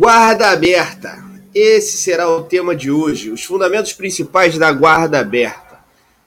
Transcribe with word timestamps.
Guarda 0.00 0.48
aberta. 0.48 1.22
Esse 1.54 1.98
será 1.98 2.26
o 2.26 2.44
tema 2.44 2.74
de 2.74 2.90
hoje, 2.90 3.30
os 3.30 3.44
fundamentos 3.44 3.92
principais 3.92 4.56
da 4.56 4.72
guarda 4.72 5.20
aberta. 5.20 5.78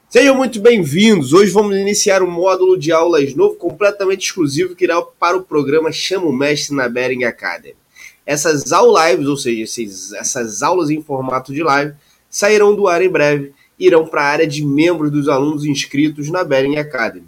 Sejam 0.08 0.36
muito 0.36 0.60
bem-vindos. 0.60 1.32
Hoje 1.32 1.50
vamos 1.50 1.76
iniciar 1.76 2.22
um 2.22 2.30
módulo 2.30 2.78
de 2.78 2.92
aulas 2.92 3.34
novo, 3.34 3.56
completamente 3.56 4.26
exclusivo, 4.26 4.76
que 4.76 4.84
irá 4.84 5.02
para 5.02 5.36
o 5.36 5.42
programa 5.42 5.90
Chama 5.90 6.26
o 6.26 6.32
Mestre 6.32 6.76
na 6.76 6.88
Bering 6.88 7.24
Academy. 7.24 7.74
Essas 8.24 8.62
lives, 8.70 9.26
ou 9.26 9.36
seja, 9.36 9.64
essas 10.20 10.62
aulas 10.62 10.88
em 10.88 11.02
formato 11.02 11.52
de 11.52 11.64
live, 11.64 11.94
sairão 12.30 12.76
do 12.76 12.86
ar 12.86 13.02
em 13.02 13.10
breve 13.10 13.52
e 13.76 13.86
irão 13.86 14.06
para 14.06 14.22
a 14.22 14.26
área 14.26 14.46
de 14.46 14.64
membros 14.64 15.10
dos 15.10 15.28
alunos 15.28 15.64
inscritos 15.64 16.30
na 16.30 16.44
Bering 16.44 16.76
Academy. 16.76 17.26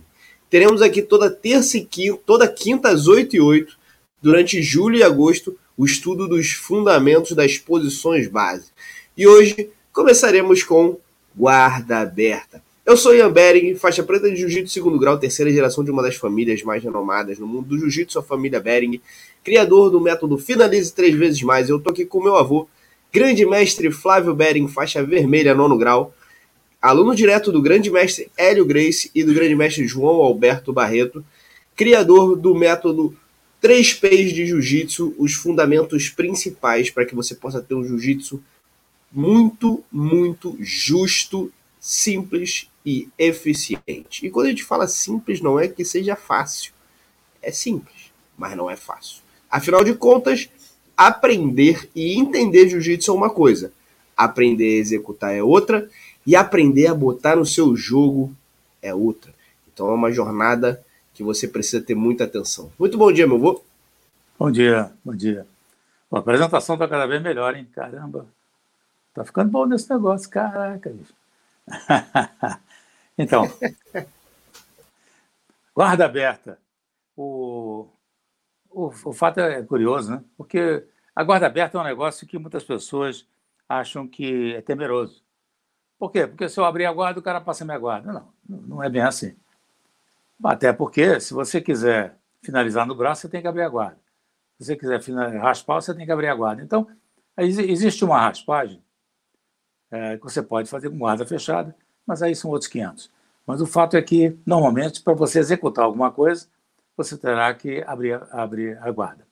Teremos 0.49 0.81
aqui 0.81 1.03
toda 1.03 1.29
terça 1.29 1.77
e 1.77 1.85
quinta, 1.85 2.21
toda 2.25 2.47
quinta 2.47 2.89
às 2.89 3.09
8 3.09 3.35
e 3.35 3.41
8, 3.41 3.77
durante 4.23 4.63
julho 4.63 4.97
e 4.97 5.03
agosto, 5.03 5.59
o 5.77 5.85
estudo 5.85 6.27
dos 6.27 6.53
fundamentos 6.53 7.33
das 7.33 7.59
posições 7.59 8.29
base. 8.29 8.71
E 9.17 9.27
hoje 9.27 9.71
começaremos 9.93 10.63
com 10.63 10.99
guarda 11.35 11.99
aberta. 11.99 12.63
Eu 12.85 12.97
sou 12.97 13.15
Ian 13.15 13.33
Bering, 13.33 13.75
faixa 13.75 14.03
preta 14.03 14.31
de 14.31 14.37
Jiu-Jitsu 14.37 14.73
segundo 14.73 14.99
grau, 14.99 15.19
terceira 15.19 15.51
geração 15.51 15.83
de 15.83 15.91
uma 15.91 16.03
das 16.03 16.15
famílias 16.15 16.63
mais 16.63 16.83
renomadas 16.83 17.39
no 17.39 17.47
mundo 17.47 17.67
do 17.67 17.79
Jiu-Jitsu, 17.79 18.19
a 18.19 18.23
família 18.23 18.61
Bering, 18.61 19.01
criador 19.43 19.91
do 19.91 20.01
método 20.01 20.39
Finalize 20.39 20.93
Três 20.93 21.15
Vezes 21.15 21.43
Mais. 21.43 21.69
Eu 21.69 21.81
tô 21.81 21.91
aqui 21.91 22.07
com 22.07 22.23
meu 22.23 22.37
avô, 22.37 22.69
grande 23.13 23.45
mestre 23.45 23.91
Flávio 23.91 24.35
Bering, 24.35 24.69
faixa 24.69 25.03
vermelha, 25.03 25.55
nono 25.55 25.77
grau, 25.77 26.15
aluno 26.81 27.15
direto 27.15 27.51
do 27.51 27.61
grande 27.61 27.91
mestre 27.91 28.31
Hélio 28.39 28.65
Grace 28.65 29.11
e 29.13 29.25
do 29.25 29.35
grande 29.35 29.57
mestre 29.57 29.85
João 29.87 30.23
Alberto 30.23 30.73
Barreto, 30.73 31.25
criador 31.75 32.37
do 32.37 32.55
método 32.55 33.17
Três 33.67 33.93
P's 33.93 34.33
de 34.33 34.47
Jiu-Jitsu, 34.47 35.17
os 35.19 35.35
fundamentos 35.35 36.09
principais 36.09 36.89
para 36.89 37.05
que 37.05 37.17
você 37.17 37.35
possa 37.35 37.61
ter 37.61 37.75
um 37.75 37.83
Jiu-Jitsu 37.83 38.41
muito, 39.11 39.83
muito 39.91 40.57
justo, 40.61 41.53
simples 41.81 42.71
e 42.85 43.09
eficiente. 43.19 44.25
E 44.25 44.31
quando 44.31 44.47
a 44.47 44.51
gente 44.51 44.63
fala 44.63 44.87
simples, 44.87 45.41
não 45.41 45.59
é 45.59 45.67
que 45.67 45.85
seja 45.85 46.15
fácil. 46.15 46.73
É 47.43 47.51
simples, 47.51 48.13
mas 48.39 48.57
não 48.57 48.71
é 48.71 48.77
fácil. 48.77 49.21
Afinal 49.51 49.83
de 49.83 49.95
contas, 49.95 50.49
aprender 50.97 51.91
e 51.93 52.17
entender 52.17 52.69
jiu-jitsu 52.69 53.11
é 53.11 53.15
uma 53.15 53.31
coisa, 53.31 53.73
aprender 54.17 54.77
a 54.77 54.79
executar 54.79 55.35
é 55.35 55.43
outra, 55.43 55.91
e 56.25 56.37
aprender 56.37 56.87
a 56.87 56.95
botar 56.95 57.35
no 57.35 57.45
seu 57.45 57.75
jogo 57.75 58.33
é 58.81 58.95
outra. 58.95 59.35
Então 59.75 59.89
é 59.89 59.93
uma 59.93 60.13
jornada 60.13 60.86
que 61.17 61.25
você 61.25 61.49
precisa 61.49 61.83
ter 61.83 61.95
muita 61.95 62.25
atenção. 62.25 62.71
Muito 62.79 62.99
bom 62.99 63.11
dia, 63.11 63.27
meu 63.27 63.37
avô. 63.37 63.65
Bom 64.39 64.51
dia, 64.51 64.93
bom 65.03 65.17
dia. 65.17 65.47
a 66.13 66.19
apresentação 66.19 66.75
está 66.75 66.87
cada 66.87 67.07
vez 67.07 67.23
melhor, 67.23 67.57
hein? 67.57 67.67
Caramba, 67.73 68.27
tá 69.15 69.25
ficando 69.25 69.51
bom 69.51 69.65
nesse 69.65 69.89
negócio, 69.89 70.29
caraca. 70.29 70.95
então, 73.17 73.51
guarda 75.75 76.05
aberta. 76.05 76.59
O, 77.17 77.89
o, 78.71 78.89
o 78.89 79.13
fato 79.15 79.41
é 79.41 79.63
curioso, 79.63 80.11
né? 80.11 80.25
Porque 80.37 80.85
a 81.15 81.25
guarda 81.25 81.47
aberta 81.47 81.79
é 81.79 81.81
um 81.81 81.85
negócio 81.85 82.27
que 82.27 82.39
muitas 82.39 82.63
pessoas 82.63 83.27
acham 83.67 84.07
que 84.07 84.55
é 84.55 84.61
temeroso. 84.61 85.25
Por 85.99 86.13
quê? 86.13 86.27
Porque 86.27 86.47
se 86.47 86.61
eu 86.61 86.67
abrir 86.67 86.85
a 86.85 86.93
guarda, 86.93 87.21
o 87.21 87.23
cara 87.23 87.41
passa 87.41 87.65
a 87.65 87.67
minha 87.67 87.79
guarda. 87.79 88.13
Não, 88.13 88.29
não 88.47 88.83
é 88.83 88.91
bem 88.91 89.01
assim. 89.01 89.35
Até 90.43 90.73
porque, 90.73 91.19
se 91.21 91.33
você 91.33 91.61
quiser 91.61 92.17
finalizar 92.43 92.87
no 92.87 92.95
braço, 92.95 93.23
você 93.23 93.29
tem 93.29 93.43
que 93.43 93.49
abrir 93.49 93.63
a 93.63 93.69
guarda. 93.69 93.99
Se 94.59 94.67
você 94.67 94.77
quiser 94.77 95.01
raspar, 95.39 95.81
você 95.81 95.95
tem 95.95 96.07
que 96.07 96.13
abrir 96.13 96.29
a 96.29 96.35
guarda. 96.35 96.63
Então, 96.63 96.87
existe 97.39 98.05
uma 98.05 98.21
raspagem 98.21 98.83
é, 99.91 100.17
que 100.17 100.23
você 100.23 100.43
pode 100.43 100.69
fazer 100.69 100.91
com 100.91 100.99
guarda 100.99 101.27
fechada, 101.27 101.75
mas 102.07 102.23
aí 102.23 102.35
são 102.35 102.51
outros 102.51 102.69
500. 102.69 103.11
Mas 103.47 103.61
o 103.61 103.67
fato 103.67 103.97
é 103.97 104.03
que, 104.03 104.37
normalmente, 104.45 105.03
para 105.03 105.15
você 105.15 105.39
executar 105.39 105.85
alguma 105.85 106.11
coisa, 106.11 106.47
você 106.97 107.17
terá 107.17 107.53
que 107.55 107.83
abrir, 107.87 108.21
abrir 108.31 108.79
a 108.79 108.91
guarda. 108.91 109.27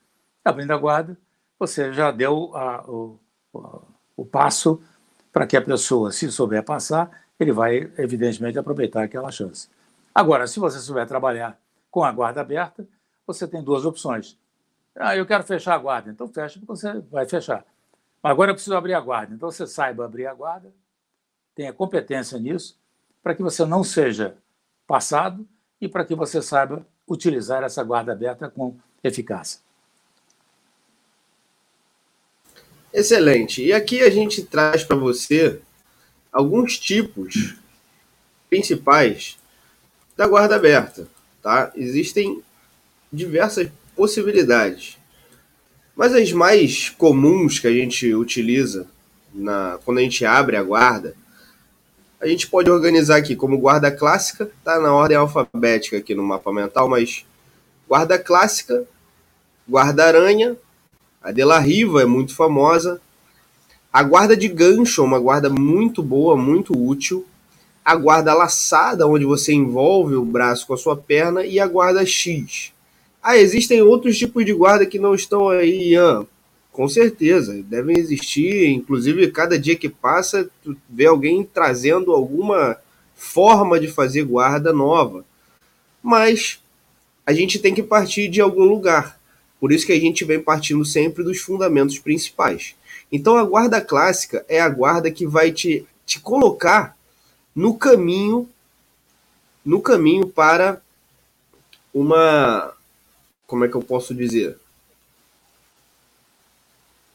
Abrindo 0.45 0.73
a 0.73 0.77
guarda, 0.77 1.17
você 1.59 1.93
já 1.93 2.11
deu 2.11 2.55
a, 2.55 2.85
o, 2.89 3.19
o, 3.53 3.83
o 4.19 4.25
passo 4.27 4.83
para 5.33 5.47
que 5.47 5.57
a 5.57 5.63
pessoa, 5.63 6.13
se 6.13 6.31
souber 6.31 6.63
passar, 6.63 7.11
ele 7.41 7.51
vai, 7.51 7.91
evidentemente, 7.99 8.59
aproveitar 8.59 9.03
aquela 9.03 9.31
chance. 9.31 9.69
Agora, 10.15 10.47
se 10.47 10.61
você 10.61 10.79
souber 10.79 11.07
trabalhar 11.07 11.59
com 11.91 12.05
a 12.05 12.13
guarda 12.13 12.41
aberta, 12.41 12.87
você 13.27 13.49
tem 13.49 13.63
duas 13.63 13.85
opções. 13.85 14.39
Ah, 14.97 15.17
eu 15.17 15.27
quero 15.27 15.43
fechar 15.43 15.75
a 15.75 15.79
guarda, 15.79 16.11
então 16.11 16.29
fecha, 16.29 16.61
porque 16.61 16.67
você 16.67 17.01
vai 17.11 17.27
fechar. 17.27 17.65
Agora 18.23 18.53
eu 18.53 18.55
preciso 18.55 18.77
abrir 18.77 18.95
a 18.95 19.01
guarda, 19.01 19.35
então 19.35 19.51
você 19.51 19.67
saiba 19.67 20.05
abrir 20.05 20.27
a 20.27 20.35
guarda, 20.35 20.73
tenha 21.55 21.73
competência 21.73 22.39
nisso, 22.39 22.79
para 23.23 23.35
que 23.35 23.43
você 23.43 23.65
não 23.65 23.83
seja 23.83 24.37
passado 24.87 25.47
e 25.81 25.89
para 25.89 26.05
que 26.05 26.15
você 26.15 26.41
saiba 26.41 26.87
utilizar 27.09 27.63
essa 27.65 27.83
guarda 27.83 28.13
aberta 28.13 28.49
com 28.49 28.77
eficácia. 29.03 29.61
Excelente. 32.93 33.65
E 33.65 33.73
aqui 33.73 34.03
a 34.03 34.11
gente 34.11 34.45
traz 34.45 34.85
para 34.85 34.97
você 34.97 35.61
alguns 36.33 36.79
tipos 36.79 37.57
principais 38.49 39.37
da 40.17 40.27
guarda 40.27 40.57
aberta, 40.57 41.09
tá? 41.43 41.73
Existem 41.75 42.43
diversas 43.13 43.69
possibilidades. 43.97 44.99
Mas 45.97 46.15
as 46.15 46.33
mais 46.33 46.91
comuns 46.91 47.59
que 47.59 47.67
a 47.67 47.73
gente 47.73 48.13
utiliza 48.15 48.87
na, 49.33 49.79
quando 49.85 49.99
a 49.99 50.03
gente 50.03 50.25
abre 50.25 50.57
a 50.57 50.63
guarda, 50.63 51.15
a 52.21 52.27
gente 52.27 52.47
pode 52.47 52.71
organizar 52.71 53.17
aqui 53.17 53.37
como 53.37 53.59
guarda 53.59 53.91
clássica, 53.91 54.51
tá 54.65 54.81
na 54.81 54.93
ordem 54.93 55.17
alfabética 55.17 55.99
aqui 55.99 56.15
no 56.15 56.23
mapa 56.23 56.53
mental, 56.53 56.89
mas 56.89 57.25
guarda 57.87 58.19
clássica, 58.19 58.87
guarda 59.69 60.07
aranha, 60.07 60.57
a 61.23 61.33
de 61.33 61.43
la 61.45 61.59
Riva 61.59 62.03
é 62.03 62.05
muito 62.05 62.35
famosa. 62.35 63.01
A 63.91 64.03
guarda 64.03 64.37
de 64.37 64.47
gancho 64.47 65.01
é 65.01 65.05
uma 65.05 65.19
guarda 65.19 65.49
muito 65.49 66.03
boa, 66.03 66.37
muito 66.37 66.77
útil. 66.77 67.27
A 67.85 67.95
guarda 67.97 68.35
laçada, 68.35 69.07
onde 69.07 69.25
você 69.25 69.53
envolve 69.53 70.15
o 70.15 70.25
braço 70.25 70.67
com 70.67 70.75
a 70.75 70.79
sua 70.79 70.97
perna. 70.97 71.45
E 71.45 71.61
a 71.61 71.67
guarda 71.67 72.05
X. 72.07 72.73
Ah, 73.23 73.37
existem 73.37 73.83
outros 73.83 74.19
tipos 74.19 74.45
de 74.45 74.53
guarda 74.53 74.87
que 74.87 74.99
não 74.99 75.15
estão 75.15 75.49
aí, 75.49 75.91
Ian. 75.91 76.27
Com 76.73 76.89
certeza, 76.89 77.63
devem 77.63 77.99
existir. 77.99 78.69
Inclusive, 78.69 79.31
cada 79.31 79.59
dia 79.59 79.77
que 79.77 79.89
passa, 79.89 80.51
tu 80.63 80.77
vê 80.89 81.07
alguém 81.07 81.45
trazendo 81.45 82.13
alguma 82.13 82.77
forma 83.15 83.79
de 83.79 83.89
fazer 83.89 84.25
guarda 84.25 84.73
nova. 84.73 85.25
Mas 86.03 86.61
a 87.27 87.33
gente 87.33 87.59
tem 87.59 87.75
que 87.75 87.83
partir 87.83 88.29
de 88.29 88.41
algum 88.41 88.65
lugar. 88.65 89.19
Por 89.59 89.73
isso 89.73 89.87
que 89.87 89.93
a 89.93 90.01
gente 90.01 90.25
vem 90.25 90.41
partindo 90.41 90.85
sempre 90.85 91.25
dos 91.25 91.39
fundamentos 91.39 91.99
principais. 91.99 92.75
Então 93.11 93.37
a 93.37 93.45
guarda 93.45 93.81
clássica 93.81 94.45
é 94.49 94.61
a 94.61 94.69
guarda 94.69 95.11
que 95.11 95.27
vai 95.27 95.51
te, 95.51 95.87
te 96.05 96.21
colocar 96.21 96.97
no 97.55 97.77
caminho 97.77 98.49
no 99.65 99.81
caminho 99.81 100.27
para 100.27 100.81
uma 101.93 102.73
como 103.47 103.65
é 103.65 103.69
que 103.69 103.75
eu 103.75 103.83
posso 103.83 104.15
dizer? 104.15 104.59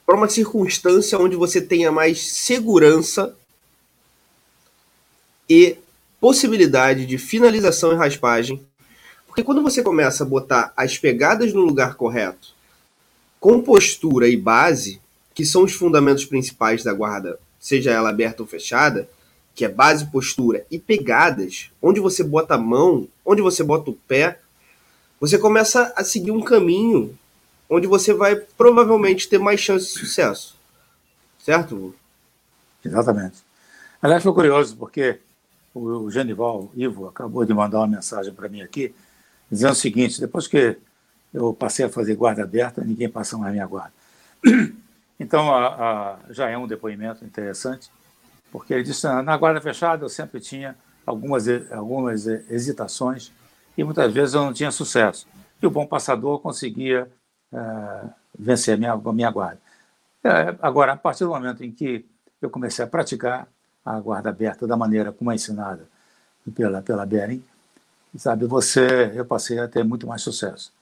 Para 0.05 0.15
uma 0.15 0.29
circunstância 0.29 1.19
onde 1.19 1.35
você 1.35 1.61
tenha 1.61 1.91
mais 1.91 2.31
segurança 2.31 3.35
e 5.49 5.77
possibilidade 6.19 7.05
de 7.05 7.17
finalização 7.17 7.91
e 7.91 7.95
raspagem 7.95 8.65
porque 9.39 9.43
quando 9.43 9.61
você 9.61 9.83
começa 9.83 10.23
a 10.23 10.27
botar 10.27 10.73
as 10.75 10.97
pegadas 10.97 11.53
no 11.53 11.61
lugar 11.61 11.95
correto, 11.95 12.53
com 13.39 13.61
postura 13.61 14.27
e 14.27 14.35
base, 14.35 14.99
que 15.33 15.45
são 15.45 15.63
os 15.63 15.71
fundamentos 15.71 16.25
principais 16.25 16.83
da 16.83 16.91
guarda, 16.91 17.39
seja 17.59 17.91
ela 17.91 18.09
aberta 18.09 18.41
ou 18.41 18.47
fechada, 18.47 19.07
que 19.59 19.65
é 19.65 19.67
base, 19.67 20.05
postura 20.05 20.65
e 20.71 20.79
pegadas, 20.79 21.69
onde 21.81 21.99
você 21.99 22.23
bota 22.23 22.55
a 22.55 22.57
mão, 22.57 23.09
onde 23.25 23.41
você 23.41 23.61
bota 23.61 23.89
o 23.89 23.93
pé, 23.93 24.39
você 25.19 25.37
começa 25.37 25.93
a 25.97 26.03
seguir 26.05 26.31
um 26.31 26.39
caminho 26.39 27.13
onde 27.69 27.85
você 27.85 28.13
vai 28.13 28.37
provavelmente 28.37 29.27
ter 29.27 29.37
mais 29.37 29.59
chance 29.59 29.87
de 29.87 29.99
sucesso. 29.99 30.55
Certo? 31.39 31.93
Exatamente. 32.85 33.39
Aliás, 34.01 34.23
foi 34.23 34.31
curioso, 34.31 34.77
porque 34.77 35.19
o 35.75 36.09
Genival 36.09 36.71
Ivo 36.73 37.09
acabou 37.09 37.43
de 37.43 37.53
mandar 37.53 37.79
uma 37.79 37.87
mensagem 37.87 38.33
para 38.33 38.47
mim 38.47 38.61
aqui, 38.61 38.95
dizendo 39.51 39.73
o 39.73 39.75
seguinte: 39.75 40.21
depois 40.21 40.47
que 40.47 40.77
eu 41.33 41.53
passei 41.53 41.83
a 41.83 41.89
fazer 41.89 42.15
guarda 42.15 42.43
aberta, 42.43 42.81
ninguém 42.81 43.09
passa 43.09 43.37
mais 43.37 43.51
minha 43.51 43.67
guarda. 43.67 43.91
Então, 45.21 45.53
a, 45.53 45.67
a, 45.67 46.19
já 46.29 46.49
é 46.49 46.57
um 46.57 46.65
depoimento 46.65 47.25
interessante, 47.25 47.91
porque 48.51 48.73
ele 48.73 48.83
disse: 48.83 49.07
na 49.23 49.37
guarda 49.37 49.61
fechada 49.61 50.03
eu 50.03 50.09
sempre 50.09 50.39
tinha 50.39 50.75
algumas, 51.05 51.47
algumas 51.71 52.27
hesitações 52.27 53.31
e 53.77 53.83
muitas 53.83 54.11
vezes 54.13 54.33
eu 54.33 54.41
não 54.41 54.53
tinha 54.53 54.71
sucesso. 54.71 55.27
E 55.61 55.65
o 55.65 55.71
bom 55.71 55.85
passador 55.85 56.39
conseguia 56.39 57.09
uh, 57.51 58.09
vencer 58.37 58.75
a 58.75 58.77
minha, 58.77 58.93
a 58.93 59.13
minha 59.13 59.31
guarda. 59.31 59.59
É, 60.23 60.55
agora, 60.61 60.93
a 60.93 60.97
partir 60.97 61.23
do 61.23 61.29
momento 61.29 61.63
em 61.63 61.71
que 61.71 62.05
eu 62.41 62.49
comecei 62.49 62.83
a 62.83 62.87
praticar 62.87 63.47
a 63.85 63.99
guarda 63.99 64.29
aberta 64.29 64.67
da 64.67 64.75
maneira 64.75 65.11
como 65.11 65.31
é 65.31 65.35
ensinada 65.35 65.87
pela, 66.53 66.81
pela 66.81 67.05
Bering, 67.05 67.43
sabe, 68.17 68.45
você, 68.45 69.11
eu 69.15 69.25
passei 69.25 69.59
a 69.59 69.67
ter 69.67 69.83
muito 69.83 70.07
mais 70.07 70.21
sucesso. 70.21 70.73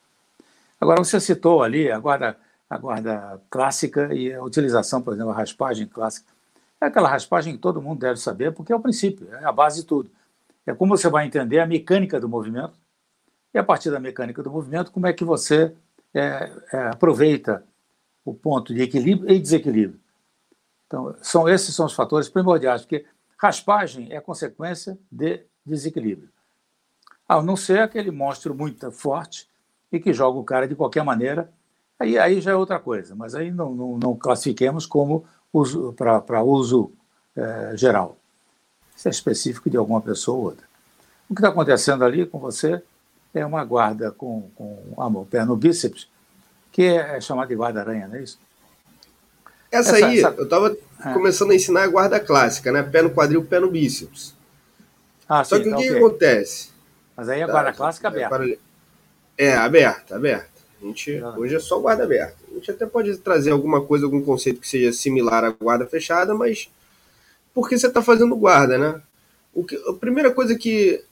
Agora, 0.80 1.04
você 1.04 1.20
citou 1.20 1.64
ali 1.64 1.92
a 1.92 2.00
guarda, 2.00 2.38
a 2.70 2.78
guarda 2.78 3.42
clássica 3.50 4.14
e 4.14 4.34
a 4.34 4.44
utilização, 4.44 5.02
por 5.02 5.14
exemplo, 5.14 5.32
a 5.32 5.36
raspagem 5.36 5.88
clássica. 5.88 6.37
É 6.82 6.86
aquela 6.86 7.10
raspagem 7.10 7.54
que 7.54 7.60
todo 7.60 7.82
mundo 7.82 8.00
deve 8.00 8.20
saber, 8.20 8.54
porque 8.54 8.72
é 8.72 8.76
o 8.76 8.80
princípio, 8.80 9.28
é 9.34 9.44
a 9.44 9.52
base 9.52 9.82
de 9.82 9.88
tudo. 9.88 10.12
É 10.66 10.74
como 10.74 10.96
você 10.96 11.10
vai 11.10 11.26
entender 11.26 11.60
a 11.60 11.66
mecânica 11.66 12.20
do 12.20 12.30
movimento, 12.30 12.78
e 13.54 13.58
a 13.58 13.64
partir 13.64 13.90
da 13.90 14.00
mecânica 14.00 14.44
do 14.44 14.52
movimento, 14.52 14.92
como 14.92 15.08
é 15.08 15.14
que 15.14 15.24
você 15.24 15.74
é, 16.14 16.52
é, 16.72 16.78
aproveita 16.88 17.64
o 18.24 18.34
ponto 18.34 18.74
de 18.74 18.82
equilíbrio 18.82 19.32
e 19.32 19.40
desequilíbrio. 19.40 20.00
Então, 20.86 21.16
são 21.22 21.50
esses 21.50 21.74
são 21.74 21.86
os 21.86 21.94
fatores 21.94 22.30
primordiais, 22.30 22.82
porque 22.82 23.06
raspagem 23.38 24.12
é 24.12 24.20
consequência 24.20 24.98
de 25.12 25.42
desequilíbrio. 25.66 26.30
A 27.28 27.42
não 27.42 27.56
ser 27.56 27.80
aquele 27.80 28.12
monstro 28.12 28.54
muito 28.54 28.92
forte 28.92 29.50
e 29.92 30.00
que 30.00 30.14
joga 30.14 30.38
o 30.38 30.44
cara 30.44 30.68
de 30.68 30.76
qualquer 30.76 31.04
maneira, 31.04 31.52
aí, 32.00 32.18
aí 32.18 32.42
já 32.42 32.52
é 32.52 32.56
outra 32.56 32.80
coisa, 32.80 33.16
mas 33.16 33.36
aí 33.36 33.52
não, 33.52 33.74
não, 33.74 33.98
não 33.98 34.16
classifiquemos 34.16 34.86
como 34.86 35.26
uso, 35.54 35.94
para 35.94 36.44
uso 36.44 36.92
é, 37.36 37.72
geral. 37.76 38.18
Isso 38.96 39.08
é 39.08 39.12
específico 39.12 39.70
de 39.70 39.78
alguma 39.78 40.02
pessoa 40.02 40.38
ou 40.38 40.44
outra. 40.46 40.66
O 41.30 41.36
que 41.36 41.42
está 41.42 41.50
acontecendo 41.50 42.04
ali 42.04 42.26
com 42.26 42.40
você 42.40 42.82
é 43.34 43.46
uma 43.46 43.64
guarda 43.64 44.12
com, 44.12 44.50
com 44.56 44.94
o 44.96 45.26
pé 45.26 45.46
no 45.46 45.56
bíceps, 45.56 46.08
que 46.72 46.84
é 46.84 47.20
chamada 47.22 47.50
de 47.50 47.56
guarda-aranha, 47.56 48.08
não 48.08 48.16
é 48.16 48.24
isso? 48.24 48.40
Essa, 49.72 49.98
essa 49.98 50.06
aí, 50.06 50.20
essa... 50.20 50.30
eu 50.38 50.46
estava 50.46 50.76
é. 51.06 51.14
começando 51.14 51.52
a 51.52 51.56
ensinar 51.56 51.84
a 51.84 51.88
guarda 51.88 52.20
clássica, 52.20 52.72
né? 52.72 52.82
Pé 52.84 53.02
no 53.02 53.10
quadril, 53.10 53.44
pé 53.44 53.60
no 53.60 53.70
bíceps. 53.70 54.34
Ah, 55.28 55.44
Só 55.44 55.58
sim, 55.58 55.64
que 55.64 55.70
o 55.70 55.76
que, 55.76 55.90
okay. 55.90 55.98
acontece? 55.98 56.70
Mas 57.16 57.30
aí 57.30 57.44
a 57.44 57.48
guarda 57.48 57.72
tá, 57.72 57.78
clássica 57.78 58.08
é 58.08 58.24
aberta. 58.24 58.60
É, 59.38 59.54
aberta, 59.56 60.16
aberta. 60.16 60.57
A 60.82 60.86
gente, 60.86 61.22
hoje 61.38 61.56
é 61.56 61.60
só 61.60 61.80
guarda 61.80 62.04
aberta. 62.04 62.38
A 62.52 62.54
gente 62.56 62.72
até 62.72 62.86
pode 62.86 63.18
trazer 63.18 63.52
alguma 63.52 63.84
coisa, 63.84 64.06
algum 64.06 64.22
conceito 64.22 64.60
que 64.60 64.68
seja 64.68 64.92
similar 64.92 65.44
à 65.44 65.50
guarda 65.50 65.86
fechada, 65.88 66.36
mas 66.36 66.70
porque 67.54 67.78
você 67.78 67.88
está 67.88 68.02
fazendo 68.02 68.36
guarda, 68.36 68.78
né? 68.78 69.02
O 69.54 69.64
que, 69.64 69.76
a 69.88 69.94
primeira 69.94 70.32
coisa 70.32 70.56
que 70.56 71.04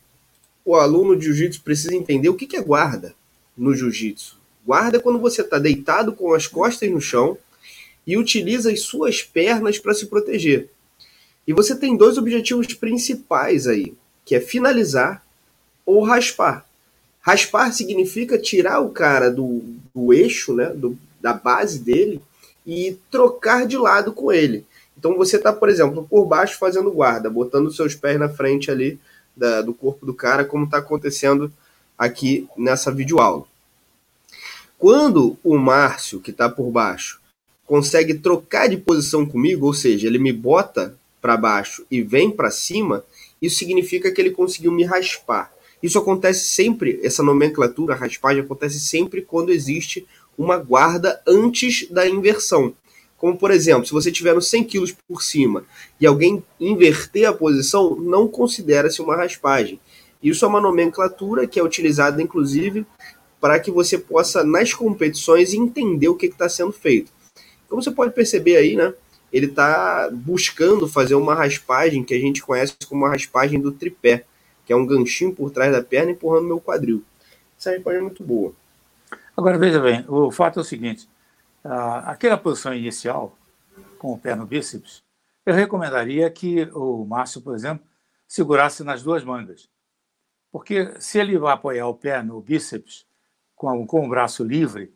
o 0.63 0.75
aluno 0.75 1.15
de 1.15 1.25
jiu-jitsu 1.25 1.61
precisa 1.63 1.95
entender 1.95 2.29
o 2.29 2.35
que, 2.35 2.45
que 2.45 2.57
é 2.57 2.61
guarda 2.61 3.15
no 3.57 3.73
jiu-jitsu. 3.73 4.37
Guarda 4.65 4.97
é 4.97 4.99
quando 4.99 5.19
você 5.19 5.41
está 5.41 5.57
deitado 5.57 6.13
com 6.13 6.33
as 6.33 6.47
costas 6.47 6.89
no 6.89 7.01
chão 7.01 7.37
e 8.05 8.17
utiliza 8.17 8.71
as 8.71 8.81
suas 8.81 9.21
pernas 9.21 9.79
para 9.79 9.93
se 9.93 10.07
proteger. 10.07 10.69
E 11.47 11.53
você 11.53 11.75
tem 11.75 11.95
dois 11.95 12.17
objetivos 12.17 12.73
principais 12.73 13.67
aí, 13.67 13.93
que 14.23 14.35
é 14.35 14.39
finalizar 14.39 15.23
ou 15.85 16.03
raspar. 16.03 16.65
Raspar 17.25 17.73
significa 17.73 18.37
tirar 18.37 18.81
o 18.81 18.91
cara 18.91 19.31
do, 19.31 19.63
do 19.95 20.13
eixo, 20.13 20.53
né, 20.53 20.67
do, 20.67 20.95
da 21.19 21.33
base 21.33 21.79
dele 21.79 22.21
e 22.63 22.99
trocar 23.09 23.65
de 23.65 23.75
lado 23.75 24.13
com 24.13 24.31
ele. 24.31 24.63
Então 24.95 25.17
você 25.17 25.37
está, 25.37 25.51
por 25.51 25.67
exemplo, 25.67 26.05
por 26.07 26.27
baixo 26.27 26.59
fazendo 26.59 26.91
guarda, 26.91 27.27
botando 27.27 27.73
seus 27.73 27.95
pés 27.95 28.19
na 28.19 28.29
frente 28.29 28.69
ali 28.69 28.99
da, 29.35 29.63
do 29.63 29.73
corpo 29.73 30.05
do 30.05 30.13
cara, 30.13 30.45
como 30.45 30.65
está 30.65 30.77
acontecendo 30.77 31.51
aqui 31.97 32.47
nessa 32.55 32.91
videoaula. 32.91 33.45
Quando 34.77 35.35
o 35.43 35.57
Márcio, 35.57 36.19
que 36.19 36.29
está 36.29 36.47
por 36.47 36.69
baixo, 36.69 37.19
consegue 37.65 38.13
trocar 38.13 38.69
de 38.69 38.77
posição 38.77 39.25
comigo, 39.25 39.65
ou 39.65 39.73
seja, 39.73 40.05
ele 40.05 40.19
me 40.19 40.31
bota 40.31 40.95
para 41.19 41.35
baixo 41.35 41.83
e 41.89 42.03
vem 42.03 42.29
para 42.29 42.51
cima, 42.51 43.03
isso 43.41 43.57
significa 43.57 44.11
que 44.11 44.21
ele 44.21 44.29
conseguiu 44.29 44.71
me 44.71 44.83
raspar. 44.83 45.54
Isso 45.81 45.99
acontece 45.99 46.45
sempre, 46.45 46.99
essa 47.03 47.21
nomenclatura, 47.21 47.93
a 47.93 47.97
raspagem, 47.97 48.43
acontece 48.43 48.79
sempre 48.79 49.21
quando 49.21 49.51
existe 49.51 50.05
uma 50.37 50.57
guarda 50.57 51.21
antes 51.27 51.89
da 51.89 52.07
inversão. 52.07 52.73
Como, 53.17 53.37
por 53.37 53.51
exemplo, 53.51 53.85
se 53.85 53.93
você 53.93 54.11
tiver 54.11 54.33
nos 54.33 54.49
100 54.49 54.65
kg 54.65 54.95
por 55.07 55.23
cima 55.23 55.63
e 55.99 56.05
alguém 56.05 56.43
inverter 56.59 57.27
a 57.27 57.33
posição, 57.33 57.95
não 57.95 58.27
considera-se 58.27 59.01
uma 59.01 59.15
raspagem. 59.15 59.79
Isso 60.21 60.43
é 60.43 60.47
uma 60.47 60.59
nomenclatura 60.59 61.47
que 61.47 61.59
é 61.59 61.63
utilizada, 61.63 62.21
inclusive, 62.21 62.85
para 63.39 63.59
que 63.59 63.71
você 63.71 63.97
possa, 63.97 64.43
nas 64.43 64.73
competições, 64.73 65.53
entender 65.53 66.07
o 66.07 66.15
que 66.15 66.25
está 66.25 66.49
sendo 66.49 66.71
feito. 66.71 67.11
Como 67.69 67.81
você 67.81 67.91
pode 67.91 68.13
perceber 68.13 68.57
aí, 68.57 68.75
né? 68.75 68.93
Ele 69.31 69.47
está 69.47 70.09
buscando 70.11 70.87
fazer 70.87 71.15
uma 71.15 71.35
raspagem 71.35 72.03
que 72.03 72.13
a 72.13 72.19
gente 72.19 72.41
conhece 72.41 72.73
como 72.87 73.05
a 73.05 73.09
raspagem 73.09 73.59
do 73.59 73.71
tripé, 73.71 74.25
que 74.65 74.73
é 74.73 74.75
um 74.75 74.85
ganchinho 74.85 75.33
por 75.33 75.51
trás 75.51 75.71
da 75.71 75.83
perna 75.83 76.11
empurrando 76.11 76.47
meu 76.47 76.59
quadril. 76.59 77.03
Essa 77.57 77.71
raspagem 77.71 77.99
é 77.99 78.03
muito 78.03 78.23
boa. 78.23 78.53
Agora, 79.37 79.57
veja 79.57 79.79
bem, 79.79 80.05
o 80.07 80.31
fato 80.31 80.59
é 80.59 80.61
o 80.61 80.65
seguinte: 80.65 81.07
aquela 81.63 82.37
posição 82.37 82.73
inicial, 82.73 83.37
com 83.97 84.13
o 84.13 84.17
pé 84.17 84.35
no 84.35 84.45
bíceps, 84.45 85.03
eu 85.45 85.53
recomendaria 85.53 86.29
que 86.29 86.63
o 86.73 87.05
Márcio, 87.05 87.41
por 87.41 87.55
exemplo, 87.55 87.85
segurasse 88.27 88.83
nas 88.83 89.03
duas 89.03 89.23
mangas. 89.23 89.69
Porque 90.51 90.93
se 90.99 91.19
ele 91.19 91.37
vai 91.37 91.53
apoiar 91.53 91.87
o 91.87 91.93
pé 91.93 92.23
no 92.23 92.41
bíceps 92.41 93.05
com, 93.55 93.85
com 93.85 94.05
o 94.05 94.09
braço 94.09 94.43
livre, 94.43 94.93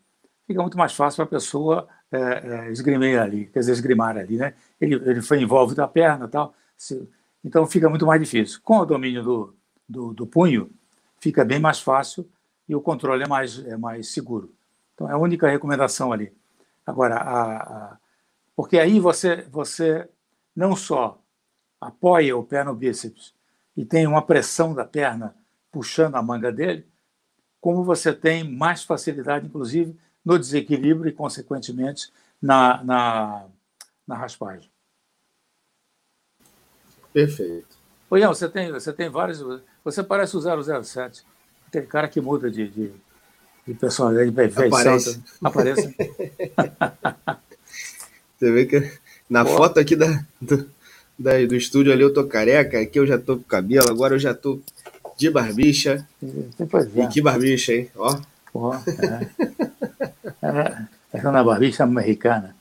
fica 0.48 0.62
muito 0.62 0.78
mais 0.78 0.94
fácil 0.94 1.18
para 1.18 1.26
a 1.26 1.40
pessoa 1.40 1.88
é, 2.12 2.18
é, 2.18 3.20
ali, 3.20 3.46
quer 3.48 3.60
dizer, 3.60 3.74
esgrimar 3.74 4.18
ali, 4.18 4.38
né? 4.38 4.54
Ele, 4.80 4.96
ele 4.96 5.22
foi 5.22 5.42
envolve 5.42 5.76
da 5.76 5.88
perna 5.88 6.26
e 6.26 6.30
tal, 6.30 6.56
se, 6.76 7.08
então 7.44 7.68
fica 7.68 7.90
muito 7.90 8.06
mais 8.06 8.20
difícil. 8.22 8.60
Com 8.64 8.78
o 8.78 8.86
domínio 8.86 9.22
do, 9.24 9.56
do, 9.90 10.14
do, 10.14 10.28
punho, 10.28 10.72
fica 11.20 11.44
bem 11.44 11.60
mais 11.60 11.80
fácil 11.80 12.30
e 12.68 12.76
o 12.76 12.82
controle 12.82 13.24
é 13.24 13.28
mais, 13.28 13.58
é 13.66 13.76
mais 13.76 14.10
seguro. 14.10 14.54
Então 14.94 15.10
é 15.10 15.14
a 15.14 15.18
única 15.18 15.50
recomendação 15.50 16.14
ali. 16.14 16.32
Agora, 16.86 17.16
a, 17.16 17.56
a, 17.56 17.98
porque 18.56 18.78
aí 18.78 19.00
você, 19.00 19.48
você 19.50 20.08
não 20.56 20.76
só 20.76 21.20
apoia 21.82 22.38
o 22.38 22.44
pé 22.44 22.64
no 22.64 22.76
bíceps 22.76 23.34
e 23.76 23.84
tem 23.84 24.06
uma 24.06 24.22
pressão 24.22 24.74
da 24.74 24.86
perna 24.86 25.36
puxando 25.72 26.16
a 26.16 26.22
manga 26.22 26.52
dele, 26.52 26.86
como 27.62 27.84
você 27.84 28.14
tem 28.14 28.44
mais 28.44 28.84
facilidade, 28.84 29.46
inclusive, 29.46 29.98
no 30.24 30.38
desequilíbrio 30.38 31.10
e, 31.10 31.14
consequentemente, 31.14 32.12
na, 32.42 32.84
na, 32.84 33.46
na 34.08 34.16
raspagem. 34.16 34.70
Perfeito. 37.14 37.79
Oi, 38.10 38.26
você 38.26 38.50
tem, 38.50 38.72
você 38.72 38.92
tem 38.92 39.10
vários. 39.10 39.46
Você 39.84 40.04
parece 40.04 40.36
o 40.36 40.84
007, 40.84 41.24
aquele 41.68 41.86
cara 41.86 42.08
que 42.08 42.20
muda 42.20 42.50
de, 42.50 42.68
de 42.68 42.92
de 43.70 43.76
personalidade 43.76 44.32
perfeição. 44.32 44.80
Aparece. 44.80 45.22
Aparece. 45.44 45.96
Você 48.40 48.52
vê 48.52 48.66
que 48.66 48.92
na 49.30 49.46
Pô. 49.46 49.58
foto 49.58 49.80
aqui 49.80 49.96
da, 49.96 50.26
do, 50.42 50.68
da, 51.18 51.46
do 51.46 51.56
estúdio 51.56 51.94
ali 51.94 52.02
eu 52.02 52.14
tô 52.14 52.26
careca, 52.26 52.80
aqui 52.80 52.98
eu 52.98 53.06
já 53.06 53.18
tô 53.18 53.38
com 53.38 53.44
cabelo, 53.44 53.90
agora 53.90 54.16
eu 54.16 54.20
já 54.20 54.34
tô 54.34 54.60
de 55.18 55.30
barbicha. 55.30 56.08
É. 56.24 57.04
E 57.04 57.08
que 57.10 57.22
barbicha, 57.22 57.74
hein? 57.74 57.92
Ó. 57.96 58.18
Pô, 58.52 58.74
é. 58.74 59.30
é, 60.42 60.88
é 61.14 61.28
uma 61.28 61.44
barbicha 61.44 61.86
mexicana. 61.86 62.56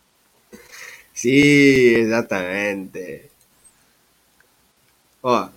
Sim, 1.15 1.31
exatamente. 1.31 3.28
Ó. 5.23 5.47
O 5.47 5.51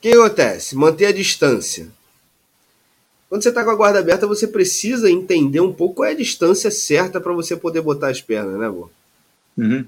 que 0.00 0.12
acontece? 0.12 0.74
Manter 0.74 1.06
a 1.06 1.12
distância. 1.12 1.88
Quando 3.28 3.42
você 3.42 3.48
está 3.48 3.64
com 3.64 3.70
a 3.70 3.74
guarda 3.74 3.98
aberta, 3.98 4.26
você 4.26 4.46
precisa 4.46 5.10
entender 5.10 5.60
um 5.60 5.72
pouco 5.72 5.96
qual 5.96 6.08
é 6.08 6.12
a 6.12 6.16
distância 6.16 6.70
certa 6.70 7.20
para 7.20 7.32
você 7.32 7.56
poder 7.56 7.80
botar 7.80 8.08
as 8.08 8.20
pernas, 8.20 8.58
né, 8.58 8.68
Vô? 8.68 8.90
Uhum. 9.56 9.86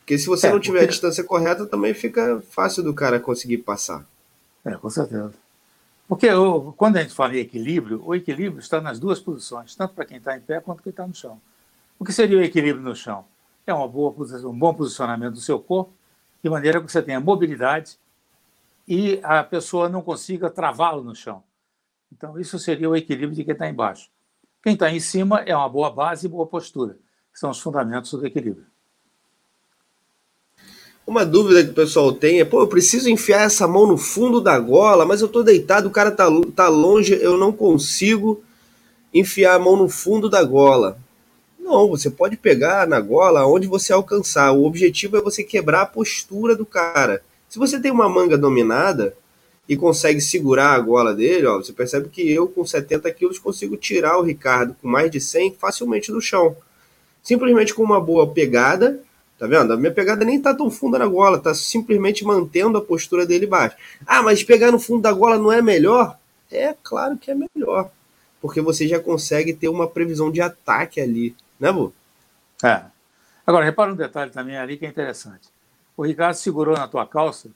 Porque 0.00 0.18
se 0.18 0.26
você 0.26 0.48
é, 0.48 0.50
não 0.50 0.60
tiver 0.60 0.80
porque... 0.80 0.88
a 0.88 0.90
distância 0.90 1.24
correta, 1.24 1.66
também 1.66 1.94
fica 1.94 2.42
fácil 2.50 2.82
do 2.82 2.92
cara 2.92 3.20
conseguir 3.20 3.58
passar. 3.58 4.04
É, 4.64 4.72
com 4.72 4.90
certeza. 4.90 5.32
Porque 6.08 6.30
o, 6.30 6.72
quando 6.72 6.96
a 6.96 7.02
gente 7.02 7.14
fala 7.14 7.36
em 7.36 7.40
equilíbrio, 7.40 8.02
o 8.04 8.14
equilíbrio 8.14 8.60
está 8.60 8.80
nas 8.80 8.98
duas 8.98 9.20
posições, 9.20 9.74
tanto 9.74 9.94
para 9.94 10.04
quem 10.04 10.18
está 10.18 10.36
em 10.36 10.40
pé 10.40 10.60
quanto 10.60 10.82
quem 10.82 10.90
está 10.90 11.06
no 11.06 11.14
chão. 11.14 11.40
O 11.98 12.04
que 12.04 12.12
seria 12.12 12.38
o 12.38 12.42
equilíbrio 12.42 12.84
no 12.84 12.94
chão? 12.94 13.24
É 13.66 13.72
uma 13.72 13.88
boa 13.88 14.12
posição, 14.12 14.50
um 14.50 14.58
bom 14.58 14.74
posicionamento 14.74 15.34
do 15.34 15.40
seu 15.40 15.58
corpo, 15.58 15.92
de 16.44 16.50
maneira 16.50 16.78
que 16.78 16.92
você 16.92 17.00
tenha 17.00 17.18
mobilidade 17.18 17.98
e 18.86 19.18
a 19.22 19.42
pessoa 19.42 19.88
não 19.88 20.02
consiga 20.02 20.50
travá-lo 20.50 21.02
no 21.02 21.14
chão. 21.14 21.42
Então, 22.12 22.38
isso 22.38 22.58
seria 22.58 22.88
o 22.88 22.94
equilíbrio 22.94 23.34
de 23.34 23.42
quem 23.42 23.54
está 23.54 23.66
embaixo. 23.66 24.10
Quem 24.62 24.74
está 24.74 24.90
em 24.90 25.00
cima 25.00 25.40
é 25.40 25.56
uma 25.56 25.70
boa 25.70 25.90
base 25.90 26.26
e 26.26 26.28
boa 26.28 26.46
postura, 26.46 26.98
são 27.32 27.48
os 27.48 27.58
fundamentos 27.58 28.10
do 28.10 28.26
equilíbrio. 28.26 28.66
Uma 31.06 31.24
dúvida 31.24 31.64
que 31.64 31.70
o 31.70 31.74
pessoal 31.74 32.12
tem 32.12 32.40
é: 32.40 32.44
pô, 32.44 32.60
eu 32.60 32.68
preciso 32.68 33.08
enfiar 33.08 33.44
essa 33.44 33.66
mão 33.66 33.86
no 33.86 33.96
fundo 33.96 34.38
da 34.38 34.58
gola, 34.58 35.06
mas 35.06 35.22
eu 35.22 35.28
estou 35.28 35.42
deitado, 35.42 35.88
o 35.88 35.90
cara 35.90 36.10
está 36.10 36.26
tá 36.54 36.68
longe, 36.68 37.14
eu 37.22 37.38
não 37.38 37.52
consigo 37.52 38.44
enfiar 39.14 39.54
a 39.54 39.58
mão 39.58 39.76
no 39.76 39.88
fundo 39.88 40.28
da 40.28 40.44
gola. 40.44 40.98
Não, 41.64 41.88
você 41.88 42.10
pode 42.10 42.36
pegar 42.36 42.86
na 42.86 43.00
gola 43.00 43.46
onde 43.46 43.66
você 43.66 43.90
alcançar. 43.90 44.52
O 44.52 44.66
objetivo 44.66 45.16
é 45.16 45.22
você 45.22 45.42
quebrar 45.42 45.80
a 45.80 45.86
postura 45.86 46.54
do 46.54 46.66
cara. 46.66 47.22
Se 47.48 47.58
você 47.58 47.80
tem 47.80 47.90
uma 47.90 48.06
manga 48.06 48.36
dominada 48.36 49.16
e 49.66 49.74
consegue 49.74 50.20
segurar 50.20 50.74
a 50.74 50.78
gola 50.78 51.14
dele, 51.14 51.46
ó, 51.46 51.56
você 51.56 51.72
percebe 51.72 52.10
que 52.10 52.30
eu 52.30 52.46
com 52.46 52.66
70 52.66 53.10
quilos 53.12 53.38
consigo 53.38 53.78
tirar 53.78 54.18
o 54.18 54.22
Ricardo 54.22 54.76
com 54.82 54.86
mais 54.86 55.10
de 55.10 55.18
100 55.18 55.54
facilmente 55.54 56.12
do 56.12 56.20
chão. 56.20 56.54
Simplesmente 57.22 57.72
com 57.72 57.82
uma 57.82 57.98
boa 57.98 58.30
pegada, 58.30 59.00
tá 59.38 59.46
vendo? 59.46 59.72
A 59.72 59.76
minha 59.78 59.90
pegada 59.90 60.22
nem 60.22 60.38
tá 60.38 60.52
tão 60.52 60.70
funda 60.70 60.98
na 60.98 61.06
gola, 61.06 61.38
tá 61.38 61.54
simplesmente 61.54 62.26
mantendo 62.26 62.76
a 62.76 62.82
postura 62.82 63.24
dele 63.24 63.46
baixa. 63.46 63.74
Ah, 64.06 64.22
mas 64.22 64.44
pegar 64.44 64.70
no 64.70 64.78
fundo 64.78 65.00
da 65.00 65.12
gola 65.14 65.38
não 65.38 65.50
é 65.50 65.62
melhor? 65.62 66.18
É 66.52 66.74
claro 66.82 67.16
que 67.16 67.30
é 67.30 67.34
melhor, 67.34 67.90
porque 68.38 68.60
você 68.60 68.86
já 68.86 69.00
consegue 69.00 69.54
ter 69.54 69.68
uma 69.68 69.88
previsão 69.88 70.30
de 70.30 70.42
ataque 70.42 71.00
ali, 71.00 71.34
né, 71.58 71.72
Bu? 71.72 71.92
É. 72.62 72.84
Agora, 73.46 73.64
repara 73.64 73.92
um 73.92 73.96
detalhe 73.96 74.30
também 74.30 74.56
ali 74.56 74.76
que 74.76 74.86
é 74.86 74.88
interessante 74.88 75.54
o 75.96 76.02
Ricardo 76.02 76.34
segurou 76.34 76.76
na 76.76 76.88
tua 76.88 77.06
calça, 77.06 77.50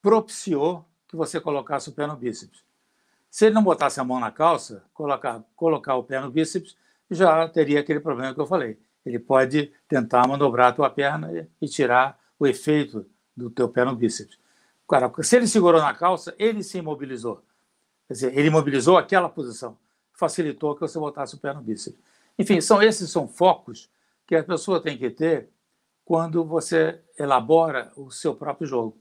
propiciou 0.00 0.84
que 1.08 1.16
você 1.16 1.40
colocasse 1.40 1.88
o 1.88 1.92
pé 1.92 2.06
no 2.06 2.16
bíceps. 2.16 2.62
Se 3.30 3.46
ele 3.46 3.54
não 3.54 3.62
botasse 3.62 3.98
a 3.98 4.04
mão 4.04 4.20
na 4.20 4.30
calça, 4.30 4.84
colocar, 4.94 5.42
colocar 5.56 5.96
o 5.96 6.04
pé 6.04 6.20
no 6.20 6.30
bíceps, 6.30 6.76
já 7.10 7.48
teria 7.48 7.80
aquele 7.80 8.00
problema 8.00 8.32
que 8.32 8.40
eu 8.40 8.46
falei. 8.46 8.78
Ele 9.04 9.18
pode 9.18 9.72
tentar 9.88 10.26
manobrar 10.26 10.68
a 10.68 10.72
tua 10.72 10.88
perna 10.88 11.48
e 11.60 11.68
tirar 11.68 12.18
o 12.38 12.46
efeito 12.46 13.06
do 13.36 13.50
teu 13.50 13.68
pé 13.68 13.84
no 13.84 13.94
bíceps. 13.94 14.38
Cara, 14.88 15.10
se 15.22 15.36
ele 15.36 15.46
segurou 15.46 15.80
na 15.80 15.92
calça, 15.94 16.34
ele 16.38 16.62
se 16.62 16.78
imobilizou. 16.78 17.42
Quer 18.06 18.14
dizer, 18.14 18.38
ele 18.38 18.48
imobilizou 18.48 18.96
aquela 18.96 19.28
posição, 19.28 19.76
facilitou 20.12 20.74
que 20.74 20.82
você 20.82 20.98
botasse 20.98 21.34
o 21.34 21.38
pé 21.38 21.52
no 21.52 21.60
bíceps. 21.60 21.98
Enfim, 22.38 22.60
são 22.60 22.82
esses 22.82 23.10
são 23.10 23.28
focos 23.28 23.90
que 24.26 24.34
a 24.34 24.42
pessoa 24.42 24.82
tem 24.82 24.96
que 24.98 25.10
ter 25.10 25.48
quando 26.04 26.44
você 26.44 27.00
elabora 27.18 27.92
o 27.96 28.10
seu 28.10 28.34
próprio 28.34 28.66
jogo, 28.66 28.98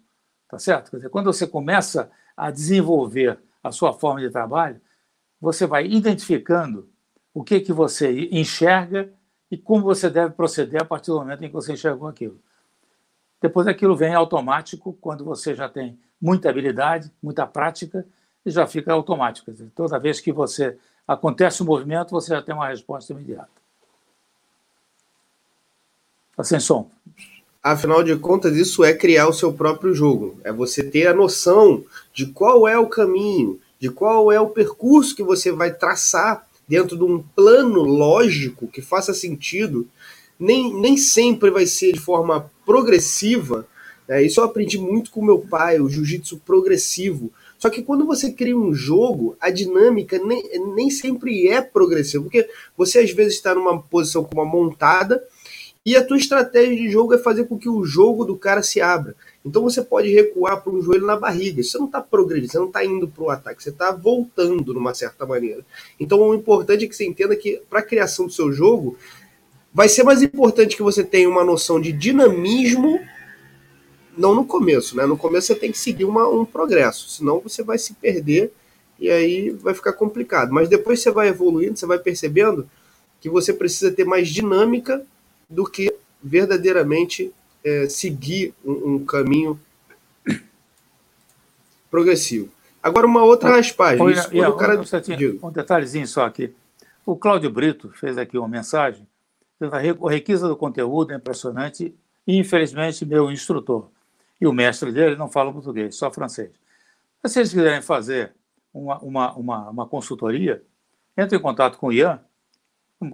tá 0.48 0.58
certo? 0.58 0.92
Quer 0.92 0.98
dizer, 0.98 1.10
quando 1.10 1.32
você 1.32 1.46
começa 1.46 2.10
a 2.36 2.50
desenvolver 2.50 3.40
a 3.62 3.72
sua 3.72 3.94
forma 3.94 4.22
de 4.22 4.30
trabalho, 4.30 4.80
você 5.40 5.66
vai 5.66 5.86
identificando 5.86 6.90
o 7.34 7.44
que 7.44 7.60
que 7.60 7.74
você 7.74 8.30
enxerga 8.32 9.12
e 9.50 9.58
como 9.58 9.84
você 9.84 10.10
deve 10.10 10.34
proceder 10.34 10.82
a 10.82 10.86
partir 10.86 11.12
do 11.12 11.20
momento 11.20 11.44
em 11.44 11.48
que 11.48 11.54
você 11.54 11.74
enxergou 11.74 12.08
aquilo. 12.08 12.40
Depois 13.42 13.68
aquilo 13.68 13.96
vem 13.96 14.14
automático 14.14 14.98
quando 15.02 15.26
você 15.26 15.54
já 15.54 15.68
tem 15.68 16.00
muita 16.22 16.50
habilidade, 16.50 17.12
muita 17.22 17.46
prática 17.46 18.06
e 18.46 18.50
já 18.50 18.66
fica 18.66 18.94
automático. 18.94 19.52
Dizer, 19.52 19.70
toda 19.76 20.00
vez 20.00 20.22
que 20.22 20.32
você 20.32 20.78
acontece 21.08 21.62
o 21.62 21.66
um 21.66 21.68
movimento, 21.68 22.12
você 22.12 22.30
já 22.30 22.42
tem 22.42 22.56
uma 22.56 22.68
resposta 22.68 23.14
imediata. 23.14 23.50
Está 26.32 26.44
sem 26.44 26.60
som. 26.60 26.90
Afinal 27.62 28.04
de 28.04 28.16
contas, 28.18 28.58
isso 28.58 28.84
é 28.84 28.94
criar 28.94 29.28
o 29.28 29.34
seu 29.34 29.54
próprio 29.54 29.94
jogo. 29.94 30.38
É 30.44 30.52
você 30.52 30.84
ter 30.84 31.08
a 31.08 31.14
noção 31.14 31.84
de 32.14 32.26
qual 32.26 32.68
é 32.68 32.78
o 32.78 32.88
caminho, 32.88 33.60
de 33.80 33.90
qual 33.90 34.32
é 34.32 34.40
o 34.40 34.50
percurso 34.50 35.16
que 35.16 35.24
você 35.24 35.52
vai 35.52 35.74
traçar 35.74 36.46
dentro 36.68 36.98
de 36.98 37.04
um 37.04 37.22
plano 37.22 37.82
lógico 37.82 38.68
que 38.68 38.82
faça 38.82 39.14
sentido. 39.14 39.88
Nem, 40.40 40.74
nem 40.74 40.98
sempre 40.98 41.50
vai 41.50 41.66
ser 41.66 41.94
de 41.94 42.00
forma 42.00 42.52
progressiva. 42.66 43.66
Né? 44.08 44.24
Isso 44.24 44.42
eu 44.42 44.44
aprendi 44.44 44.78
muito 44.78 45.12
com 45.12 45.24
meu 45.24 45.40
pai, 45.40 45.80
o 45.80 45.88
jiu-jitsu 45.88 46.40
progressivo. 46.40 47.32
Só 47.64 47.70
que 47.70 47.82
quando 47.82 48.06
você 48.06 48.30
cria 48.30 48.58
um 48.58 48.74
jogo, 48.74 49.38
a 49.40 49.50
dinâmica 49.50 50.20
nem, 50.20 50.44
nem 50.76 50.90
sempre 50.90 51.48
é 51.48 51.62
progressiva, 51.62 52.22
porque 52.22 52.46
você 52.76 53.00
às 53.00 53.12
vezes 53.12 53.36
está 53.36 53.56
numa 53.56 53.82
posição 53.82 54.22
com 54.22 54.36
uma 54.36 54.44
montada 54.44 55.24
e 55.86 55.96
a 55.96 56.04
tua 56.04 56.18
estratégia 56.18 56.76
de 56.76 56.90
jogo 56.90 57.14
é 57.14 57.18
fazer 57.18 57.46
com 57.46 57.58
que 57.58 57.70
o 57.70 57.86
jogo 57.86 58.26
do 58.26 58.36
cara 58.36 58.62
se 58.62 58.82
abra. 58.82 59.16
Então 59.46 59.64
você 59.64 59.82
pode 59.82 60.10
recuar 60.10 60.62
para 60.62 60.74
um 60.74 60.82
joelho 60.82 61.06
na 61.06 61.16
barriga. 61.16 61.64
Você 61.64 61.78
não 61.78 61.86
está 61.86 62.02
progredindo, 62.02 62.52
você 62.52 62.60
não 62.60 62.68
está 62.68 62.84
indo 62.84 63.08
para 63.08 63.24
o 63.24 63.30
ataque, 63.30 63.64
você 63.64 63.70
está 63.70 63.94
voltando 63.94 64.74
de 64.74 64.78
uma 64.78 64.94
certa 64.94 65.26
maneira. 65.26 65.66
Então 65.98 66.20
o 66.20 66.36
importante 66.36 66.84
é 66.84 66.88
que 66.90 66.94
você 66.94 67.06
entenda 67.06 67.34
que 67.34 67.62
para 67.70 67.80
a 67.80 67.84
criação 67.84 68.26
do 68.26 68.34
seu 68.34 68.52
jogo 68.52 68.98
vai 69.74 69.88
ser 69.88 70.04
mais 70.04 70.22
importante 70.22 70.76
que 70.76 70.84
você 70.84 71.02
tenha 71.02 71.30
uma 71.30 71.46
noção 71.46 71.80
de 71.80 71.94
dinamismo, 71.94 73.00
não 74.18 74.36
no 74.36 74.46
começo, 74.46 74.96
né? 74.96 75.06
No 75.06 75.18
começo 75.18 75.48
você 75.48 75.56
tem 75.56 75.72
que 75.72 75.78
seguir 75.78 76.06
uma, 76.06 76.28
um 76.28 76.46
progresso, 76.46 77.10
senão 77.10 77.40
você 77.40 77.64
vai 77.64 77.78
se 77.78 77.94
perder 77.94 78.54
e 79.00 79.10
aí 79.10 79.50
vai 79.50 79.74
ficar 79.74 79.94
complicado. 79.94 80.54
Mas 80.54 80.70
depois 80.70 81.02
você 81.02 81.12
vai 81.12 81.28
evoluindo, 81.28 81.78
você 81.78 81.86
vai 81.86 82.00
percebendo 82.00 82.70
que 83.20 83.30
você 83.30 83.54
precisa 83.54 83.92
ter 83.92 84.06
mais 84.06 84.30
dinâmica 84.30 85.06
do 85.50 85.66
que 85.66 85.94
verdadeiramente 86.22 87.34
é, 87.64 87.88
seguir 87.88 88.54
um, 88.64 88.96
um, 88.96 89.06
caminho 89.06 89.60
progressivo. 91.90 92.50
Agora, 92.82 93.08
uma 93.08 93.24
outra 93.24 93.50
ah, 93.50 93.56
raspagem. 93.56 94.02
Olha, 94.02 94.14
isso, 94.14 94.28
o 94.28 94.54
cara... 94.58 94.80
um, 94.80 95.48
um 95.48 95.52
detalhezinho 95.52 96.08
só 96.08 96.26
aqui. 96.26 96.54
O 97.06 97.16
Cláudio 97.16 97.50
Brito 97.50 97.90
fez 97.96 98.18
aqui 98.18 98.38
uma 98.38 98.48
mensagem. 98.48 99.08
A 99.62 100.10
requisa 100.10 100.48
do 100.48 100.58
conteúdo 100.58 101.14
é 101.14 101.16
impressionante 101.16 101.96
e, 102.28 102.38
infelizmente, 102.38 103.06
meu 103.06 103.32
instrutor 103.32 103.90
e 104.40 104.48
o 104.48 104.54
mestre 104.54 104.92
dele 104.92 105.16
não 105.16 105.30
falam 105.30 105.54
português, 105.54 105.96
só 105.96 106.12
francês. 106.12 106.52
Mas, 107.22 107.32
se 107.32 107.40
eles 107.40 107.54
quiserem 107.54 107.82
fazer 107.82 108.34
uma, 108.74 108.98
uma, 109.00 109.34
uma, 109.34 109.70
uma 109.70 109.88
consultoria, 109.88 110.64
entre 111.18 111.38
em 111.38 111.42
contato 111.42 111.78
com 111.78 111.88
o 111.88 111.94
Ian. 111.94 112.20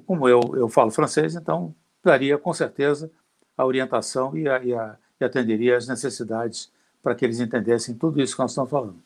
Como 0.05 0.29
eu, 0.29 0.39
eu 0.55 0.69
falo 0.69 0.91
francês, 0.91 1.35
então 1.35 1.75
daria 2.03 2.37
com 2.37 2.53
certeza 2.53 3.11
a 3.57 3.65
orientação 3.65 4.37
e, 4.37 4.47
a, 4.47 4.63
e, 4.63 4.73
a, 4.73 4.95
e 5.19 5.25
atenderia 5.25 5.75
às 5.75 5.87
necessidades 5.87 6.71
para 7.03 7.15
que 7.15 7.25
eles 7.25 7.39
entendessem 7.39 7.95
tudo 7.95 8.21
isso 8.21 8.35
que 8.35 8.41
nós 8.41 8.51
estamos 8.51 8.69
falando. 8.69 9.01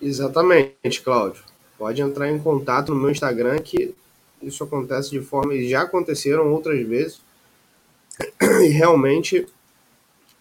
Exatamente, 0.00 1.02
Cláudio. 1.02 1.44
Pode 1.78 2.00
entrar 2.00 2.30
em 2.30 2.38
contato 2.38 2.92
no 2.92 3.00
meu 3.00 3.10
Instagram 3.10 3.58
que 3.58 3.94
isso 4.42 4.64
acontece 4.64 5.10
de 5.10 5.20
forma 5.20 5.54
e 5.54 5.68
já 5.68 5.82
aconteceram 5.82 6.52
outras 6.52 6.86
vezes 6.86 7.20
e 8.40 8.68
realmente 8.68 9.46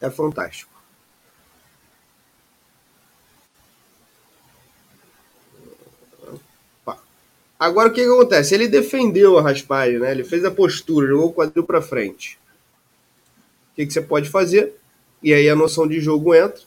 é 0.04 0.10
fantástico. 0.10 0.72
Agora 7.60 7.88
o 7.88 7.94
que, 7.94 8.04
que 8.04 8.12
acontece? 8.12 8.54
Ele 8.54 8.68
defendeu 8.68 9.38
a 9.38 9.42
raspagem, 9.42 9.98
né? 9.98 10.12
Ele 10.12 10.26
fez 10.26 10.44
a 10.44 10.52
postura, 10.52 11.08
jogou 11.08 11.30
o 11.30 11.34
quadril 11.34 11.64
para 11.64 11.82
frente. 11.82 12.38
O 13.72 13.76
que, 13.76 13.86
que 13.86 13.94
você 13.94 14.02
pode 14.02 14.30
fazer? 14.30 14.74
E 15.22 15.34
aí 15.34 15.50
a 15.50 15.56
noção 15.56 15.88
de 15.88 16.02
jogo 16.02 16.36
entra. 16.36 16.62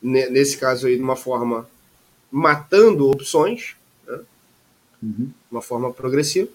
Nesse 0.00 0.56
caso 0.56 0.86
aí, 0.86 0.96
de 0.96 1.02
uma 1.02 1.16
forma 1.16 1.68
matando 2.32 3.10
opções, 3.10 3.76
né? 4.06 4.20
uhum. 5.02 5.30
uma 5.50 5.60
forma 5.60 5.92
progressiva. 5.92 6.48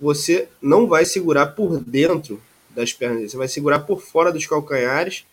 Você 0.00 0.48
não 0.62 0.86
vai 0.86 1.04
segurar 1.04 1.48
por 1.48 1.78
dentro 1.78 2.40
das 2.70 2.94
pernas, 2.94 3.30
você 3.30 3.36
vai 3.36 3.48
segurar 3.48 3.80
por 3.80 4.00
fora 4.00 4.32
dos 4.32 4.46
calcanhares 4.46 5.26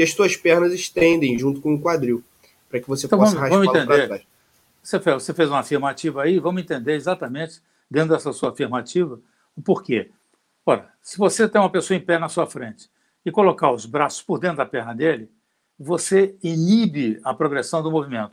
e 0.00 0.02
as 0.02 0.14
suas 0.14 0.34
pernas 0.34 0.72
estendem 0.72 1.38
junto 1.38 1.60
com 1.60 1.74
o 1.74 1.80
quadril, 1.80 2.24
para 2.70 2.80
que 2.80 2.88
você 2.88 3.04
então, 3.04 3.18
possa 3.18 3.36
vamos, 3.38 3.66
raspar 3.66 3.84
para 3.86 4.06
trás. 4.06 4.22
Você 4.82 4.98
fez, 4.98 5.22
você 5.22 5.34
fez 5.34 5.50
uma 5.50 5.58
afirmativa 5.58 6.22
aí, 6.22 6.38
vamos 6.38 6.62
entender 6.62 6.94
exatamente, 6.94 7.60
dentro 7.90 8.08
dessa 8.08 8.32
sua 8.32 8.48
afirmativa, 8.48 9.20
o 9.54 9.60
porquê. 9.60 10.10
Ora, 10.64 10.90
se 11.02 11.18
você 11.18 11.46
tem 11.46 11.60
uma 11.60 11.68
pessoa 11.68 11.98
em 11.98 12.00
pé 12.00 12.18
na 12.18 12.30
sua 12.30 12.46
frente 12.46 12.88
e 13.26 13.30
colocar 13.30 13.70
os 13.70 13.84
braços 13.84 14.22
por 14.22 14.38
dentro 14.38 14.56
da 14.56 14.64
perna 14.64 14.94
dele, 14.94 15.30
você 15.78 16.34
inibe 16.42 17.20
a 17.22 17.34
progressão 17.34 17.82
do 17.82 17.90
movimento. 17.90 18.32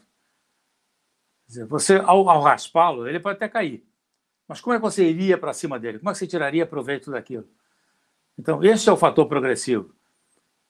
Quer 1.47 1.50
dizer, 1.50 1.65
você, 1.65 1.95
ao, 1.97 2.29
ao 2.29 2.41
raspá-lo, 2.41 3.09
ele 3.09 3.19
pode 3.19 3.36
até 3.36 3.50
cair. 3.50 3.86
Mas 4.47 4.62
como 4.62 4.74
é 4.74 4.77
que 4.77 4.83
você 4.83 5.03
iria 5.03 5.38
para 5.38 5.51
cima 5.51 5.77
dele? 5.77 6.00
Como 6.00 6.09
é 6.09 6.13
que 6.13 6.19
você 6.19 6.27
tiraria 6.27 6.65
proveito 6.65 7.12
daquilo? 7.12 7.45
Então, 8.39 8.63
esse 8.63 8.88
é 8.88 8.91
o 8.91 8.95
fator 8.95 9.27
progressivo. 9.27 9.96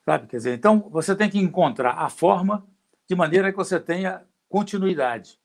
Sabe? 0.07 0.27
Quer 0.27 0.37
dizer, 0.37 0.53
então, 0.55 0.87
você 0.89 1.15
tem 1.15 1.29
que 1.29 1.37
encontrar 1.37 1.95
a 1.97 2.09
forma 2.09 2.65
de 3.09 3.15
maneira 3.15 3.51
que 3.51 3.57
você 3.57 3.79
tenha 3.79 4.25
continuidade 4.47 5.39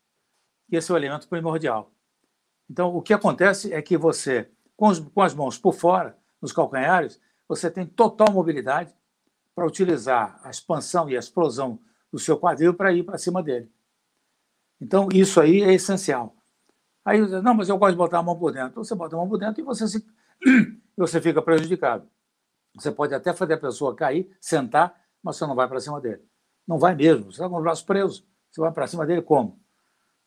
esse 0.76 0.90
é 0.90 0.94
o 0.94 0.96
elemento 0.96 1.28
primordial. 1.28 1.92
Então, 2.70 2.96
o 2.96 3.02
que 3.02 3.12
acontece 3.12 3.72
é 3.72 3.82
que 3.82 3.96
você, 3.96 4.50
com, 4.74 4.88
os, 4.88 4.98
com 4.98 5.20
as 5.20 5.34
mãos 5.34 5.58
por 5.58 5.74
fora, 5.74 6.16
nos 6.40 6.52
calcanhares, 6.52 7.20
você 7.46 7.70
tem 7.70 7.86
total 7.86 8.32
mobilidade 8.32 8.94
para 9.54 9.66
utilizar 9.66 10.40
a 10.42 10.48
expansão 10.48 11.10
e 11.10 11.16
a 11.16 11.20
explosão 11.20 11.78
do 12.10 12.18
seu 12.18 12.38
quadril 12.38 12.72
para 12.72 12.92
ir 12.92 13.02
para 13.02 13.18
cima 13.18 13.42
dele. 13.42 13.70
Então, 14.80 15.08
isso 15.12 15.40
aí 15.40 15.62
é 15.62 15.74
essencial. 15.74 16.34
Aí, 17.04 17.20
não, 17.42 17.54
mas 17.54 17.68
eu 17.68 17.76
gosto 17.76 17.92
de 17.92 17.98
botar 17.98 18.20
a 18.20 18.22
mão 18.22 18.38
por 18.38 18.52
dentro. 18.52 18.82
Você 18.82 18.94
bota 18.94 19.14
a 19.14 19.18
mão 19.18 19.28
por 19.28 19.38
dentro 19.38 19.60
e 19.60 19.64
você, 19.64 19.86
se, 19.86 20.06
você 20.96 21.20
fica 21.20 21.42
prejudicado. 21.42 22.08
Você 22.74 22.90
pode 22.90 23.14
até 23.14 23.32
fazer 23.32 23.54
a 23.54 23.58
pessoa 23.58 23.94
cair, 23.94 24.30
sentar, 24.40 24.94
mas 25.22 25.36
você 25.36 25.46
não 25.46 25.54
vai 25.54 25.68
para 25.68 25.80
cima 25.80 26.00
dele. 26.00 26.22
Não 26.66 26.78
vai 26.78 26.94
mesmo. 26.94 27.24
Você 27.26 27.32
está 27.32 27.48
com 27.48 27.56
os 27.56 27.62
braços 27.62 27.84
presos. 27.84 28.24
Você 28.50 28.60
vai 28.60 28.72
para 28.72 28.86
cima 28.86 29.06
dele 29.06 29.22
como? 29.22 29.58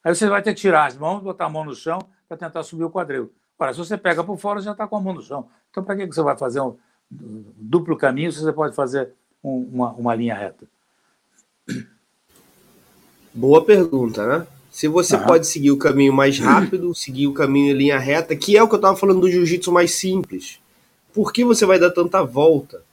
Aí 0.03 0.13
você 0.13 0.27
vai 0.27 0.41
ter 0.41 0.53
que 0.53 0.61
tirar 0.61 0.85
as 0.85 0.97
mãos, 0.97 1.23
botar 1.23 1.45
a 1.45 1.49
mão 1.49 1.65
no 1.65 1.73
chão 1.73 1.99
para 2.27 2.37
tentar 2.37 2.63
subir 2.63 2.83
o 2.83 2.91
quadril. 2.91 3.33
Ora, 3.57 3.73
se 3.73 3.79
você 3.79 3.97
pega 3.97 4.23
por 4.23 4.37
fora, 4.37 4.61
já 4.61 4.71
está 4.71 4.87
com 4.87 4.97
a 4.97 5.01
mão 5.01 5.13
no 5.13 5.21
chão. 5.21 5.47
Então, 5.71 5.83
para 5.83 5.95
que 5.95 6.05
você 6.05 6.21
vai 6.21 6.37
fazer 6.37 6.59
um 6.59 6.77
duplo 7.09 7.97
caminho 7.97 8.31
se 8.31 8.39
você 8.39 8.51
pode 8.51 8.75
fazer 8.75 9.13
um, 9.43 9.69
uma, 9.73 9.91
uma 9.93 10.15
linha 10.15 10.35
reta? 10.35 10.67
Boa 13.33 13.63
pergunta, 13.63 14.25
né? 14.25 14.47
Se 14.69 14.87
você 14.87 15.17
pode 15.17 15.47
seguir 15.47 15.71
o 15.71 15.77
caminho 15.77 16.11
mais 16.11 16.37
rápido, 16.37 16.93
seguir 16.93 17.27
o 17.27 17.33
caminho 17.33 17.71
em 17.71 17.77
linha 17.77 17.97
reta, 17.97 18.35
que 18.35 18.57
é 18.57 18.61
o 18.61 18.67
que 18.67 18.75
eu 18.75 18.77
estava 18.77 18.97
falando 18.97 19.21
do 19.21 19.31
jiu-jitsu 19.31 19.71
mais 19.71 19.91
simples. 19.91 20.59
Por 21.15 21.31
que 21.31 21.45
você 21.45 21.65
vai 21.65 21.79
dar 21.79 21.91
tanta 21.91 22.21
volta? 22.21 22.83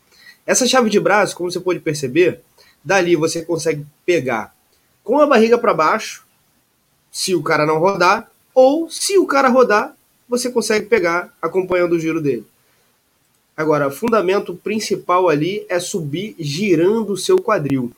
Essa 0.47 0.65
chave 0.65 0.89
de 0.89 1.01
braço, 1.01 1.37
como 1.37 1.51
você 1.51 1.59
pode 1.59 1.81
perceber, 1.81 2.41
dali 2.83 3.17
você 3.17 3.43
consegue 3.43 3.85
pegar 4.07 4.55
com 5.03 5.19
a 5.19 5.27
barriga 5.27 5.59
para 5.59 5.75
baixo, 5.75 6.25
se 7.11 7.35
o 7.35 7.43
cara 7.43 7.67
não 7.67 7.81
rodar, 7.81 8.31
ou 8.55 8.89
se 8.89 9.19
o 9.19 9.27
cara 9.27 9.49
rodar, 9.49 9.97
você 10.29 10.49
consegue 10.49 10.87
pegar 10.87 11.37
acompanhando 11.43 11.95
o 11.95 11.99
giro 11.99 12.21
dele. 12.21 12.47
Agora, 13.57 13.89
o 13.89 13.93
fundamento 13.93 14.55
principal 14.55 15.29
ali 15.29 15.67
é 15.69 15.81
subir 15.81 16.37
girando 16.39 17.13
o 17.13 17.19
seu 17.19 17.39
quadril. 17.39 17.93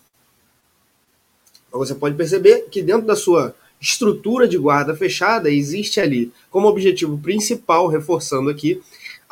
Então, 1.69 1.79
você 1.79 1.95
pode 1.95 2.17
perceber 2.17 2.67
que 2.71 2.83
dentro 2.83 3.07
da 3.07 3.15
sua 3.15 3.55
estrutura 3.81 4.49
de 4.49 4.57
guarda 4.57 4.97
fechada 4.97 5.51
existe 5.51 6.01
ali 6.01 6.33
como 6.51 6.67
objetivo 6.67 7.19
principal, 7.19 7.87
reforçando 7.89 8.49
aqui, 8.49 8.81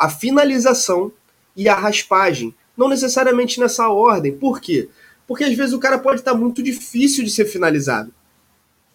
a 0.03 0.09
finalização 0.09 1.13
e 1.57 1.69
a 1.69 1.77
raspagem. 1.77 2.53
Não 2.77 2.89
necessariamente 2.89 3.61
nessa 3.61 3.89
ordem. 3.89 4.37
Por 4.37 4.61
quê? 4.61 4.89
Porque 5.29 5.45
às 5.45 5.55
vezes 5.55 5.73
o 5.73 5.79
cara 5.79 5.97
pode 5.97 6.21
estar 6.21 6.35
muito 6.35 6.61
difícil 6.61 7.23
de 7.23 7.31
ser 7.31 7.45
finalizado. 7.45 8.13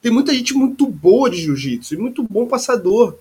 Tem 0.01 0.11
muita 0.11 0.33
gente 0.33 0.53
muito 0.53 0.85
boa 0.85 1.29
de 1.29 1.37
jiu-jitsu 1.37 1.93
e 1.93 1.97
muito 1.97 2.21
bom 2.23 2.45
passador. 2.45 3.17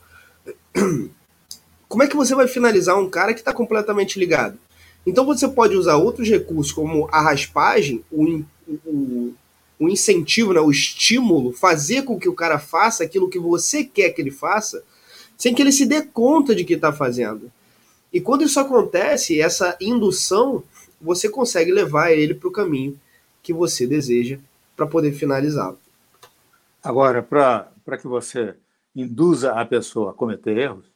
Como 1.88 2.02
é 2.02 2.09
que 2.09 2.16
você 2.16 2.35
vai 2.35 2.49
finalizar 2.49 2.99
um 2.99 3.09
cara 3.09 3.33
que 3.33 3.38
está 3.38 3.52
completamente 3.52 4.19
ligado? 4.19 4.59
Então 5.07 5.25
você 5.25 5.47
pode 5.47 5.76
usar 5.76 5.95
outros 5.95 6.28
recursos, 6.28 6.73
como 6.73 7.09
a 7.12 7.21
raspagem, 7.21 8.05
o, 8.11 8.43
o, 8.85 9.33
o 9.78 9.88
incentivo, 9.88 10.52
né, 10.52 10.61
o 10.61 10.73
estímulo, 10.73 11.52
fazer 11.52 12.02
com 12.02 12.19
que 12.19 12.28
o 12.28 12.35
cara 12.35 12.59
faça 12.59 13.05
aquilo 13.05 13.31
que 13.31 13.38
você 13.38 13.85
quer 13.85 14.11
que 14.11 14.21
ele 14.21 14.33
faça, 14.33 14.83
sem 15.37 15.55
que 15.55 15.62
ele 15.62 15.71
se 15.71 15.87
dê 15.87 16.02
conta 16.02 16.52
de 16.52 16.64
que 16.64 16.75
está 16.75 16.93
fazendo. 16.93 17.52
E 18.16 18.20
quando 18.23 18.44
isso 18.44 18.58
acontece, 18.58 19.42
essa 19.42 19.76
indução, 19.78 20.64
você 20.99 21.28
consegue 21.28 21.70
levar 21.70 22.12
ele 22.12 22.35
para 22.35 22.49
o 22.49 22.50
caminho 22.50 22.99
que 23.42 23.52
você 23.52 23.87
deseja 23.87 24.38
para 24.75 24.87
poder 24.87 25.12
finalizá-lo. 25.12 25.78
Agora, 26.82 27.23
para 27.23 27.99
que 28.00 28.08
você 28.08 28.56
induza 28.94 29.52
a 29.52 29.66
pessoa 29.66 30.12
a 30.12 30.14
cometer 30.14 30.56
erros, 30.56 30.87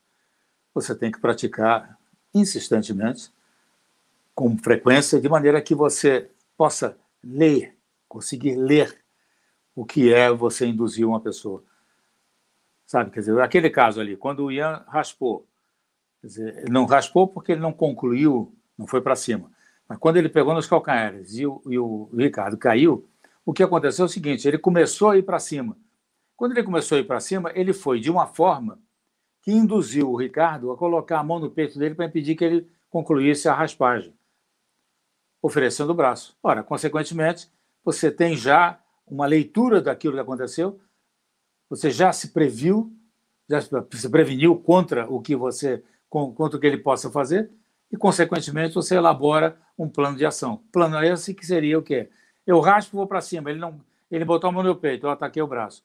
você 0.73 0.95
tem 0.95 1.13
que 1.13 1.21
praticar 1.21 1.99
insistentemente, 2.33 3.31
com 4.35 4.57
frequência, 4.57 5.21
de 5.21 5.29
maneira 5.29 5.61
que 5.61 5.75
você 5.75 6.31
possa 6.57 6.97
ler, 7.23 7.77
conseguir 8.09 8.57
ler 8.57 8.97
o 9.77 9.85
que 9.85 10.11
é 10.11 10.33
você 10.33 10.65
induzir 10.65 11.07
uma 11.07 11.21
pessoa. 11.21 11.63
Sabe, 12.87 13.11
quer 13.11 13.21
dizer, 13.21 13.39
aquele 13.43 13.69
caso 13.69 14.01
ali, 14.01 14.17
quando 14.17 14.47
o 14.47 14.51
Ian 14.51 14.83
raspou, 14.89 15.47
dizer, 16.23 16.59
ele 16.59 16.71
não 16.71 16.85
raspou 16.85 17.27
porque 17.27 17.53
ele 17.53 17.61
não 17.61 17.73
concluiu, 17.73 18.55
não 18.77 18.87
foi 18.87 19.01
para 19.01 19.17
cima. 19.17 19.51
Mas 19.89 19.99
quando 19.99 20.17
ele 20.17 20.29
pegou 20.29 20.55
nos 20.55 20.67
calcanhares 20.67 21.35
e 21.37 21.47
o, 21.47 21.63
e 21.67 21.79
o 21.79 22.09
Ricardo 22.15 22.57
caiu, 22.57 23.09
o 23.45 23.53
que 23.53 23.63
aconteceu 23.63 24.05
é 24.05 24.07
o 24.07 24.09
seguinte: 24.09 24.47
ele 24.47 24.59
começou 24.59 25.11
a 25.11 25.19
ir 25.19 25.23
para 25.23 25.39
cima. 25.39 25.77
Quando 26.37 26.53
ele 26.53 26.63
começou 26.63 26.97
a 26.97 27.01
ir 27.01 27.05
para 27.05 27.21
cima, 27.21 27.51
ele 27.55 27.73
foi 27.73 28.01
de 28.01 28.11
uma 28.11 28.27
forma 28.27 28.79
que 29.43 29.51
induziu 29.51 30.11
o 30.11 30.17
Ricardo 30.17 30.71
a 30.71 30.77
colocar 30.77 31.19
a 31.19 31.25
mão 31.25 31.39
no 31.39 31.51
peito 31.51 31.79
dele 31.79 31.95
para 31.95 32.07
impedir 32.07 32.37
que 32.37 32.45
ele 32.45 32.71
concluísse 32.89 33.49
a 33.49 33.55
raspagem, 33.55 34.15
oferecendo 35.43 35.91
o 35.91 35.95
braço. 35.95 36.37
Ora, 36.43 36.63
consequentemente, 36.63 37.51
você 37.85 38.11
tem 38.11 38.37
já 38.37 38.79
uma 39.07 39.27
leitura 39.27 39.81
daquilo 39.81 40.15
que 40.15 40.21
aconteceu, 40.21 40.79
você 41.69 41.91
já 41.91 42.13
se 42.13 42.29
previu, 42.29 42.93
já 43.49 43.61
se 43.61 44.09
preveniu 44.09 44.57
contra 44.57 45.11
o 45.11 45.21
que 45.21 45.35
você 45.35 45.83
contra 46.11 46.57
o 46.57 46.61
que 46.61 46.67
ele 46.67 46.79
possa 46.79 47.11
fazer 47.11 47.51
e, 47.91 47.97
consequentemente, 47.97 48.75
você 48.75 48.97
elabora 48.97 49.57
um 49.79 49.89
plano 49.89 50.17
de 50.17 50.27
ação. 50.27 50.63
Plano 50.73 51.03
esse 51.03 51.33
que 51.33 51.47
seria 51.47 51.79
o 51.79 51.83
quê? 51.83 52.11
Eu 52.47 52.61
raspo, 52.61 52.97
vou 52.97 53.07
para 53.07 53.21
cima. 53.21 53.51
Ele 53.51 53.59
não, 53.59 53.81
ele 54.11 54.25
botou 54.25 54.49
a 54.49 54.53
mão 54.53 54.63
no 54.63 54.71
meu 54.71 54.77
peito, 54.77 55.07
eu 55.07 55.11
ataquei 55.11 55.41
o 55.41 55.47
braço. 55.47 55.85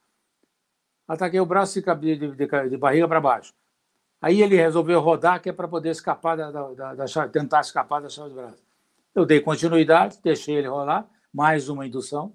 Ataquei 1.07 1.39
o 1.39 1.45
braço 1.45 1.79
de, 1.79 2.15
de, 2.17 2.31
de, 2.35 2.69
de 2.69 2.77
barriga 2.77 3.07
para 3.07 3.21
baixo. 3.21 3.53
Aí 4.21 4.41
ele 4.41 4.55
resolveu 4.55 4.99
rodar, 4.99 5.41
que 5.41 5.49
é 5.49 5.53
para 5.53 5.67
poder 5.67 5.89
escapar 5.89 6.35
da, 6.35 6.51
da, 6.51 6.93
da, 6.95 7.07
chave, 7.07 7.31
tentar 7.31 7.61
escapar 7.61 8.01
da 8.01 8.09
chave 8.09 8.29
de 8.29 8.35
braço. 8.35 8.63
Eu 9.13 9.25
dei 9.25 9.39
continuidade, 9.39 10.19
deixei 10.23 10.55
ele 10.55 10.67
rolar, 10.67 11.07
mais 11.31 11.69
uma 11.69 11.85
indução. 11.85 12.33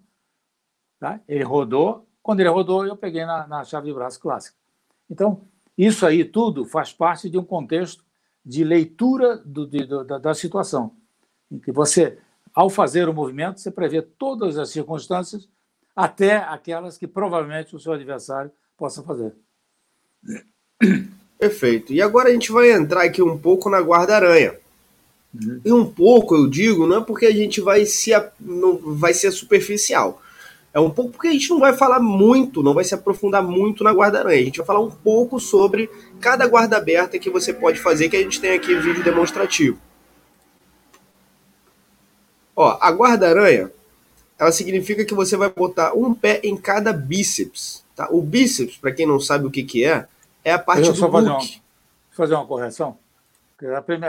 Tá? 0.99 1.21
Ele 1.27 1.43
rodou. 1.43 2.07
Quando 2.23 2.41
ele 2.41 2.49
rodou, 2.49 2.87
eu 2.87 2.97
peguei 2.97 3.25
na, 3.25 3.47
na 3.47 3.65
chave 3.65 3.89
de 3.89 3.95
braço 3.95 4.21
clássica. 4.21 4.57
Então, 5.09 5.43
isso 5.77 6.07
aí 6.07 6.25
tudo 6.25 6.65
faz 6.65 6.93
parte 6.93 7.29
de 7.29 7.39
um 7.39 7.45
contexto 7.45 8.05
de 8.45 8.65
leitura 8.65 9.37
do, 9.37 9.67
de, 9.67 9.87
da, 9.87 10.19
da, 10.19 10.35
situação, 10.35 10.93
em 11.51 11.59
que 11.59 11.71
você, 11.73 12.19
ao 12.55 12.71
fazer 12.71 13.09
o 13.09 13.15
movimento, 13.15 13.61
você 13.61 13.71
prevê 13.71 14.03
todas 14.03 14.59
as 14.59 14.71
circunstâncias, 14.71 15.49
até 15.95 16.37
aquelas 16.37 16.97
que 16.97 17.07
provavelmente 17.07 17.77
o 17.77 17.79
seu 17.79 17.93
adversário 17.93 18.51
possa 18.77 19.03
fazer. 19.03 19.35
Perfeito. 21.39 21.93
E 21.93 22.01
agora 22.03 22.29
a 22.29 22.33
gente 22.33 22.53
vai 22.53 22.71
entrar 22.71 23.05
aqui 23.05 23.23
um 23.23 23.37
pouco 23.37 23.69
na 23.71 23.81
guarda-aranha. 23.81 24.57
Uhum. 25.35 25.61
E 25.65 25.73
um 25.73 25.91
pouco, 25.91 26.35
eu 26.35 26.49
digo, 26.49 26.87
não 26.87 26.99
é 26.99 27.05
porque 27.05 27.27
a 27.27 27.33
gente 27.33 27.61
vai 27.61 27.87
se 27.87 28.11
não 28.39 28.77
vai 28.97 29.15
ser 29.15 29.31
superficial. 29.31 30.21
É 30.73 30.79
um 30.79 30.91
pouco 30.91 31.13
porque 31.13 31.29
a 31.29 31.33
gente 31.33 31.51
não 31.51 31.59
vai 31.59 31.73
falar 31.73 31.99
muito, 31.99 32.63
não 32.63 32.73
vai 32.73 32.85
se 32.85 32.95
aprofundar 32.95 33.43
muito 33.43 33.83
na 33.83 33.91
guarda-aranha. 33.91 34.41
A 34.41 34.45
gente 34.45 34.59
vai 34.59 34.67
falar 34.67 34.81
um 34.81 34.91
pouco 34.91 35.41
sobre 35.41 35.91
cada 36.21 36.47
guarda 36.47 36.77
aberta 36.77 37.19
que 37.19 37.29
você 37.29 37.53
pode 37.53 37.81
fazer, 37.81 38.09
que 38.09 38.17
a 38.17 38.23
gente 38.23 38.41
tem 38.41 38.53
aqui 38.53 38.75
vídeo 38.77 39.03
demonstrativo. 39.03 39.79
Ó, 42.55 42.79
a 42.81 42.91
guarda-aranha, 42.91 43.73
ela 44.39 44.53
significa 44.53 45.05
que 45.05 45.15
você 45.15 45.37
vai 45.37 45.51
botar 45.51 45.93
um 45.95 46.15
pé 46.15 46.41
em 46.45 46.57
cada 46.57 46.93
bíceps. 46.93 47.85
Tá? 47.97 48.09
O 48.11 48.23
bíceps, 48.23 48.77
para 48.77 48.93
quem 48.93 49.07
não 49.07 49.19
sabe 49.19 49.47
o 49.47 49.51
que, 49.51 49.65
que 49.65 49.85
é, 49.85 50.07
é 50.45 50.53
a 50.53 50.59
parte 50.59 50.89
do 50.89 50.95
só 50.95 51.11
fazer 51.11 51.29
uma, 51.31 51.41
fazer 52.13 52.35
uma 52.35 52.47
correção. 52.47 52.97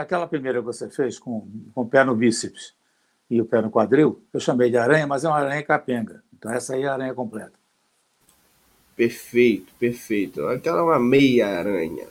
Aquela 0.00 0.26
primeira 0.26 0.60
que 0.60 0.64
você 0.64 0.88
fez 0.88 1.18
com, 1.18 1.46
com 1.74 1.82
o 1.82 1.86
pé 1.86 2.04
no 2.04 2.14
bíceps 2.14 2.72
e 3.28 3.40
o 3.40 3.44
pé 3.44 3.60
no 3.60 3.70
quadril, 3.70 4.22
eu 4.32 4.40
chamei 4.40 4.70
de 4.70 4.76
aranha, 4.76 5.06
mas 5.06 5.24
é 5.24 5.28
uma 5.28 5.38
aranha 5.38 5.62
capenga. 5.62 6.22
Então, 6.42 6.52
essa 6.52 6.74
aí 6.74 6.82
é 6.82 6.88
a 6.88 6.94
aranha 6.94 7.14
completa. 7.14 7.52
Perfeito, 8.96 9.72
perfeito. 9.78 10.44
Aquela 10.48 10.80
é 10.80 10.82
uma 10.82 10.98
meia 10.98 11.46
aranha. 11.46 12.06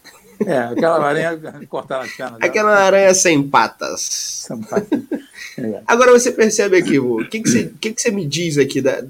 É, 0.46 0.58
aquela 0.58 1.04
aranha 1.06 1.38
cortar 1.68 2.00
as 2.00 2.14
pernas. 2.14 2.40
Aquela 2.42 2.74
aranha 2.80 3.14
sem 3.14 3.44
patas. 3.44 4.02
Sem 4.48 4.62
patas. 4.62 5.02
É. 5.58 5.82
Agora 5.86 6.14
você 6.14 6.32
percebe 6.32 6.78
aqui, 6.78 6.98
o 6.98 7.28
que, 7.28 7.42
que, 7.42 7.50
você, 7.50 7.74
que, 7.82 7.92
que 7.92 8.02
você 8.02 8.10
me 8.10 8.26
diz 8.26 8.58
aqui? 8.58 8.80
Da... 8.80 9.04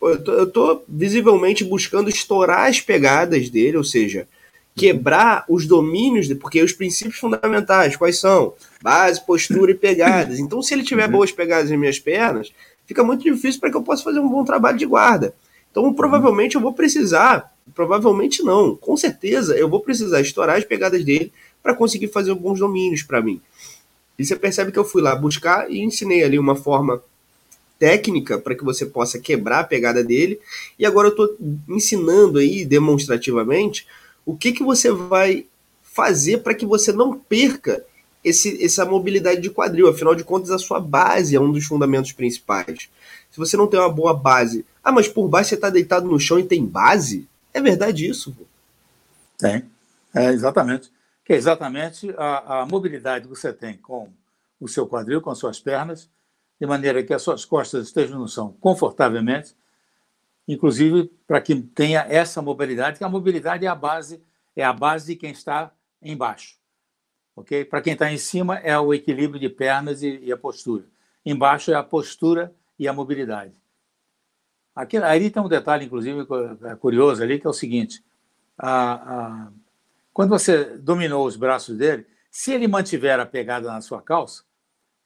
Eu 0.00 0.24
tô, 0.24 0.32
eu 0.32 0.50
tô 0.50 0.82
visivelmente 0.88 1.64
buscando 1.64 2.08
estourar 2.08 2.66
as 2.66 2.80
pegadas 2.80 3.50
dele, 3.50 3.76
ou 3.76 3.84
seja, 3.84 4.26
quebrar 4.74 5.44
os 5.50 5.66
domínios, 5.66 6.32
porque 6.34 6.62
os 6.62 6.72
princípios 6.72 7.18
fundamentais, 7.18 7.94
quais 7.94 8.18
são? 8.18 8.54
Base, 8.82 9.24
postura 9.24 9.72
e 9.72 9.74
pegadas. 9.74 10.38
Então, 10.38 10.62
se 10.62 10.72
ele 10.72 10.82
tiver 10.82 11.04
uhum. 11.04 11.12
boas 11.12 11.30
pegadas 11.30 11.70
em 11.70 11.76
minhas 11.76 11.98
pernas, 11.98 12.50
fica 12.92 13.02
muito 13.02 13.24
difícil 13.24 13.58
para 13.58 13.70
que 13.70 13.76
eu 13.76 13.82
possa 13.82 14.04
fazer 14.04 14.20
um 14.20 14.28
bom 14.28 14.44
trabalho 14.44 14.76
de 14.76 14.84
guarda. 14.84 15.34
Então, 15.70 15.92
provavelmente 15.94 16.56
eu 16.56 16.60
vou 16.60 16.74
precisar, 16.74 17.50
provavelmente 17.74 18.42
não, 18.42 18.76
com 18.76 18.94
certeza 18.96 19.56
eu 19.56 19.68
vou 19.68 19.80
precisar 19.80 20.20
estourar 20.20 20.58
as 20.58 20.64
pegadas 20.64 21.02
dele 21.02 21.32
para 21.62 21.74
conseguir 21.74 22.08
fazer 22.08 22.34
bons 22.34 22.58
domínios 22.58 23.02
para 23.02 23.22
mim. 23.22 23.40
E 24.18 24.24
você 24.24 24.36
percebe 24.36 24.70
que 24.70 24.78
eu 24.78 24.84
fui 24.84 25.00
lá 25.00 25.16
buscar 25.16 25.70
e 25.70 25.80
ensinei 25.80 26.22
ali 26.22 26.38
uma 26.38 26.54
forma 26.54 27.02
técnica 27.78 28.38
para 28.38 28.54
que 28.54 28.62
você 28.62 28.84
possa 28.84 29.18
quebrar 29.18 29.60
a 29.60 29.64
pegada 29.64 30.04
dele. 30.04 30.38
E 30.78 30.84
agora 30.84 31.08
eu 31.08 31.12
estou 31.12 31.36
ensinando 31.68 32.38
aí 32.38 32.66
demonstrativamente 32.66 33.86
o 34.26 34.36
que, 34.36 34.52
que 34.52 34.62
você 34.62 34.92
vai 34.92 35.46
fazer 35.82 36.42
para 36.42 36.54
que 36.54 36.66
você 36.66 36.92
não 36.92 37.18
perca 37.18 37.82
esse, 38.24 38.64
essa 38.64 38.84
mobilidade 38.84 39.40
de 39.40 39.50
quadril. 39.50 39.88
Afinal 39.88 40.14
de 40.14 40.24
contas, 40.24 40.50
a 40.50 40.58
sua 40.58 40.80
base 40.80 41.34
é 41.34 41.40
um 41.40 41.50
dos 41.50 41.64
fundamentos 41.64 42.12
principais. 42.12 42.88
Se 43.30 43.38
você 43.38 43.56
não 43.56 43.66
tem 43.66 43.80
uma 43.80 43.88
boa 43.88 44.14
base, 44.14 44.64
ah, 44.82 44.92
mas 44.92 45.08
por 45.08 45.28
baixo 45.28 45.50
você 45.50 45.54
está 45.54 45.70
deitado 45.70 46.06
no 46.06 46.20
chão 46.20 46.38
e 46.38 46.44
tem 46.44 46.64
base? 46.64 47.28
É 47.52 47.60
verdade 47.60 48.08
isso? 48.08 48.34
Tem, 49.38 49.64
é 50.14 50.28
exatamente. 50.30 50.90
Que 51.24 51.32
é 51.32 51.36
exatamente 51.36 52.12
a, 52.16 52.60
a 52.60 52.66
mobilidade 52.66 53.24
que 53.24 53.30
você 53.30 53.52
tem 53.52 53.76
com 53.76 54.08
o 54.60 54.68
seu 54.68 54.86
quadril, 54.86 55.20
com 55.20 55.30
as 55.30 55.38
suas 55.38 55.60
pernas, 55.60 56.08
de 56.60 56.66
maneira 56.66 57.02
que 57.02 57.12
as 57.12 57.22
suas 57.22 57.44
costas 57.44 57.86
estejam 57.86 58.18
no 58.18 58.28
chão 58.28 58.54
confortavelmente, 58.60 59.54
inclusive 60.46 61.10
para 61.26 61.40
que 61.40 61.60
tenha 61.60 62.06
essa 62.08 62.40
mobilidade, 62.40 62.98
que 62.98 63.04
a 63.04 63.08
mobilidade 63.08 63.64
é 63.64 63.68
a 63.68 63.74
base, 63.74 64.22
é 64.54 64.62
a 64.62 64.72
base 64.72 65.06
de 65.06 65.16
quem 65.16 65.30
está 65.30 65.72
embaixo. 66.00 66.61
Ok? 67.34 67.64
Para 67.64 67.80
quem 67.80 67.94
está 67.94 68.12
em 68.12 68.18
cima 68.18 68.58
é 68.58 68.78
o 68.78 68.92
equilíbrio 68.92 69.40
de 69.40 69.48
pernas 69.48 70.02
e, 70.02 70.18
e, 70.18 70.32
a 70.32 70.36
postura. 70.36 70.84
Embaixo 71.24 71.70
é 71.70 71.74
a 71.74 71.82
postura 71.82 72.54
e 72.78 72.86
a 72.86 72.92
mobilidade. 72.92 73.54
Aqui, 74.74 74.96
aí 74.98 75.30
tem 75.30 75.42
um 75.42 75.48
detalhe, 75.48 75.84
inclusive, 75.86 76.26
é 76.64 76.74
curioso 76.76 77.22
ali, 77.22 77.38
que 77.38 77.46
é 77.46 77.50
o 77.50 77.54
seguinte: 77.54 78.04
a, 78.56 78.92
a, 78.92 79.52
quando 80.12 80.30
você 80.30 80.76
dominou 80.76 81.26
os 81.26 81.36
braços 81.36 81.76
dele, 81.76 82.06
se 82.30 82.52
ele 82.52 82.68
mantiver 82.68 83.18
a 83.20 83.26
pegada 83.26 83.68
na 83.68 83.80
sua 83.80 84.00
calça, 84.00 84.44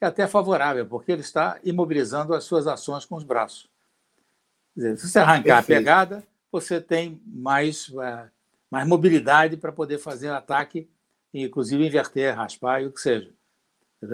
é 0.00 0.06
até 0.06 0.26
favorável, 0.26 0.86
porque 0.86 1.10
ele 1.10 1.22
está 1.22 1.58
imobilizando 1.64 2.34
as 2.34 2.44
suas 2.44 2.66
ações 2.66 3.04
com 3.04 3.16
os 3.16 3.24
braços. 3.24 3.68
Dizer, 4.76 4.98
se 4.98 5.08
você 5.08 5.18
arrancar 5.18 5.56
Perfeito. 5.56 5.78
a 5.78 5.80
pegada, 5.80 6.24
você 6.52 6.80
tem 6.80 7.20
mais, 7.26 7.88
uh, 7.88 8.30
mais 8.70 8.86
mobilidade 8.86 9.56
para 9.56 9.72
poder 9.72 9.98
fazer 9.98 10.28
ataque, 10.28 10.88
inclusive 11.32 11.86
inverter, 11.86 12.34
raspar 12.34 12.82
e 12.82 12.86
o 12.86 12.92
que 12.92 13.00
seja. 13.00 13.30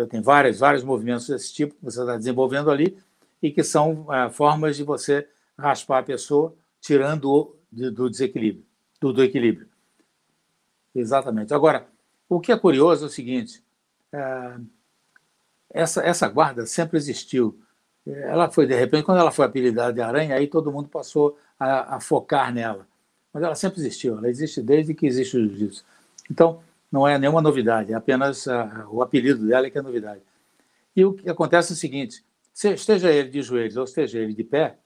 Tem 0.08 0.22
vários, 0.22 0.58
vários 0.60 0.84
movimentos 0.84 1.26
desse 1.26 1.52
tipo 1.52 1.74
que 1.74 1.84
você 1.84 2.00
está 2.00 2.16
desenvolvendo 2.16 2.70
ali 2.70 2.98
e 3.42 3.50
que 3.50 3.64
são 3.64 4.06
uh, 4.08 4.30
formas 4.30 4.76
de 4.76 4.84
você 4.84 5.28
raspar 5.58 5.98
a 5.98 6.02
pessoa, 6.02 6.54
tirando-o 6.80 7.56
do 7.70 8.08
desequilíbrio, 8.08 8.64
do, 9.00 9.12
do, 9.12 9.22
equilíbrio. 9.22 9.68
Exatamente. 10.94 11.52
Agora, 11.52 11.86
o 12.28 12.40
que 12.40 12.52
é 12.52 12.58
curioso 12.58 13.04
é 13.04 13.06
o 13.08 13.10
seguinte: 13.10 13.62
uh, 14.12 14.64
essa, 15.70 16.02
essa 16.02 16.28
guarda 16.28 16.66
sempre 16.66 16.96
existiu. 16.96 17.58
Ela 18.06 18.50
foi, 18.50 18.66
de 18.66 18.74
repente, 18.74 19.04
quando 19.04 19.18
ela 19.18 19.30
foi 19.30 19.46
apelidada 19.46 19.92
de 19.92 20.00
aranha, 20.00 20.34
aí 20.34 20.46
todo 20.46 20.72
mundo 20.72 20.88
passou 20.88 21.38
a, 21.58 21.96
a 21.96 22.00
focar 22.00 22.52
nela. 22.52 22.86
Mas 23.32 23.42
ela 23.42 23.54
sempre 23.54 23.80
existiu, 23.80 24.18
ela 24.18 24.28
existe 24.28 24.60
desde 24.60 24.92
que 24.92 25.06
existe 25.06 25.36
o 25.36 25.40
jiu-jitsu. 25.40 25.84
Então, 26.30 26.62
não 26.92 27.08
é 27.08 27.18
nenhuma 27.18 27.40
novidade, 27.40 27.92
é 27.92 27.96
apenas 27.96 28.46
a, 28.46 28.86
o 28.90 29.00
apelido 29.00 29.46
dela 29.46 29.70
que 29.70 29.78
é 29.78 29.82
novidade. 29.82 30.20
E 30.94 31.02
o 31.02 31.14
que 31.14 31.28
acontece 31.30 31.72
é 31.72 31.74
o 31.74 31.76
seguinte: 31.76 32.22
esteja 32.54 33.10
ele 33.10 33.30
de 33.30 33.40
joelhos 33.40 33.78
ou 33.78 33.84
esteja 33.84 34.18
ele 34.18 34.34
de 34.34 34.44
pé, 34.44 34.78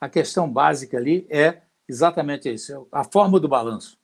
a 0.00 0.08
questão 0.08 0.52
básica 0.52 0.96
ali 0.96 1.24
é 1.30 1.62
exatamente 1.88 2.52
isso, 2.52 2.72
é 2.72 2.76
a 2.90 3.04
forma 3.04 3.38
do 3.38 3.48
balanço, 3.48 3.96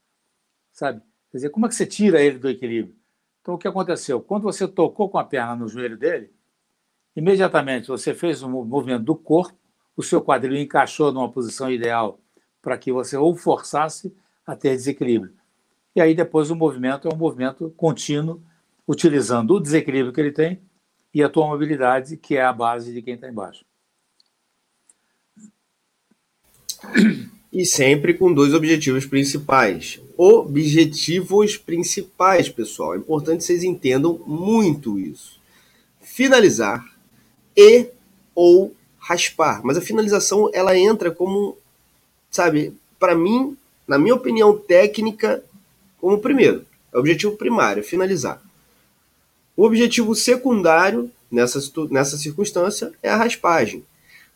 sabe? 0.71 1.03
Quer 1.31 1.39
dizer, 1.39 1.51
como 1.51 1.67
é 1.67 1.69
que 1.69 1.75
você 1.75 1.85
tira 1.85 2.23
ele 2.23 2.39
do 2.39 2.49
equilíbrio? 2.49 2.95
Então, 3.43 3.55
o 3.55 3.59
que 3.59 3.67
aconteceu? 3.67 4.21
Quando 4.21 4.45
você 4.45 4.69
tocou 4.69 5.09
com 5.11 5.19
a 5.19 5.25
perna 5.25 5.57
no 5.57 5.69
joelho 5.69 5.97
dele, 5.97 6.33
imediatamente 7.17 7.89
você 7.89 8.15
fez 8.15 8.43
um 8.43 8.65
movimento 8.65 9.03
do 9.05 9.17
corpo, 9.17 9.59
o 9.97 10.03
seu 10.03 10.23
quadril 10.23 10.57
encaixou 10.57 11.13
numa 11.13 11.31
posição 11.31 11.71
ideal 11.71 12.21
para 12.63 12.79
que 12.79 12.93
você 12.93 13.17
ou 13.17 13.35
forçasse 13.35 14.15
a 14.47 14.55
ter 14.55 14.77
desequilíbrio. 14.77 15.38
E 15.99 16.01
aí 16.01 16.15
depois 16.15 16.49
o 16.49 16.55
movimento 16.55 17.09
é 17.09 17.13
um 17.13 17.17
movimento 17.17 17.75
contínuo, 17.77 18.41
utilizando 18.87 19.55
o 19.55 19.59
desequilíbrio 19.59 20.13
que 20.13 20.21
ele 20.21 20.31
tem 20.31 20.61
e 21.13 21.25
a 21.25 21.29
tua 21.29 21.45
mobilidade, 21.49 22.17
que 22.17 22.37
é 22.37 22.45
a 22.45 22.53
base 22.53 22.93
de 22.93 23.03
quem 23.03 23.15
está 23.15 23.29
embaixo. 23.29 23.65
E 27.53 27.67
sempre 27.67 28.15
com 28.15 28.33
dois 28.33 28.55
objetivos 28.55 29.07
principais. 29.07 30.01
Objetivos 30.17 31.57
principais, 31.57 32.49
pessoal. 32.49 32.95
É 32.95 32.99
importante 32.99 33.39
que 33.41 33.47
vocês 33.47 33.65
entendam 33.65 34.21
muito 34.25 35.01
isso. 35.01 35.41
Finalizar 36.01 36.87
e 37.57 37.89
ou 38.37 38.73
raspar. 39.01 39.63
Mas 39.65 39.77
a 39.77 39.81
finalização 39.81 40.49
ela 40.55 40.79
entra 40.79 41.11
como, 41.11 41.59
sabe, 42.31 42.73
para 43.01 43.17
mim, 43.17 43.57
na 43.89 43.99
minha 43.99 44.15
opinião 44.15 44.57
técnica, 44.57 45.43
como 46.01 46.19
primeiro. 46.19 46.65
É 46.93 46.97
o 46.97 47.01
objetivo 47.01 47.37
primário, 47.37 47.85
finalizar. 47.85 48.43
O 49.57 49.65
objetivo 49.65 50.15
secundário 50.15 51.11
nessa, 51.31 51.59
nessa 51.91 52.17
circunstância 52.17 52.93
é 53.03 53.11
a 53.11 53.17
raspagem 53.17 53.85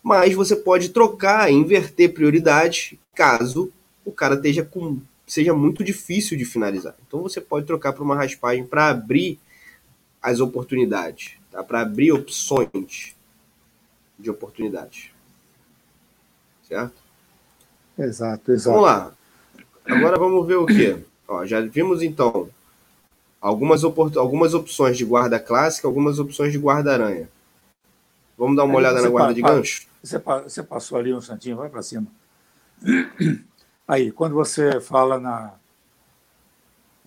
mas 0.02 0.34
você 0.34 0.56
pode 0.56 0.88
trocar, 0.88 1.50
inverter 1.50 2.12
prioridade 2.12 2.98
caso 3.14 3.72
o 4.04 4.10
cara 4.10 4.34
esteja 4.34 4.64
com 4.64 5.00
seja 5.24 5.54
muito 5.54 5.84
difícil 5.84 6.36
de 6.36 6.44
finalizar. 6.44 6.94
Então 7.06 7.22
você 7.22 7.40
pode 7.40 7.66
trocar 7.66 7.92
para 7.92 8.02
uma 8.02 8.16
raspagem 8.16 8.66
para 8.66 8.88
abrir 8.88 9.38
as 10.20 10.40
oportunidades, 10.40 11.34
tá? 11.50 11.62
Para 11.62 11.82
abrir 11.82 12.12
opções 12.12 13.14
de 14.18 14.28
oportunidades. 14.28 15.10
Certo? 16.68 17.00
Exato, 17.98 18.52
exato. 18.52 18.76
Vamos 18.76 18.90
lá. 18.90 19.14
Agora 19.86 20.18
vamos 20.18 20.46
ver 20.46 20.56
o 20.56 20.66
que. 20.66 20.98
Já 21.44 21.60
vimos 21.60 22.02
então 22.02 22.48
algumas, 23.40 23.82
algumas 23.84 24.54
opções 24.54 24.96
de 24.96 25.04
guarda 25.04 25.40
clássica, 25.40 25.88
algumas 25.88 26.18
opções 26.18 26.52
de 26.52 26.58
guarda-aranha. 26.58 27.28
Vamos 28.38 28.56
dar 28.56 28.64
uma 28.64 28.74
Aí 28.74 28.78
olhada 28.78 29.02
na 29.02 29.08
guarda 29.08 29.34
de 29.34 29.42
gancho? 29.42 29.86
Você, 30.02 30.18
você 30.18 30.62
passou 30.62 30.98
ali 30.98 31.12
um 31.12 31.20
santinho, 31.20 31.56
vai 31.56 31.68
para 31.68 31.82
cima. 31.82 32.06
Aí, 33.86 34.10
quando 34.10 34.34
você 34.34 34.80
fala 34.80 35.18
na. 35.18 35.54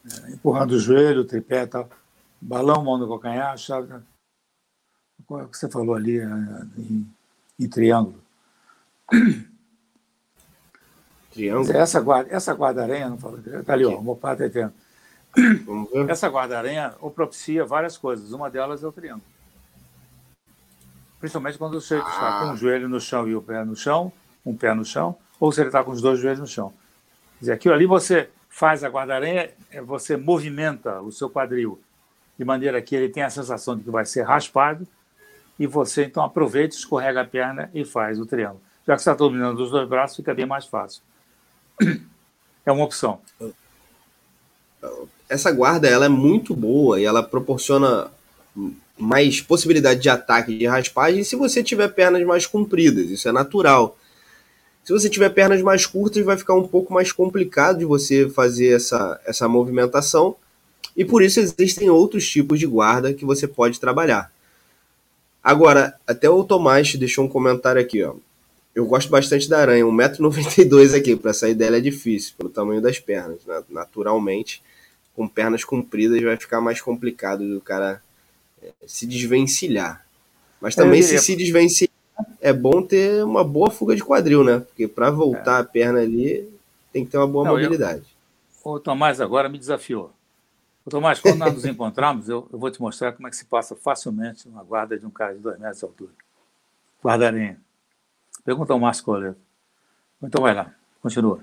É, 0.06 0.32
empurrando 0.32 0.72
o 0.72 0.80
joelho, 0.80 1.26
tripé 1.26 1.66
tal, 1.66 1.90
balão, 2.40 2.84
mão 2.84 2.98
no 2.98 3.08
calcanhar, 3.08 3.58
chave. 3.58 3.92
Qual 5.26 5.42
é 5.42 5.44
o 5.44 5.48
que 5.48 5.58
você 5.58 5.70
falou 5.70 5.96
ali 5.96 6.20
é, 6.20 6.26
em, 6.78 7.10
em 7.60 7.68
triângulo? 7.68 8.22
Triângulo? 11.36 11.78
Essa 11.78 12.02
guarda, 12.02 12.34
essa 12.34 12.54
guarda-aranha, 12.54 13.10
não 13.10 13.18
falou 13.18 13.40
Está 13.40 13.74
ali, 13.74 13.86
ó, 13.86 13.98
o 13.98 14.04
Mopata 14.04 14.50
tá 14.50 14.72
Essa 16.10 16.28
guarda-aranha 16.28 16.96
propicia 17.14 17.64
várias 17.64 17.98
coisas. 17.98 18.32
Uma 18.32 18.50
delas 18.50 18.84
é 18.84 18.88
o 18.88 18.92
triângulo 18.92 19.36
principalmente 21.26 21.58
quando 21.58 21.80
você 21.82 21.96
ah. 21.96 21.98
está 21.98 22.40
com 22.40 22.52
o 22.52 22.58
joelho 22.58 22.88
no 22.88 23.00
chão 23.00 23.28
e 23.28 23.36
o 23.36 23.42
pé 23.42 23.64
no 23.66 23.76
chão, 23.76 24.12
um 24.46 24.56
pé 24.56 24.74
no 24.74 24.86
chão, 24.86 25.18
ou 25.40 25.52
se 25.52 25.60
ele 25.60 25.70
está 25.70 25.84
com 25.84 25.92
os 25.92 26.02
dois 26.02 26.20
joelhos 26.20 26.40
no 26.40 26.48
chão. 26.48 26.70
Quer 27.34 27.40
dizer, 27.40 27.54
aquilo 27.54 27.74
ali 27.74 27.86
você 27.86 28.30
faz 28.48 28.84
a 28.84 28.90
guarda-aranha, 28.90 29.50
é, 29.72 29.82
você 29.82 30.16
movimenta 30.16 31.02
o 31.02 31.12
seu 31.12 31.30
quadril 31.30 31.80
de 32.38 32.46
maneira 32.46 32.82
que 32.82 32.96
ele 32.96 33.10
tenha 33.10 33.26
a 33.26 33.30
sensação 33.30 33.76
de 33.76 33.84
que 33.84 33.90
vai 33.90 34.06
ser 34.06 34.22
raspado 34.22 34.88
e 35.58 35.66
você 35.66 36.06
então 36.06 36.24
aproveita, 36.24 36.76
escorrega 36.76 37.22
a 37.22 37.26
perna 37.26 37.70
e 37.74 37.84
faz 37.84 38.20
o 38.20 38.26
triângulo. 38.26 38.62
Já 38.86 38.96
que 38.96 39.02
você 39.02 39.10
está 39.10 39.18
dominando 39.18 39.60
os 39.60 39.72
dois 39.72 39.88
braços, 39.88 40.18
fica 40.18 40.34
bem 40.34 40.46
mais 40.46 40.66
fácil. 40.66 41.02
É 42.66 42.72
uma 42.72 42.84
opção. 42.84 43.20
Essa 45.30 45.52
guarda 45.52 45.88
ela 45.88 46.06
é 46.06 46.10
muito 46.10 46.56
boa 46.56 47.00
e 47.00 47.04
ela 47.04 47.24
proporciona 47.24 48.12
mais 48.98 49.42
possibilidade 49.42 50.02
de 50.02 50.10
ataque 50.10 50.58
de 50.58 50.66
raspagem 50.66 51.24
se 51.24 51.36
você 51.36 51.62
tiver 51.62 51.90
pernas 51.90 52.24
mais 52.26 52.46
compridas, 52.46 53.10
isso 53.10 53.28
é 53.28 53.32
natural. 53.32 53.98
Se 54.84 54.94
você 54.94 55.10
tiver 55.10 55.30
pernas 55.30 55.62
mais 55.64 55.86
curtas, 55.86 56.24
vai 56.24 56.38
ficar 56.38 56.54
um 56.54 56.68
pouco 56.68 56.94
mais 56.94 57.12
complicado 57.12 57.80
de 57.80 57.86
você 57.86 58.30
fazer 58.30 58.76
essa, 58.76 59.20
essa 59.26 59.48
movimentação, 59.48 60.36
e 60.96 61.04
por 61.04 61.24
isso 61.24 61.40
existem 61.40 61.90
outros 61.90 62.30
tipos 62.30 62.60
de 62.60 62.68
guarda 62.68 63.14
que 63.14 63.26
você 63.26 63.48
pode 63.48 63.80
trabalhar. 63.80 64.32
Agora, 65.44 65.96
até 66.08 66.30
o 66.30 66.44
Tomás 66.44 66.96
deixou 66.96 67.26
um 67.26 67.28
comentário 67.28 67.82
aqui, 67.82 68.04
ó. 68.04 68.14
Eu 68.76 68.86
gosto 68.86 69.10
bastante 69.10 69.48
da 69.48 69.60
aranha, 69.60 69.86
1,92m 69.86 70.98
aqui, 70.98 71.16
para 71.16 71.34
sair 71.34 71.56
dela 71.56 71.78
é 71.78 71.82
difícil, 71.82 72.34
pelo 72.38 72.50
tamanho 72.50 72.82
das 72.82 73.00
pernas. 73.00 73.40
Naturalmente, 73.70 74.62
com 75.16 75.28
pernas 75.30 75.64
compridas 75.64 76.22
vai 76.22 76.36
ficar 76.36 76.60
mais 76.60 76.82
complicado 76.82 77.48
do 77.48 77.62
cara 77.62 78.04
se 78.86 79.08
desvencilhar. 79.08 80.06
Mas 80.60 80.76
também, 80.76 81.02
se 81.02 81.18
se 81.20 81.36
desvencilhar, 81.38 81.96
é 82.42 82.52
bom 82.52 82.82
ter 82.82 83.24
uma 83.24 83.44
boa 83.44 83.72
fuga 83.72 83.96
de 83.96 84.04
quadril, 84.04 84.44
né? 84.44 84.60
Porque 84.60 84.88
para 84.88 85.10
voltar 85.10 85.58
é. 85.58 85.62
a 85.62 85.64
perna 85.64 86.00
ali, 86.00 86.50
tem 86.92 87.06
que 87.06 87.12
ter 87.12 87.18
uma 87.18 87.28
boa 87.28 87.46
Não, 87.46 87.52
mobilidade. 87.54 88.06
Eu... 88.66 88.72
O 88.72 88.80
Tomás 88.80 89.22
agora 89.22 89.48
me 89.48 89.58
desafiou. 89.58 90.12
O 90.86 90.90
Tomás, 90.90 91.20
quando 91.20 91.38
nós 91.38 91.54
nos 91.54 91.64
encontramos, 91.66 92.28
eu, 92.28 92.48
eu, 92.52 92.60
vou 92.60 92.70
te 92.70 92.82
mostrar 92.82 93.14
como 93.14 93.28
é 93.28 93.32
que 93.32 93.38
se 93.38 93.46
passa 93.46 93.76
facilmente 93.76 94.48
uma 94.48 94.64
guarda 94.64 94.98
de 94.98 95.06
um 95.06 95.10
cara 95.10 95.34
de 95.34 95.40
dois 95.40 95.58
metros 95.60 95.80
de 95.80 95.86
altura. 95.86 96.12
Guardarinha. 97.04 97.65
Pergunta 98.46 98.72
ao 98.72 98.80
Márcio 98.80 99.04
Coleto. 99.04 99.40
Então 100.22 100.44
vai 100.44 100.54
lá, 100.54 100.72
continua. 101.02 101.40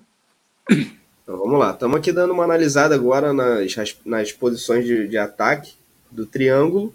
Então 0.70 1.36
vamos 1.36 1.58
lá, 1.58 1.72
estamos 1.72 1.96
aqui 1.96 2.12
dando 2.12 2.32
uma 2.32 2.44
analisada 2.44 2.94
agora 2.94 3.32
nas, 3.32 3.96
nas 4.04 4.30
posições 4.30 4.84
de, 4.84 5.08
de 5.08 5.18
ataque 5.18 5.74
do 6.10 6.24
triângulo 6.24 6.94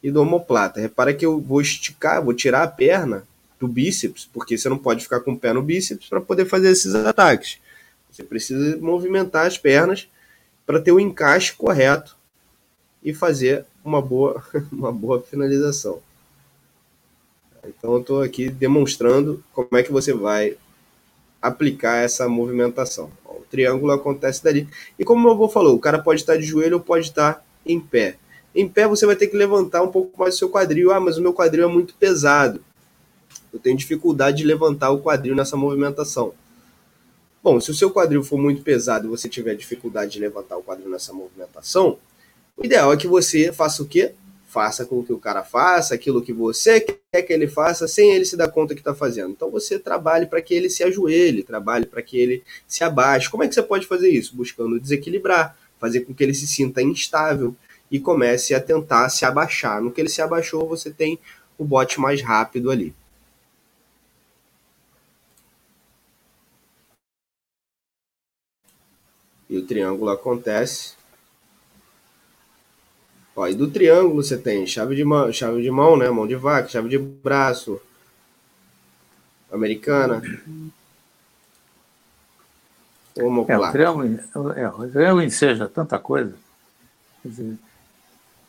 e 0.00 0.12
do 0.12 0.22
omoplata. 0.22 0.80
Repara 0.80 1.12
que 1.12 1.26
eu 1.26 1.40
vou 1.40 1.60
esticar, 1.60 2.22
vou 2.22 2.32
tirar 2.32 2.62
a 2.62 2.68
perna 2.68 3.26
do 3.58 3.66
bíceps, 3.66 4.28
porque 4.32 4.56
você 4.56 4.68
não 4.68 4.78
pode 4.78 5.02
ficar 5.02 5.20
com 5.20 5.32
o 5.32 5.38
pé 5.38 5.52
no 5.52 5.62
bíceps 5.62 6.08
para 6.08 6.20
poder 6.20 6.44
fazer 6.44 6.70
esses 6.70 6.94
ataques. 6.94 7.58
Você 8.10 8.22
precisa 8.22 8.76
movimentar 8.78 9.46
as 9.46 9.58
pernas 9.58 10.08
para 10.64 10.80
ter 10.80 10.92
o 10.92 11.00
encaixe 11.00 11.52
correto 11.52 12.16
e 13.02 13.12
fazer 13.12 13.64
uma 13.84 14.00
boa, 14.00 14.42
uma 14.70 14.92
boa 14.92 15.20
finalização. 15.20 16.00
Então 17.64 17.94
eu 17.94 18.00
estou 18.00 18.22
aqui 18.22 18.48
demonstrando 18.48 19.42
como 19.52 19.68
é 19.72 19.82
que 19.82 19.92
você 19.92 20.12
vai 20.12 20.56
aplicar 21.40 21.96
essa 21.96 22.28
movimentação. 22.28 23.10
O 23.24 23.44
triângulo 23.50 23.92
acontece 23.92 24.42
dali. 24.42 24.68
E 24.98 25.04
como 25.04 25.20
o 25.20 25.22
meu 25.24 25.32
avô 25.32 25.48
falou, 25.48 25.74
o 25.74 25.80
cara 25.80 25.98
pode 25.98 26.20
estar 26.20 26.36
de 26.36 26.44
joelho 26.44 26.76
ou 26.76 26.82
pode 26.82 27.06
estar 27.06 27.44
em 27.66 27.80
pé. 27.80 28.16
Em 28.54 28.68
pé 28.68 28.86
você 28.86 29.06
vai 29.06 29.16
ter 29.16 29.28
que 29.28 29.36
levantar 29.36 29.82
um 29.82 29.88
pouco 29.88 30.18
mais 30.18 30.34
o 30.34 30.38
seu 30.38 30.48
quadril. 30.48 30.92
Ah, 30.92 31.00
mas 31.00 31.18
o 31.18 31.22
meu 31.22 31.32
quadril 31.32 31.64
é 31.64 31.72
muito 31.72 31.94
pesado. 31.94 32.62
Eu 33.52 33.58
tenho 33.58 33.76
dificuldade 33.76 34.38
de 34.38 34.44
levantar 34.44 34.90
o 34.90 35.00
quadril 35.00 35.34
nessa 35.34 35.56
movimentação. 35.56 36.32
Bom, 37.42 37.60
se 37.60 37.70
o 37.70 37.74
seu 37.74 37.90
quadril 37.90 38.22
for 38.22 38.38
muito 38.38 38.62
pesado 38.62 39.06
e 39.06 39.10
você 39.10 39.28
tiver 39.28 39.54
dificuldade 39.54 40.12
de 40.12 40.20
levantar 40.20 40.56
o 40.56 40.62
quadril 40.62 40.88
nessa 40.88 41.12
movimentação, 41.12 41.98
o 42.56 42.64
ideal 42.64 42.92
é 42.92 42.96
que 42.96 43.08
você 43.08 43.52
faça 43.52 43.82
o 43.82 43.86
quê? 43.86 44.14
Faça 44.52 44.84
com 44.84 45.02
que 45.02 45.14
o 45.14 45.18
cara 45.18 45.42
faça 45.42 45.94
aquilo 45.94 46.20
que 46.20 46.30
você 46.30 46.78
quer 46.78 47.22
que 47.22 47.32
ele 47.32 47.48
faça 47.48 47.88
sem 47.88 48.12
ele 48.12 48.26
se 48.26 48.36
dar 48.36 48.50
conta 48.50 48.74
que 48.74 48.82
está 48.82 48.94
fazendo. 48.94 49.30
Então 49.30 49.50
você 49.50 49.78
trabalhe 49.78 50.26
para 50.26 50.42
que 50.42 50.52
ele 50.52 50.68
se 50.68 50.84
ajoelhe, 50.84 51.42
trabalhe 51.42 51.86
para 51.86 52.02
que 52.02 52.18
ele 52.18 52.44
se 52.68 52.84
abaixe. 52.84 53.30
Como 53.30 53.42
é 53.42 53.48
que 53.48 53.54
você 53.54 53.62
pode 53.62 53.86
fazer 53.86 54.10
isso? 54.10 54.36
Buscando 54.36 54.78
desequilibrar, 54.78 55.56
fazer 55.80 56.00
com 56.00 56.12
que 56.12 56.22
ele 56.22 56.34
se 56.34 56.46
sinta 56.46 56.82
instável 56.82 57.56
e 57.90 57.98
comece 57.98 58.54
a 58.54 58.60
tentar 58.60 59.08
se 59.08 59.24
abaixar. 59.24 59.80
No 59.80 59.90
que 59.90 60.02
ele 60.02 60.10
se 60.10 60.20
abaixou, 60.20 60.68
você 60.68 60.90
tem 60.90 61.18
o 61.56 61.64
bote 61.64 61.98
mais 61.98 62.20
rápido 62.20 62.70
ali. 62.70 62.94
E 69.48 69.56
o 69.56 69.66
triângulo 69.66 70.10
acontece. 70.10 70.92
Ó, 73.34 73.46
e 73.46 73.54
do 73.54 73.70
triângulo 73.70 74.22
você 74.22 74.36
tem 74.36 74.66
chave 74.66 74.94
de 74.94 75.04
mão, 75.04 75.32
chave 75.32 75.62
de 75.62 75.70
mão, 75.70 75.96
né? 75.96 76.08
Mão 76.10 76.26
de 76.26 76.36
vaca, 76.36 76.68
chave 76.68 76.88
de 76.88 76.98
braço, 76.98 77.80
americana. 79.50 80.22
É, 83.16 83.24
o 83.24 83.72
triângulo, 83.72 84.06
é, 84.56 84.68
o 84.68 84.90
triângulo 84.90 85.22
enseja 85.22 85.68
tanta 85.68 85.98
coisa. 85.98 86.34
Dizer, 87.24 87.58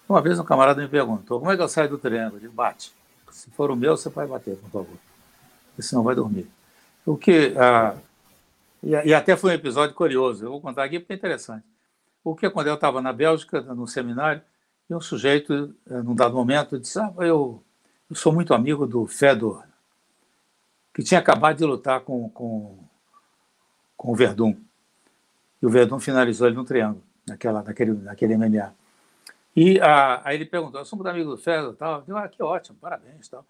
uma 0.08 0.22
vez 0.22 0.40
um 0.40 0.44
camarada 0.44 0.82
me 0.82 0.88
perguntou, 0.88 1.40
como 1.40 1.52
é 1.52 1.56
que 1.56 1.62
eu 1.62 1.68
saio 1.68 1.90
do 1.90 1.98
triângulo? 1.98 2.40
Ele 2.40 2.50
bate. 2.50 2.94
Se 3.32 3.50
for 3.52 3.72
o 3.72 3.76
meu, 3.76 3.98
você 3.98 4.10
vai 4.10 4.28
bater, 4.28 4.56
por 4.58 4.70
favor. 4.70 4.98
Porque 5.68 5.82
senão 5.82 6.04
vai 6.04 6.16
dormir. 6.16 6.48
O 7.06 7.18
que, 7.18 7.54
ah, 7.58 7.96
e, 8.82 8.92
e, 8.92 9.14
até 9.14 9.36
foi 9.36 9.52
um 9.52 9.56
episódio 9.56 9.96
curioso, 9.96 10.46
eu 10.46 10.52
vou 10.52 10.62
contar 10.62 10.84
aqui 10.84 11.00
porque 11.00 11.14
é 11.14 11.16
interessante. 11.16 11.66
O 12.24 12.36
que 12.36 12.50
quando 12.50 12.68
eu 12.68 12.76
estava 12.76 13.02
na 13.02 13.12
Bélgica, 13.12 13.62
no 13.62 13.88
seminário, 13.88 14.42
e 14.90 14.96
um 14.96 15.02
sujeito, 15.02 15.76
eh, 15.90 16.02
num 16.02 16.16
dado 16.16 16.36
momento, 16.36 16.80
disse: 16.80 17.00
ah, 17.00 17.14
eu, 17.20 17.64
eu 18.10 18.16
sou 18.16 18.34
muito 18.34 18.54
amigo 18.54 18.86
do 18.86 19.06
Fedor, 19.08 19.64
que 20.94 21.04
tinha 21.04 21.20
acabado 21.20 21.58
de 21.58 21.66
lutar 21.66 22.02
com, 22.02 22.30
com, 22.30 22.78
com 23.96 24.12
o 24.12 24.16
Verdun. 24.16 24.56
E 25.62 25.66
o 25.66 25.70
Verdun 25.70 26.00
finalizou 26.00 26.48
ele 26.48 26.56
no 26.56 26.66
triângulo, 26.66 27.04
naquela, 27.26 27.64
naquele, 27.64 27.94
naquele 27.94 28.38
MMA. 28.38 28.74
E 29.56 29.80
a, 29.80 30.22
aí 30.28 30.36
ele 30.36 30.46
perguntou: 30.46 30.82
eu 30.82 30.86
sou 30.86 30.98
muito 30.98 31.10
amigo 31.10 31.32
do 31.32 31.38
Fedor 31.38 31.76
tal. 31.76 32.04
Eu 32.08 32.18
ah, 32.18 32.28
que 32.28 32.42
ótimo, 32.44 32.78
parabéns 32.80 33.28
tal. 33.28 33.46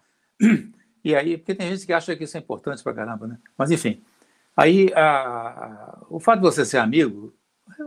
E 1.04 1.14
aí, 1.14 1.36
porque 1.36 1.54
tem 1.54 1.68
gente 1.68 1.84
que 1.84 1.92
acha 1.92 2.16
que 2.16 2.24
isso 2.24 2.34
é 2.34 2.40
importante 2.40 2.82
pra 2.82 2.94
caramba, 2.94 3.26
né? 3.26 3.38
Mas 3.58 3.70
enfim. 3.70 4.02
Aí, 4.56 4.90
a, 4.94 5.02
a, 5.02 5.98
o 6.08 6.18
fato 6.18 6.36
de 6.36 6.46
você 6.46 6.64
ser 6.64 6.78
amigo, 6.78 7.34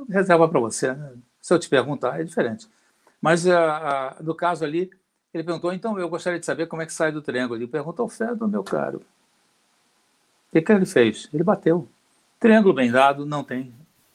reserva 0.07 0.47
para 0.47 0.59
você. 0.59 0.93
Né? 0.93 1.13
Se 1.41 1.51
eu 1.51 1.57
te 1.57 1.67
perguntar, 1.67 2.19
é 2.19 2.23
diferente. 2.23 2.67
Mas, 3.21 3.47
a, 3.47 4.15
no 4.21 4.35
caso 4.35 4.63
ali, 4.63 4.89
ele 5.33 5.43
perguntou, 5.43 5.73
então, 5.73 5.99
eu 5.99 6.09
gostaria 6.09 6.39
de 6.39 6.45
saber 6.45 6.67
como 6.67 6.81
é 6.81 6.85
que 6.85 6.93
sai 6.93 7.11
do 7.11 7.21
triângulo. 7.21 7.59
Ele 7.59 7.67
perguntou 7.67 8.03
ao 8.03 8.09
Fedor, 8.09 8.47
meu 8.47 8.63
caro. 8.63 9.01
O 10.53 10.61
que, 10.61 10.71
ele 10.71 10.85
fez? 10.85 11.29
Ele 11.33 11.43
bateu. 11.43 11.87
Triângulo 12.39 12.73
bem 12.73 12.91
dado, 12.91 13.25
não 13.25 13.43
tem 13.43 13.73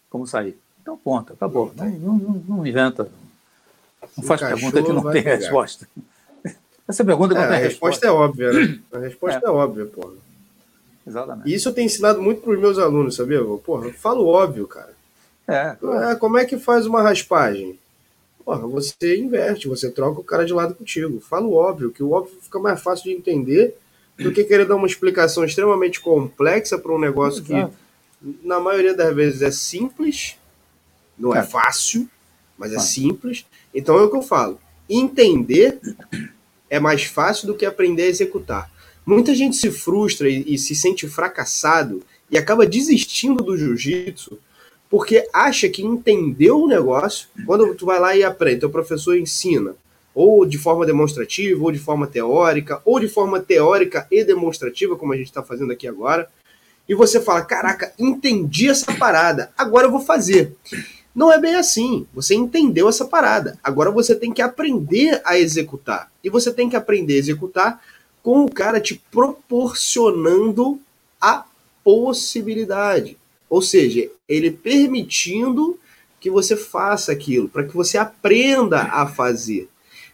como 0.09 0.27
sair. 0.27 0.59
Então, 0.81 0.97
ponto, 0.97 1.33
acabou. 1.33 1.73
Não, 1.77 1.87
não, 1.87 2.15
não, 2.15 2.45
não 2.49 2.67
inventa. 2.67 3.09
Não 4.17 4.25
faz 4.25 4.41
pergunta 4.41 4.83
que 4.83 4.93
não 4.93 5.03
tem 5.03 5.23
pegar. 5.23 5.37
resposta. 5.37 5.89
Essa 6.89 7.05
pergunta 7.05 7.35
não 7.35 7.43
é, 7.43 7.49
tem 7.49 7.57
a 7.57 7.61
resposta. 7.61 8.07
resposta 8.07 8.07
é 8.07 8.11
óbvia, 8.11 8.53
né? 8.53 8.81
A 8.93 8.99
resposta 8.99 9.41
é, 9.45 9.49
é 9.49 9.51
óbvia, 9.51 9.87
porra. 9.87 10.15
Exatamente. 11.07 11.49
E 11.49 11.55
isso 11.55 11.69
eu 11.69 11.73
tenho 11.73 11.87
ensinado 11.87 12.21
muito 12.21 12.41
para 12.41 12.53
os 12.53 12.61
meus 12.61 12.79
alunos, 12.79 13.15
sabia? 13.17 13.41
Porra, 13.65 13.87
eu 13.87 13.93
falo 13.93 14.27
óbvio, 14.27 14.67
cara. 14.67 14.93
É, 15.47 15.77
claro. 15.79 16.05
é. 16.11 16.17
Como 16.17 16.39
é 16.39 16.45
que 16.45 16.59
faz 16.59 16.87
uma 16.87 17.03
raspagem? 17.03 17.79
Porra, 18.45 18.67
você 18.67 19.17
inverte, 19.17 19.69
você 19.69 19.91
troca 19.91 20.21
o 20.21 20.25
cara 20.25 20.45
de 20.45 20.53
lado 20.53 20.75
contigo. 20.75 21.21
Falo 21.21 21.55
óbvio, 21.55 21.91
que 21.91 22.03
o 22.03 22.13
óbvio 22.13 22.37
fica 22.41 22.59
mais 22.59 22.81
fácil 22.81 23.05
de 23.05 23.13
entender 23.13 23.77
do 24.19 24.33
que 24.33 24.45
querer 24.45 24.67
dar 24.67 24.77
uma 24.77 24.87
explicação 24.87 25.45
extremamente 25.45 26.01
complexa 26.01 26.79
para 26.79 26.93
um 26.93 26.99
negócio 26.99 27.43
Exato. 27.43 27.73
que, 28.21 28.47
na 28.47 28.61
maioria 28.61 28.95
das 28.95 29.15
vezes, 29.15 29.43
é 29.43 29.51
simples, 29.51 30.37
não 31.19 31.35
é, 31.35 31.41
é 31.41 31.43
fácil, 31.43 32.09
mas 32.59 32.73
é 32.73 32.79
simples. 32.79 33.47
Então 33.75 33.99
é 33.99 34.03
o 34.03 34.11
que 34.11 34.17
eu 34.17 34.23
falo. 34.23 34.59
Entender 34.89 35.81
é 36.69 36.81
mais 36.81 37.05
fácil 37.05 37.47
do 37.47 37.55
que 37.55 37.67
aprender 37.67 38.05
a 38.05 38.09
executar. 38.09 38.71
Muita 39.05 39.35
gente 39.35 39.57
se 39.57 39.71
frustra 39.71 40.29
e, 40.29 40.55
e 40.55 40.59
se 40.59 40.75
sente 40.75 41.09
fracassado 41.09 42.03
e 42.31 42.39
acaba 42.39 42.67
desistindo 42.67 43.43
do 43.43 43.57
jiu-jitsu 43.57 44.39
porque 44.93 45.27
acha 45.33 45.71
que 45.71 45.83
entendeu 45.83 46.61
o 46.61 46.69
negócio. 46.69 47.27
Quando 47.47 47.75
tu 47.75 47.87
vai 47.87 47.99
lá 47.99 48.15
e 48.15 48.23
aprende, 48.23 48.61
teu 48.61 48.69
professor 48.69 49.17
ensina, 49.17 49.75
ou 50.15 50.45
de 50.45 50.59
forma 50.59 50.85
demonstrativa, 50.85 51.65
ou 51.65 51.73
de 51.73 51.79
forma 51.79 52.07
teórica, 52.07 52.79
ou 52.85 53.01
de 53.01 53.09
forma 53.09 53.41
teórica 53.41 54.07
e 54.11 54.23
demonstrativa, 54.23 54.95
como 54.95 55.15
a 55.15 55.17
gente 55.17 55.29
está 55.29 55.43
fazendo 55.43 55.73
aqui 55.73 55.89
agora, 55.89 56.29
e 56.87 56.95
você 56.95 57.23
fala: 57.23 57.41
Caraca, 57.41 57.91
entendi 57.99 58.69
essa 58.69 58.93
parada, 58.93 59.51
agora 59.57 59.87
eu 59.87 59.91
vou 59.91 60.01
fazer. 60.01 60.55
Não 61.15 61.33
é 61.33 61.41
bem 61.41 61.55
assim. 61.55 62.07
Você 62.13 62.35
entendeu 62.35 62.87
essa 62.87 63.07
parada. 63.07 63.59
Agora 63.65 63.91
você 63.91 64.15
tem 64.15 64.31
que 64.31 64.43
aprender 64.43 65.23
a 65.25 65.39
executar. 65.39 66.13
E 66.23 66.29
você 66.29 66.53
tem 66.53 66.69
que 66.69 66.77
aprender 66.77 67.15
a 67.15 67.19
executar 67.19 67.83
com 68.23 68.45
o 68.45 68.53
cara 68.53 68.79
te 68.79 69.03
proporcionando 69.11 70.79
a 71.19 71.47
possibilidade. 71.83 73.17
Ou 73.53 73.61
seja, 73.61 74.11
ele 74.27 74.51
permitindo 74.51 75.79
que 76.19 76.31
você 76.31 76.57
faça 76.57 77.13
aquilo, 77.13 77.51
para 77.51 77.65
que 77.65 77.77
você 77.77 77.99
aprenda 77.99 78.85
a 78.85 79.07
fazer. 79.07 79.69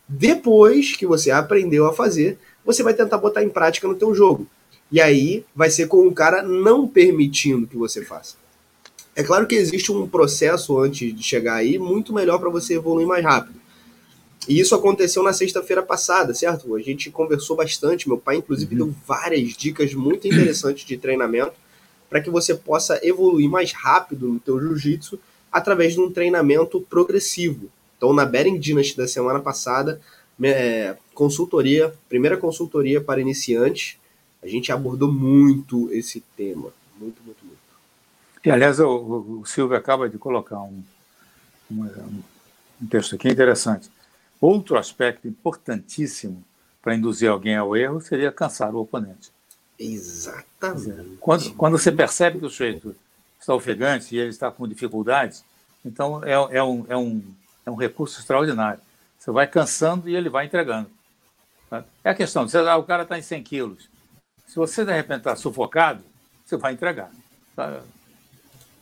Depois 0.08 0.96
que 0.96 1.06
você 1.06 1.30
aprendeu 1.30 1.86
a 1.86 1.92
fazer, 1.92 2.36
você 2.64 2.82
vai 2.82 2.94
tentar 2.94 3.16
botar 3.16 3.44
em 3.44 3.48
prática 3.48 3.86
no 3.86 3.94
teu 3.94 4.12
jogo. 4.12 4.44
E 4.90 5.00
aí 5.00 5.44
vai 5.54 5.70
ser 5.70 5.86
com 5.86 6.04
o 6.04 6.12
cara 6.12 6.42
não 6.42 6.88
permitindo 6.88 7.68
que 7.68 7.76
você 7.76 8.04
faça. 8.04 8.34
É 9.14 9.22
claro 9.22 9.46
que 9.46 9.54
existe 9.54 9.92
um 9.92 10.08
processo 10.08 10.76
antes 10.76 11.14
de 11.14 11.22
chegar 11.22 11.54
aí 11.54 11.78
muito 11.78 12.12
melhor 12.12 12.40
para 12.40 12.50
você 12.50 12.74
evoluir 12.74 13.06
mais 13.06 13.22
rápido. 13.22 13.60
E 14.48 14.58
isso 14.58 14.74
aconteceu 14.74 15.22
na 15.22 15.32
sexta-feira 15.32 15.84
passada, 15.84 16.34
certo? 16.34 16.74
A 16.74 16.80
gente 16.80 17.08
conversou 17.08 17.54
bastante. 17.54 18.08
Meu 18.08 18.18
pai, 18.18 18.38
inclusive, 18.38 18.74
uhum. 18.74 18.86
deu 18.86 18.94
várias 19.06 19.50
dicas 19.50 19.94
muito 19.94 20.26
interessantes 20.26 20.84
de 20.84 20.96
treinamento 20.96 21.67
para 22.08 22.20
que 22.20 22.30
você 22.30 22.54
possa 22.54 22.98
evoluir 23.02 23.48
mais 23.48 23.72
rápido 23.72 24.28
no 24.28 24.40
teu 24.40 24.60
jiu-jitsu 24.60 25.18
através 25.50 25.94
de 25.94 26.00
um 26.00 26.10
treinamento 26.10 26.80
progressivo. 26.82 27.70
Então, 27.96 28.12
na 28.12 28.24
Bering 28.24 28.58
Dynasty 28.58 28.96
da 28.96 29.08
semana 29.08 29.40
passada, 29.40 30.00
é, 30.42 30.96
consultoria, 31.14 31.92
primeira 32.08 32.36
consultoria 32.36 33.00
para 33.00 33.20
iniciantes, 33.20 33.98
a 34.42 34.46
gente 34.46 34.70
abordou 34.70 35.10
muito 35.12 35.90
esse 35.92 36.20
tema. 36.36 36.72
Muito, 36.98 37.22
muito, 37.24 37.44
muito. 37.44 37.58
E, 38.44 38.50
aliás, 38.50 38.78
o, 38.78 39.40
o 39.40 39.46
Silvio 39.46 39.76
acaba 39.76 40.08
de 40.08 40.16
colocar 40.16 40.60
um, 40.60 40.82
um, 41.70 42.22
um 42.80 42.86
texto 42.86 43.16
aqui 43.16 43.28
interessante. 43.28 43.90
Outro 44.40 44.78
aspecto 44.78 45.26
importantíssimo 45.26 46.44
para 46.80 46.94
induzir 46.94 47.28
alguém 47.28 47.56
ao 47.56 47.76
erro 47.76 48.00
seria 48.00 48.30
cansar 48.30 48.74
o 48.74 48.80
oponente. 48.80 49.32
Exatamente. 49.78 51.16
Quando, 51.20 51.54
quando 51.54 51.78
você 51.78 51.92
percebe 51.92 52.38
que 52.38 52.46
o 52.46 52.50
sujeito 52.50 52.94
está 53.40 53.54
ofegante 53.54 54.14
e 54.14 54.18
ele 54.18 54.30
está 54.30 54.50
com 54.50 54.66
dificuldades, 54.66 55.44
então 55.84 56.22
é, 56.24 56.32
é, 56.32 56.62
um, 56.62 56.86
é, 56.88 56.96
um, 56.96 57.22
é 57.66 57.70
um 57.70 57.76
recurso 57.76 58.20
extraordinário. 58.20 58.80
Você 59.18 59.30
vai 59.30 59.46
cansando 59.46 60.08
e 60.08 60.16
ele 60.16 60.28
vai 60.28 60.46
entregando. 60.46 60.90
Tá? 61.70 61.84
É 62.02 62.10
a 62.10 62.14
questão, 62.14 62.48
você, 62.48 62.58
ah, 62.58 62.76
o 62.76 62.84
cara 62.84 63.02
está 63.02 63.18
em 63.18 63.22
100 63.22 63.42
quilos. 63.42 63.88
Se 64.46 64.56
você 64.56 64.84
de 64.84 64.92
repente 64.92 65.18
está 65.18 65.36
sufocado, 65.36 66.02
você 66.44 66.56
vai 66.56 66.72
entregar. 66.72 67.10
Tá? 67.54 67.82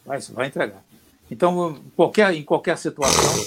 Vai, 0.04 0.20
vai 0.20 0.46
entregar. 0.46 0.82
Então, 1.30 1.82
qualquer, 1.96 2.32
em 2.32 2.44
qualquer 2.44 2.78
situação, 2.78 3.44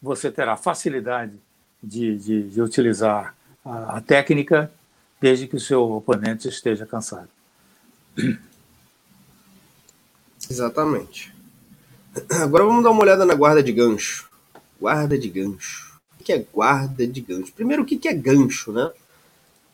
você 0.00 0.30
terá 0.30 0.56
facilidade 0.56 1.32
de, 1.82 2.18
de, 2.18 2.50
de 2.50 2.62
utilizar 2.62 3.34
a, 3.64 3.96
a, 3.96 4.00
técnica 4.00 4.70
desde 5.20 5.46
que 5.46 5.56
o 5.56 5.60
seu 5.60 5.82
oponente 5.92 6.48
esteja 6.48 6.86
cansado. 6.86 7.28
Exatamente. 10.50 11.34
Agora 12.30 12.64
vamos 12.64 12.84
dar 12.84 12.90
uma 12.90 13.02
olhada 13.02 13.24
na 13.24 13.34
guarda 13.34 13.62
de 13.62 13.72
gancho. 13.72 14.28
Guarda 14.80 15.18
de 15.18 15.28
gancho. 15.28 15.98
O 16.20 16.24
que 16.24 16.32
é 16.32 16.38
guarda 16.38 17.06
de 17.06 17.20
gancho? 17.20 17.52
Primeiro, 17.52 17.82
o 17.82 17.86
que 17.86 18.06
é 18.08 18.14
gancho, 18.14 18.72
né? 18.72 18.90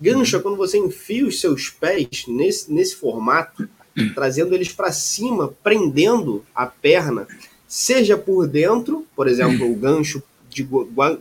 Gancho 0.00 0.36
é 0.36 0.40
quando 0.40 0.56
você 0.56 0.78
enfia 0.78 1.26
os 1.26 1.40
seus 1.40 1.68
pés 1.68 2.24
nesse, 2.26 2.72
nesse 2.72 2.96
formato 2.96 3.68
trazendo 4.14 4.54
eles 4.54 4.72
para 4.72 4.92
cima, 4.92 5.52
prendendo 5.62 6.44
a 6.54 6.66
perna, 6.66 7.26
seja 7.66 8.16
por 8.16 8.46
dentro, 8.46 9.06
por 9.14 9.28
exemplo, 9.28 9.70
o 9.70 9.74
gancho, 9.74 10.22
de, 10.48 10.66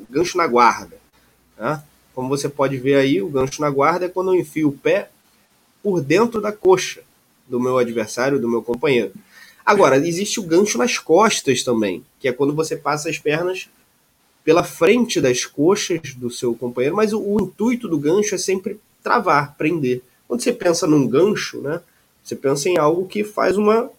gancho 0.10 0.38
na 0.38 0.48
guarda. 0.48 0.98
Né? 1.58 1.84
Como 2.20 2.28
você 2.28 2.50
pode 2.50 2.76
ver 2.76 2.96
aí, 2.96 3.22
o 3.22 3.30
gancho 3.30 3.62
na 3.62 3.70
guarda 3.70 4.08
é 4.08 4.10
quando 4.10 4.34
eu 4.34 4.42
enfio 4.42 4.68
o 4.68 4.72
pé 4.74 5.10
por 5.82 6.02
dentro 6.02 6.42
da 6.42 6.52
coxa 6.52 7.00
do 7.48 7.62
meu 7.62 7.78
adversário, 7.78 8.42
do 8.42 8.50
meu 8.50 8.62
companheiro. 8.62 9.14
Agora, 9.66 9.96
existe 10.06 10.38
o 10.38 10.44
gancho 10.44 10.78
nas 10.78 10.98
costas 10.98 11.64
também, 11.64 12.04
que 12.20 12.28
é 12.28 12.34
quando 12.34 12.54
você 12.54 12.76
passa 12.76 13.10
as 13.10 13.18
pernas 13.18 13.70
pela 14.44 14.66
frente 14.66 15.22
das 15.22 15.46
coxas 15.46 16.14
do 16.14 16.30
seu 16.30 16.54
companheiro, 16.54 16.94
mas 16.94 17.14
o, 17.14 17.22
o 17.22 17.42
intuito 17.42 17.88
do 17.88 17.98
gancho 17.98 18.36
é 18.36 18.38
sempre 18.38 18.78
travar, 19.02 19.56
prender. 19.56 20.02
Quando 20.28 20.42
você 20.42 20.52
pensa 20.52 20.86
num 20.86 21.08
gancho, 21.08 21.62
né, 21.62 21.80
você 22.22 22.36
pensa 22.36 22.68
em 22.68 22.78
algo 22.78 23.08
que 23.08 23.24
faz 23.24 23.56
uma, 23.56 23.90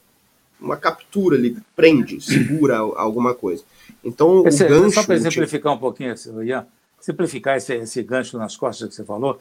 uma 0.61 0.77
captura 0.77 1.39
ali, 1.39 1.57
prende, 1.75 2.21
segura 2.21 2.77
alguma 2.77 3.35
coisa. 3.35 3.65
Então, 4.05 4.47
esse, 4.47 4.63
o 4.63 4.69
gancho. 4.69 4.97
Só 4.97 5.05
para 5.05 5.15
exemplificar 5.15 5.73
um 5.73 5.79
pouquinho, 5.79 6.15
Ian, 6.45 6.67
simplificar 7.01 7.57
esse, 7.57 7.75
esse 7.75 8.03
gancho 8.03 8.39
nas 8.39 8.57
costas 8.57 8.89
que 8.89 8.95
você 8.95 9.05
falou, 9.05 9.41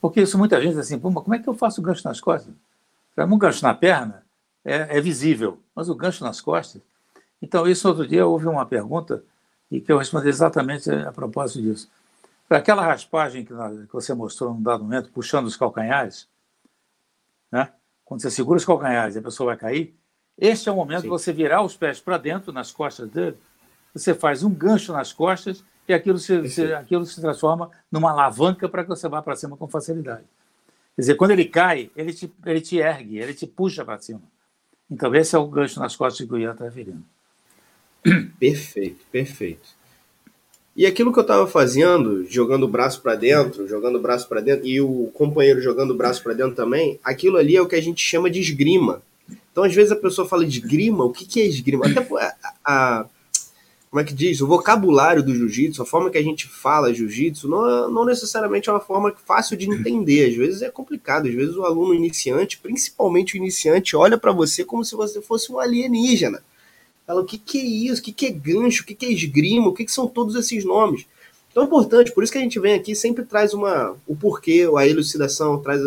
porque 0.00 0.20
isso 0.20 0.36
muita 0.36 0.60
gente 0.60 0.70
diz 0.70 0.78
assim, 0.78 0.98
como 0.98 1.34
é 1.34 1.38
que 1.38 1.48
eu 1.48 1.54
faço 1.54 1.80
gancho 1.80 2.06
nas 2.06 2.20
costas? 2.20 2.52
Um 3.16 3.38
gancho 3.38 3.62
na 3.64 3.72
perna 3.72 4.24
é, 4.64 4.98
é, 4.98 5.00
visível, 5.00 5.58
mas 5.74 5.88
o 5.88 5.94
gancho 5.94 6.22
nas 6.22 6.40
costas. 6.40 6.82
Então, 7.40 7.66
isso 7.66 7.88
outro 7.88 8.06
dia 8.06 8.26
houve 8.26 8.46
uma 8.46 8.66
pergunta 8.66 9.22
e 9.70 9.80
que 9.80 9.90
eu 9.90 9.98
respondi 9.98 10.28
exatamente 10.28 10.90
a 10.90 11.12
propósito 11.12 11.62
disso. 11.62 11.88
Para 12.48 12.58
aquela 12.58 12.84
raspagem 12.84 13.44
que, 13.44 13.52
que 13.52 13.92
você 13.92 14.12
mostrou 14.12 14.52
num 14.52 14.62
dado 14.62 14.84
momento, 14.84 15.10
puxando 15.10 15.46
os 15.46 15.56
calcanhares, 15.56 16.28
né? 17.50 17.72
quando 18.04 18.20
você 18.20 18.30
segura 18.30 18.58
os 18.58 18.64
calcanhares 18.64 19.16
e 19.16 19.18
a 19.18 19.22
pessoa 19.22 19.48
vai 19.48 19.56
cair, 19.56 19.96
este 20.38 20.68
é 20.68 20.72
o 20.72 20.76
momento 20.76 20.98
Sim. 20.98 21.04
de 21.04 21.08
você 21.08 21.32
virar 21.32 21.62
os 21.62 21.76
pés 21.76 21.98
para 21.98 22.18
dentro, 22.18 22.52
nas 22.52 22.70
costas 22.70 23.08
dele, 23.10 23.38
você 23.94 24.14
faz 24.14 24.42
um 24.42 24.50
gancho 24.50 24.92
nas 24.92 25.12
costas 25.12 25.64
e 25.88 25.94
aquilo 25.94 26.18
se, 26.18 26.48
se 26.48 26.72
aquilo 26.74 27.04
se 27.04 27.20
transforma 27.20 27.70
numa 27.90 28.10
alavanca 28.10 28.68
para 28.68 28.82
que 28.82 28.88
você 28.88 29.08
vá 29.08 29.22
para 29.22 29.36
cima 29.36 29.56
com 29.56 29.68
facilidade. 29.68 30.24
Quer 30.94 31.02
dizer, 31.02 31.14
quando 31.14 31.32
ele 31.32 31.44
cai, 31.44 31.90
ele 31.94 32.12
te, 32.12 32.32
ele 32.44 32.60
te 32.60 32.78
ergue, 32.78 33.18
ele 33.18 33.34
te 33.34 33.46
puxa 33.46 33.84
para 33.84 33.98
cima. 33.98 34.22
Então, 34.90 35.14
esse 35.14 35.34
é 35.34 35.38
o 35.38 35.46
gancho 35.46 35.78
nas 35.78 35.94
costas 35.94 36.26
que 36.26 36.32
o 36.32 36.38
Ian 36.38 36.52
está 36.52 36.64
referindo. 36.64 37.02
Perfeito, 38.38 39.04
perfeito. 39.10 39.76
E 40.76 40.84
aquilo 40.84 41.12
que 41.12 41.18
eu 41.18 41.22
estava 41.22 41.46
fazendo, 41.46 42.24
jogando 42.26 42.64
o 42.64 42.68
braço 42.68 43.00
para 43.00 43.14
dentro, 43.14 43.66
jogando 43.66 43.96
o 43.96 44.00
braço 44.00 44.28
para 44.28 44.42
dentro, 44.42 44.66
e 44.66 44.80
o 44.80 45.10
companheiro 45.14 45.60
jogando 45.60 45.92
o 45.92 45.96
braço 45.96 46.22
para 46.22 46.34
dentro 46.34 46.54
também, 46.54 47.00
aquilo 47.02 47.38
ali 47.38 47.56
é 47.56 47.62
o 47.62 47.66
que 47.66 47.74
a 47.74 47.80
gente 47.80 48.02
chama 48.02 48.30
de 48.30 48.40
esgrima. 48.40 49.02
Então, 49.50 49.64
às 49.64 49.74
vezes 49.74 49.90
a 49.90 49.96
pessoa 49.96 50.28
fala 50.28 50.44
esgrima, 50.44 51.02
o 51.04 51.10
que, 51.10 51.24
que 51.24 51.40
é 51.40 51.46
esgrima? 51.46 51.86
Até 51.86 52.00
a, 52.00 52.34
a, 52.64 53.06
como 53.90 54.00
é 54.00 54.04
que 54.04 54.12
diz? 54.12 54.40
O 54.40 54.46
vocabulário 54.46 55.22
do 55.22 55.34
jiu-jitsu, 55.34 55.80
a 55.80 55.86
forma 55.86 56.10
que 56.10 56.18
a 56.18 56.22
gente 56.22 56.46
fala 56.46 56.92
jiu-jitsu, 56.92 57.48
não, 57.48 57.90
não 57.90 58.04
necessariamente 58.04 58.68
é 58.68 58.72
uma 58.72 58.80
forma 58.80 59.14
fácil 59.24 59.56
de 59.56 59.70
entender. 59.70 60.28
Às 60.28 60.36
vezes 60.36 60.62
é 60.62 60.70
complicado. 60.70 61.28
Às 61.28 61.34
vezes 61.34 61.56
o 61.56 61.64
aluno 61.64 61.94
iniciante, 61.94 62.58
principalmente 62.58 63.34
o 63.34 63.36
iniciante, 63.36 63.96
olha 63.96 64.18
para 64.18 64.32
você 64.32 64.64
como 64.64 64.84
se 64.84 64.94
você 64.94 65.22
fosse 65.22 65.50
um 65.50 65.58
alienígena. 65.58 66.42
Fala, 67.06 67.20
o 67.20 67.24
que, 67.24 67.38
que 67.38 67.58
é 67.58 67.64
isso? 67.64 68.00
O 68.00 68.04
que, 68.04 68.12
que 68.12 68.26
é 68.26 68.30
gancho? 68.30 68.82
O 68.82 68.86
que, 68.86 68.94
que 68.94 69.06
é 69.06 69.12
esgrima? 69.12 69.68
O 69.68 69.72
que, 69.72 69.84
que 69.84 69.92
são 69.92 70.08
todos 70.08 70.34
esses 70.34 70.64
nomes? 70.64 71.06
Então 71.56 71.64
é 71.64 71.68
importante, 71.68 72.12
por 72.12 72.22
isso 72.22 72.30
que 72.30 72.36
a 72.36 72.42
gente 72.42 72.60
vem 72.60 72.74
aqui 72.74 72.94
sempre 72.94 73.24
traz 73.24 73.54
uma, 73.54 73.96
o 74.06 74.14
porquê, 74.14 74.68
a 74.76 74.86
elucidação, 74.86 75.58
traz 75.58 75.80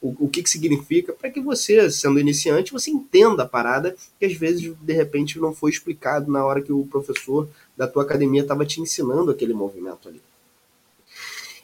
o, 0.00 0.14
o 0.20 0.28
que, 0.28 0.40
que 0.40 0.48
significa, 0.48 1.12
para 1.12 1.28
que 1.28 1.40
você, 1.40 1.90
sendo 1.90 2.20
iniciante, 2.20 2.72
você 2.72 2.92
entenda 2.92 3.42
a 3.42 3.48
parada 3.48 3.96
que 4.20 4.24
às 4.24 4.34
vezes, 4.34 4.72
de 4.80 4.92
repente, 4.92 5.40
não 5.40 5.52
foi 5.52 5.72
explicado 5.72 6.30
na 6.30 6.44
hora 6.44 6.62
que 6.62 6.72
o 6.72 6.86
professor 6.86 7.48
da 7.76 7.88
tua 7.88 8.04
academia 8.04 8.42
estava 8.42 8.64
te 8.64 8.80
ensinando 8.80 9.32
aquele 9.32 9.52
movimento 9.52 10.08
ali. 10.08 10.22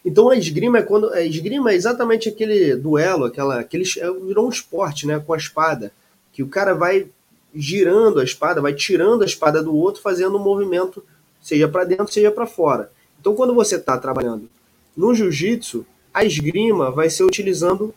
Então 0.04 0.28
a 0.28 0.36
esgrima 0.36 0.78
é 0.78 0.82
quando. 0.82 1.10
A 1.10 1.22
esgrima 1.22 1.70
é 1.70 1.76
exatamente 1.76 2.28
aquele 2.28 2.74
duelo, 2.74 3.26
aquela, 3.26 3.60
aquele, 3.60 3.84
é, 3.96 4.10
virou 4.10 4.44
um 4.44 4.50
esporte 4.50 5.06
né, 5.06 5.22
com 5.24 5.34
a 5.34 5.38
espada. 5.38 5.92
Que 6.32 6.42
o 6.42 6.48
cara 6.48 6.74
vai 6.74 7.06
girando 7.54 8.18
a 8.18 8.24
espada, 8.24 8.60
vai 8.60 8.74
tirando 8.74 9.22
a 9.22 9.26
espada 9.26 9.62
do 9.62 9.72
outro, 9.72 10.02
fazendo 10.02 10.36
um 10.36 10.42
movimento, 10.42 11.00
seja 11.40 11.68
para 11.68 11.84
dentro, 11.84 12.12
seja 12.12 12.32
para 12.32 12.44
fora. 12.44 12.90
Então, 13.22 13.36
quando 13.36 13.54
você 13.54 13.76
está 13.76 13.96
trabalhando 13.96 14.50
no 14.96 15.14
jiu-jitsu, 15.14 15.86
a 16.12 16.24
esgrima 16.24 16.90
vai 16.90 17.08
ser 17.08 17.22
utilizando 17.22 17.94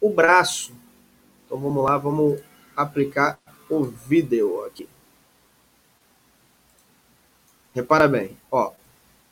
o 0.00 0.08
braço. 0.08 0.72
Então, 1.44 1.58
vamos 1.58 1.82
lá, 1.82 1.98
vamos 1.98 2.38
aplicar 2.76 3.40
o 3.68 3.82
vídeo 3.82 4.64
aqui. 4.64 4.88
Repara 7.74 8.06
bem, 8.06 8.36
ó, 8.52 8.70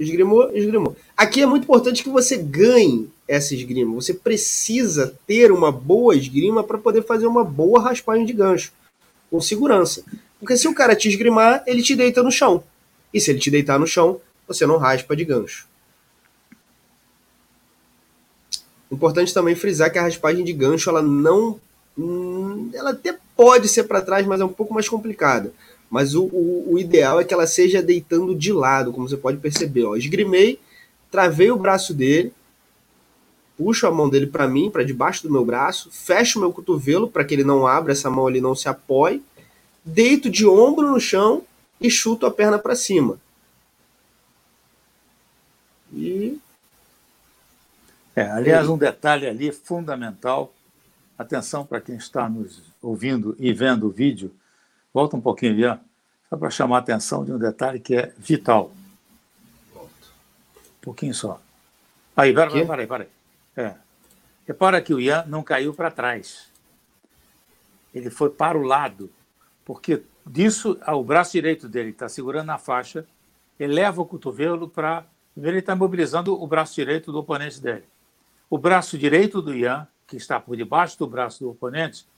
esgrimou, 0.00 0.50
esgrimou. 0.52 0.96
Aqui 1.16 1.42
é 1.42 1.46
muito 1.46 1.62
importante 1.62 2.02
que 2.02 2.10
você 2.10 2.36
ganhe 2.36 3.08
essa 3.28 3.54
esgrima. 3.54 3.94
Você 3.94 4.12
precisa 4.12 5.16
ter 5.28 5.52
uma 5.52 5.70
boa 5.70 6.16
esgrima 6.16 6.64
para 6.64 6.76
poder 6.76 7.04
fazer 7.04 7.28
uma 7.28 7.44
boa 7.44 7.80
raspagem 7.80 8.26
de 8.26 8.32
gancho 8.32 8.72
com 9.30 9.40
segurança. 9.40 10.02
Porque 10.40 10.56
se 10.56 10.66
o 10.66 10.74
cara 10.74 10.96
te 10.96 11.08
esgrimar, 11.08 11.62
ele 11.68 11.84
te 11.84 11.94
deita 11.94 12.20
no 12.20 12.32
chão. 12.32 12.64
E 13.14 13.20
se 13.20 13.30
ele 13.30 13.38
te 13.38 13.48
deitar 13.48 13.78
no 13.78 13.86
chão, 13.86 14.20
você 14.46 14.66
não 14.66 14.76
raspa 14.76 15.16
de 15.16 15.24
gancho. 15.24 15.66
Importante 18.90 19.34
também 19.34 19.54
frisar 19.54 19.90
que 19.90 19.98
a 19.98 20.02
raspagem 20.02 20.44
de 20.44 20.52
gancho 20.52 20.88
ela 20.88 21.02
não. 21.02 21.60
Hum, 21.98 22.70
ela 22.72 22.90
até 22.90 23.18
pode 23.36 23.68
ser 23.68 23.84
para 23.84 24.00
trás, 24.00 24.26
mas 24.26 24.40
é 24.40 24.44
um 24.44 24.52
pouco 24.52 24.72
mais 24.72 24.88
complicada. 24.88 25.52
Mas 25.90 26.14
o, 26.14 26.24
o, 26.24 26.72
o, 26.72 26.78
ideal 26.78 27.20
é 27.20 27.24
que 27.24 27.34
ela 27.34 27.46
seja 27.46 27.82
deitando 27.82 28.34
de 28.34 28.52
lado, 28.52 28.92
como 28.92 29.08
você 29.08 29.16
pode 29.16 29.38
perceber. 29.38 29.84
Ó. 29.84 29.96
Esgrimei, 29.96 30.58
travei 31.10 31.50
o 31.50 31.56
braço 31.56 31.94
dele, 31.94 32.32
puxo 33.56 33.86
a 33.86 33.90
mão 33.90 34.08
dele 34.08 34.26
para 34.26 34.48
mim, 34.48 34.70
para 34.70 34.84
debaixo 34.84 35.22
do 35.22 35.32
meu 35.32 35.44
braço, 35.44 35.90
fecho 35.90 36.40
meu 36.40 36.52
cotovelo 36.52 37.08
para 37.08 37.24
que 37.24 37.34
ele 37.34 37.44
não 37.44 37.66
abra, 37.66 37.92
essa 37.92 38.10
mão 38.10 38.26
ali 38.26 38.40
não 38.40 38.54
se 38.54 38.68
apoie, 38.68 39.22
deito 39.84 40.28
de 40.28 40.46
ombro 40.46 40.90
no 40.90 41.00
chão 41.00 41.42
e 41.80 41.90
chuto 41.90 42.26
a 42.26 42.30
perna 42.30 42.58
para 42.58 42.74
cima. 42.74 43.18
E. 45.96 46.38
É, 48.14 48.30
aliás, 48.30 48.68
um 48.68 48.76
detalhe 48.76 49.26
ali 49.26 49.50
fundamental. 49.50 50.52
Atenção 51.18 51.64
para 51.64 51.80
quem 51.80 51.96
está 51.96 52.28
nos 52.28 52.62
ouvindo 52.82 53.34
e 53.38 53.52
vendo 53.52 53.86
o 53.86 53.90
vídeo. 53.90 54.34
Volta 54.92 55.16
um 55.16 55.20
pouquinho 55.20 55.70
ó, 55.70 55.78
só 56.28 56.36
para 56.36 56.50
chamar 56.50 56.76
a 56.76 56.80
atenção 56.80 57.24
de 57.24 57.32
um 57.32 57.38
detalhe 57.38 57.80
que 57.80 57.94
é 57.94 58.12
vital. 58.18 58.70
Volto. 59.72 59.90
Um 60.54 60.80
pouquinho 60.82 61.14
só. 61.14 61.40
Aí, 62.14 62.34
peraí, 62.34 62.66
peraí, 62.66 62.86
peraí. 62.86 63.08
É. 63.56 63.74
Repara 64.46 64.80
que 64.80 64.94
o 64.94 65.00
Ian 65.00 65.24
não 65.26 65.42
caiu 65.42 65.74
para 65.74 65.90
trás. 65.90 66.48
Ele 67.94 68.10
foi 68.10 68.28
para 68.28 68.58
o 68.58 68.62
lado, 68.62 69.10
porque 69.64 70.02
disso 70.26 70.78
o 70.86 71.02
braço 71.02 71.32
direito 71.32 71.68
dele 71.68 71.90
está 71.90 72.08
segurando 72.08 72.46
na 72.46 72.58
faixa, 72.58 73.06
ele 73.58 73.72
leva 73.74 74.02
o 74.02 74.06
cotovelo 74.06 74.68
para. 74.68 75.04
Ele 75.36 75.58
está 75.58 75.76
mobilizando 75.76 76.40
o 76.40 76.46
braço 76.46 76.74
direito 76.74 77.12
do 77.12 77.18
oponente 77.18 77.60
dele. 77.60 77.84
O 78.48 78.56
braço 78.56 78.96
direito 78.96 79.42
do 79.42 79.54
Ian, 79.54 79.86
que 80.06 80.16
está 80.16 80.40
por 80.40 80.56
debaixo 80.56 80.98
do 80.98 81.06
braço 81.06 81.40
do 81.44 81.50
oponente, 81.50 82.08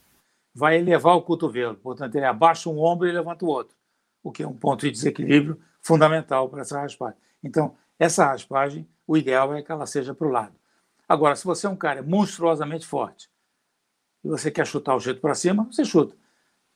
vai 0.54 0.78
elevar 0.78 1.16
o 1.16 1.22
cotovelo. 1.22 1.74
Portanto, 1.74 2.14
ele 2.14 2.26
abaixa 2.26 2.68
um 2.68 2.78
ombro 2.78 3.09
e 3.09 3.12
levanta 3.12 3.44
o 3.44 3.48
outro, 3.48 3.76
o 4.22 4.31
que 4.31 4.42
é 4.42 4.46
um 4.46 4.52
ponto 4.52 4.83
de 4.83 4.90
desequilíbrio 4.90 5.61
fundamental 5.81 6.48
para 6.48 6.61
essa 6.61 6.81
raspagem. 6.81 7.18
Então, 7.42 7.76
essa 7.98 8.26
raspagem, 8.26 8.87
o 9.07 9.16
ideal 9.16 9.54
é 9.54 9.62
que 9.62 9.72
ela 9.72 9.87
seja 9.87 10.14
para 10.14 10.26
o 10.26 10.31
lado. 10.31 10.54
Agora, 11.09 11.35
se 11.35 11.44
você 11.44 11.66
é 11.66 11.70
um 11.70 11.76
cara 11.76 12.02
monstruosamente 12.02 12.87
forte 12.87 13.31
e 14.22 14.28
você 14.28 14.50
quer 14.50 14.66
chutar 14.66 14.94
o 14.94 15.00
jeito 15.00 15.21
para 15.21 15.35
cima, 15.35 15.64
você 15.64 15.85
chuta. 15.85 16.14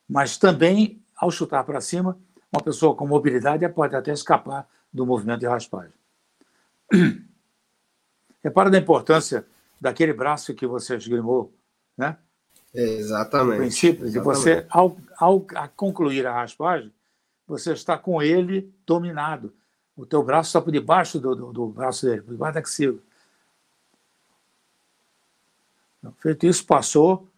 Mas 0.08 0.38
também, 0.38 1.02
ao 1.14 1.30
chutar 1.30 1.64
para 1.64 1.80
cima, 1.80 2.18
uma 2.50 2.62
pessoa 2.62 2.94
com 2.96 3.06
mobilidade 3.06 3.68
pode 3.68 3.94
até 3.94 4.12
escapar 4.12 4.66
do 4.92 5.06
movimento 5.06 5.40
de 5.40 5.46
raspagem. 5.46 5.92
Repara 8.42 8.70
da 8.70 8.78
importância 8.78 9.46
daquele 9.80 10.12
braço 10.12 10.54
que 10.54 10.66
você 10.66 10.96
esgrimou, 10.96 11.52
né? 11.96 12.16
Exatamente. 12.74 13.56
O 13.56 13.60
princípio 13.60 14.10
de 14.10 14.18
você, 14.18 14.66
ao, 14.70 14.96
ao 15.16 15.44
concluir 15.76 16.26
a 16.26 16.32
raspagem, 16.32 16.92
você 17.46 17.72
está 17.72 17.98
com 17.98 18.22
ele 18.22 18.72
dominado. 18.86 19.52
O 19.96 20.06
teu 20.06 20.22
braço 20.22 20.48
está 20.48 20.60
por 20.60 20.72
debaixo 20.72 21.18
do, 21.18 21.34
do, 21.34 21.52
do 21.52 21.66
braço 21.66 22.06
dele, 22.06 22.22
por 22.22 22.32
debaixo 22.32 22.54
da 22.54 22.60
axila. 22.60 22.98
Feito 26.18 26.46
isso, 26.46 26.64
passou. 26.66 27.28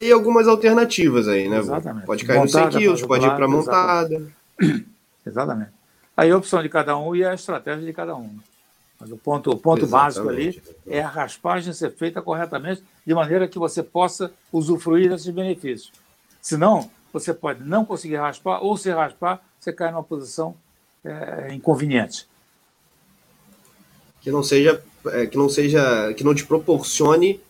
E 0.00 0.12
algumas 0.12 0.46
alternativas 0.46 1.26
aí, 1.26 1.48
né? 1.48 1.58
Exatamente. 1.58 2.06
Pode 2.06 2.24
cair 2.24 2.38
montada, 2.38 2.66
no 2.66 2.72
100 2.72 2.80
quilos, 2.80 3.02
pode 3.02 3.24
ir 3.24 3.34
para 3.34 3.48
montada. 3.48 4.32
Exatamente. 5.26 5.72
Aí 6.16 6.30
a 6.30 6.36
opção 6.36 6.62
de 6.62 6.68
cada 6.68 6.96
um 6.96 7.14
e 7.14 7.24
a 7.24 7.34
estratégia 7.34 7.84
de 7.84 7.92
cada 7.92 8.14
um. 8.14 8.38
Mas 9.00 9.10
o 9.10 9.16
ponto, 9.16 9.50
o 9.50 9.56
ponto 9.56 9.86
básico 9.86 10.28
ali 10.28 10.62
é 10.86 11.02
a 11.02 11.08
raspagem 11.08 11.72
ser 11.72 11.92
feita 11.92 12.22
corretamente, 12.22 12.82
de 13.04 13.14
maneira 13.14 13.48
que 13.48 13.58
você 13.58 13.82
possa 13.82 14.32
usufruir 14.52 15.10
desses 15.10 15.28
benefícios. 15.28 15.92
Senão, 16.40 16.90
você 17.12 17.34
pode 17.34 17.62
não 17.62 17.84
conseguir 17.84 18.16
raspar, 18.16 18.60
ou 18.60 18.76
se 18.76 18.90
raspar, 18.90 19.40
você 19.58 19.72
cai 19.72 19.90
numa 19.90 20.02
posição 20.02 20.54
é, 21.04 21.52
inconveniente. 21.52 22.26
Que 24.20 24.30
não 24.30 24.42
seja, 24.42 24.82
é, 25.06 25.26
que 25.26 25.36
não 25.36 25.48
seja, 25.48 26.14
que 26.14 26.24
não 26.24 26.34
te 26.34 26.46
proporcione 26.46 27.40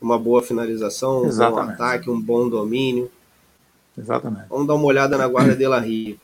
uma 0.00 0.18
boa 0.18 0.42
finalização, 0.42 1.24
um 1.24 1.36
bom 1.36 1.58
ataque, 1.58 2.10
um 2.10 2.20
bom 2.20 2.48
domínio. 2.48 3.10
Exatamente. 3.96 4.48
Vamos 4.48 4.66
dar 4.66 4.74
uma 4.74 4.86
olhada 4.86 5.18
na 5.18 5.28
guarda 5.28 5.54
de 5.54 5.66
La 5.66 5.78
Rio. 5.78 6.18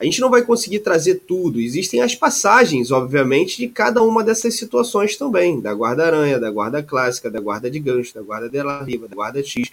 A 0.00 0.04
gente 0.04 0.18
não 0.18 0.30
vai 0.30 0.40
conseguir 0.40 0.78
trazer 0.78 1.16
tudo. 1.26 1.60
Existem 1.60 2.00
as 2.00 2.14
passagens, 2.14 2.90
obviamente, 2.90 3.58
de 3.58 3.68
cada 3.68 4.02
uma 4.02 4.24
dessas 4.24 4.54
situações 4.54 5.14
também. 5.14 5.60
Da 5.60 5.72
guarda-aranha, 5.72 6.40
da 6.40 6.50
guarda 6.50 6.82
clássica, 6.82 7.30
da 7.30 7.38
guarda 7.38 7.70
de 7.70 7.78
gancho, 7.78 8.14
da 8.14 8.22
guarda 8.22 8.48
de 8.48 8.62
la 8.62 8.82
riva, 8.82 9.06
da 9.06 9.14
guarda 9.14 9.44
X. 9.44 9.70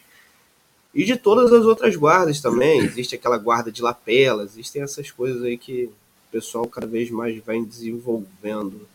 E 0.93 1.05
de 1.05 1.15
todas 1.15 1.53
as 1.53 1.63
outras 1.63 1.95
guardas 1.95 2.41
também. 2.41 2.81
Existe 2.81 3.15
aquela 3.15 3.37
guarda 3.37 3.71
de 3.71 3.81
lapela, 3.81 4.43
existem 4.43 4.81
essas 4.81 5.09
coisas 5.11 5.41
aí 5.43 5.57
que 5.57 5.85
o 5.85 5.91
pessoal 6.29 6.67
cada 6.67 6.85
vez 6.85 7.09
mais 7.09 7.41
vai 7.45 7.63
desenvolvendo 7.63 8.85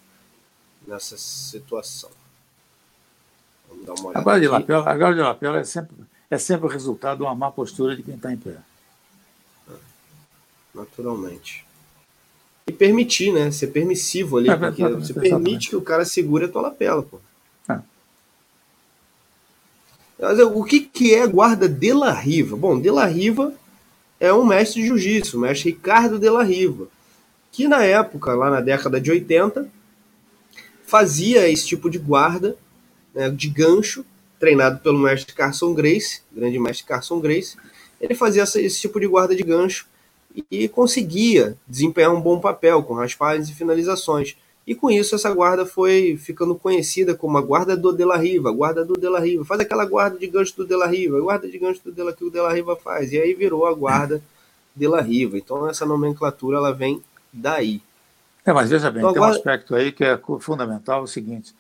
nessa 0.87 1.17
situação. 1.17 2.11
Vamos 3.71 3.87
dar 3.87 3.95
uma 3.95 4.11
olhada. 4.11 4.19
A 4.19 4.23
guarda 4.23 4.41
de 4.43 4.49
lapela, 4.49 4.91
a 4.91 4.97
guarda 4.99 5.15
de 5.15 5.23
lapela 5.23 5.61
é 5.61 5.65
sempre, 5.65 5.97
é 6.31 6.37
sempre 6.37 6.67
o 6.67 6.69
resultado 6.69 7.19
de 7.19 7.23
uma 7.23 7.35
má 7.35 7.51
postura 7.51 7.97
de 7.97 8.03
quem 8.03 8.17
está 8.17 8.31
em 8.31 8.37
pé 8.37 8.59
naturalmente. 10.75 11.65
E 12.67 12.73
permitir, 12.73 13.33
né? 13.33 13.51
Ser 13.51 13.69
permissivo 13.69 14.39
ali, 14.39 14.49
é, 14.49 14.57
porque 14.57 14.87
você 14.87 15.13
permite 15.13 15.69
que 15.71 15.77
o 15.77 15.83
cara 15.83 16.05
segure 16.05 16.45
a 16.45 16.49
tua 16.49 16.63
lapela, 16.63 17.03
pô. 17.03 17.19
É. 17.69 17.79
Mas 20.19 20.39
o 20.39 20.65
que, 20.65 20.81
que 20.81 21.15
é 21.15 21.27
guarda 21.27 21.69
de 21.69 21.93
la 21.93 22.13
Riva? 22.13 22.57
Bom, 22.57 22.81
de 22.81 22.91
la 22.91 23.07
Riva 23.07 23.55
é 24.21 24.33
um 24.33 24.45
mestre 24.45 24.81
de 24.81 24.87
jiu-jitsu, 24.87 25.37
o 25.37 25.41
mestre 25.41 25.71
Ricardo 25.71 26.19
de 26.19 26.31
la 26.31 26.45
Riva, 26.45 26.87
que 27.51 27.67
na 27.67 27.83
época, 27.83 28.35
lá 28.35 28.49
na 28.49 28.61
década 28.61 29.01
de 29.01 29.11
80, 29.11 29.69
fazia 30.87 31.49
esse 31.49 31.67
tipo 31.67 31.91
de 31.91 31.99
guarda 31.99 32.57
né, 33.13 33.29
de 33.29 33.49
gancho, 33.49 34.05
treinado 34.39 34.79
pelo 34.81 34.99
mestre 34.99 35.35
Carson 35.35 35.75
Grace, 35.75 36.23
grande 36.31 36.59
mestre 36.59 36.87
Carson 36.87 37.21
Grace. 37.21 37.57
Ele 38.01 38.15
fazia 38.15 38.43
esse 38.43 38.81
tipo 38.81 39.01
de 39.01 39.07
guarda 39.07 39.35
de 39.35 39.43
gancho 39.43 39.87
e 40.51 40.69
conseguia 40.69 41.57
desempenhar 41.67 42.13
um 42.15 42.21
bom 42.21 42.41
papel 42.41 42.83
com 42.83 42.95
raspagens 42.95 43.49
e 43.49 43.55
finalizações. 43.55 44.37
E 44.67 44.75
com 44.75 44.91
isso 44.91 45.15
essa 45.15 45.33
guarda 45.33 45.67
foi 45.67 46.17
ficando 46.17 46.55
conhecida 46.55 47.15
como 47.15 47.37
a 47.37 47.43
guarda 47.43 47.77
do 47.77 47.93
De 47.93 48.05
La 48.05 48.17
Riva, 48.17 48.49
a 48.49 48.53
guarda 48.53 48.85
do 48.85 48.95
De 48.95 49.09
La 49.09 49.19
Riva. 49.19 49.45
Faz 49.45 49.61
aquela 49.61 49.85
guarda 49.85 50.19
de 50.19 50.27
gancho 50.27 50.57
do 50.57 50.67
De 50.67 50.77
La 50.77 50.87
Riva, 50.87 51.19
a 51.19 51.21
guarda 51.21 51.49
de 51.49 51.59
gancho 51.59 51.81
do 51.85 51.93
De 51.93 52.03
La, 52.03 52.13
que 52.13 52.25
o 52.25 52.31
De 52.31 52.41
La 52.41 52.53
Riva 52.53 52.77
faz. 52.77 53.13
E 53.13 53.19
aí 53.19 53.35
virou 53.35 53.67
a 53.67 53.75
guarda 53.75 54.23
De 54.75 54.87
La 54.87 55.01
Riva. 55.01 55.37
Então 55.37 55.69
essa 55.69 55.85
nomenclatura 55.85 56.59
ela 56.59 56.73
vem 56.73 57.03
daí. 57.33 57.83
É, 58.45 58.53
mas 58.53 58.71
veja 58.71 58.91
bem, 58.91 59.01
então, 59.01 59.13
tem 59.13 59.21
guarda... 59.21 59.37
um 59.37 59.39
aspecto 59.39 59.75
aí 59.75 59.93
que 59.93 60.05
é 60.05 60.19
fundamental, 60.41 61.01
é 61.01 61.05
o 61.05 61.07
seguinte. 61.09 61.55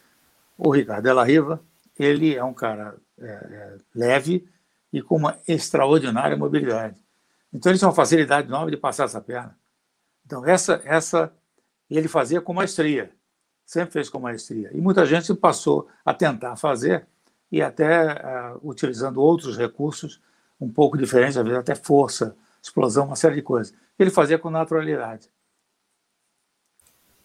O 0.56 0.70
Ricardo 0.70 1.02
De 1.02 1.12
La 1.12 1.24
Riva, 1.24 1.60
ele 1.98 2.34
é 2.34 2.44
um 2.44 2.54
cara 2.54 2.94
é, 3.20 3.26
é, 3.26 3.76
leve 3.94 4.46
e 4.92 5.02
com 5.02 5.16
uma 5.16 5.38
extraordinária 5.48 6.36
mobilidade. 6.36 6.96
Então 7.52 7.70
ele 7.70 7.78
tinha 7.78 7.88
uma 7.88 7.94
facilidade 7.94 8.48
nova 8.48 8.70
de 8.70 8.76
passar 8.76 9.04
essa 9.04 9.20
perna. 9.20 9.56
Então 10.24 10.46
essa, 10.46 10.80
essa 10.84 11.32
ele 11.90 12.08
fazia 12.08 12.40
com 12.40 12.54
maestria, 12.54 13.10
sempre 13.64 13.92
fez 13.92 14.08
com 14.08 14.18
maestria. 14.18 14.70
E 14.72 14.80
muita 14.80 15.04
gente 15.04 15.34
passou 15.34 15.88
a 16.04 16.14
tentar 16.14 16.56
fazer 16.56 17.06
e 17.50 17.60
até 17.60 18.14
uh, 18.14 18.60
utilizando 18.62 19.20
outros 19.20 19.58
recursos 19.58 20.20
um 20.58 20.70
pouco 20.70 20.96
diferentes, 20.96 21.36
às 21.36 21.44
vezes 21.44 21.58
até 21.58 21.74
força, 21.74 22.34
explosão, 22.62 23.06
uma 23.06 23.16
série 23.16 23.34
de 23.34 23.42
coisas. 23.42 23.74
Ele 23.98 24.10
fazia 24.10 24.38
com 24.38 24.48
naturalidade. 24.48 25.28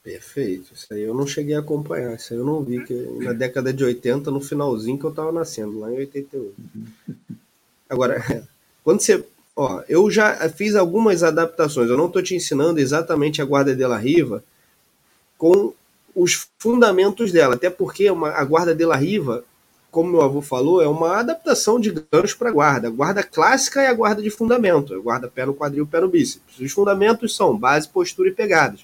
Perfeito. 0.03 0.73
Isso 0.73 0.93
aí 0.93 1.01
eu 1.01 1.13
não 1.13 1.27
cheguei 1.27 1.55
a 1.55 1.59
acompanhar. 1.59 2.15
Isso 2.15 2.33
aí 2.33 2.39
eu 2.39 2.45
não 2.45 2.63
vi. 2.63 2.83
Que 2.85 2.93
na 3.19 3.33
década 3.33 3.73
de 3.73 3.83
80, 3.83 4.31
no 4.31 4.39
finalzinho 4.39 4.97
que 4.97 5.05
eu 5.05 5.09
estava 5.09 5.31
nascendo, 5.31 5.79
lá 5.79 5.91
em 5.91 5.97
88. 5.97 6.55
Agora, 7.89 8.23
quando 8.83 9.01
você 9.01 9.25
Ó, 9.59 9.81
eu 9.89 10.11
já 10.11 10.47
fiz 10.49 10.75
algumas 10.75 11.23
adaptações. 11.23 11.89
Eu 11.89 11.97
não 11.97 12.05
estou 12.05 12.21
te 12.21 12.35
ensinando 12.35 12.79
exatamente 12.79 13.41
a 13.41 13.45
guarda 13.45 13.75
de 13.75 13.83
la 13.87 13.97
riva 13.97 14.43
com 15.35 15.73
os 16.13 16.47
fundamentos 16.59 17.31
dela, 17.31 17.55
até 17.55 17.67
porque 17.67 18.07
uma, 18.11 18.29
a 18.29 18.43
guarda 18.43 18.75
de 18.75 18.85
la 18.85 18.95
riva, 18.95 19.43
como 19.89 20.11
meu 20.11 20.21
avô 20.21 20.41
falou, 20.41 20.79
é 20.79 20.87
uma 20.87 21.17
adaptação 21.17 21.79
de 21.79 21.91
gancho 22.11 22.37
para 22.37 22.51
guarda. 22.51 22.87
A 22.87 22.91
guarda 22.91 23.23
clássica 23.23 23.81
é 23.81 23.87
a 23.87 23.93
guarda 23.95 24.21
de 24.21 24.29
fundamento, 24.29 24.93
a 24.93 24.99
guarda 24.99 25.27
pé 25.27 25.43
no 25.47 25.55
quadril, 25.55 25.87
pé 25.87 26.01
no 26.01 26.07
bíceps. 26.07 26.59
Os 26.59 26.71
fundamentos 26.71 27.35
são 27.35 27.57
base, 27.57 27.89
postura 27.89 28.29
e 28.29 28.33
pegadas. 28.33 28.81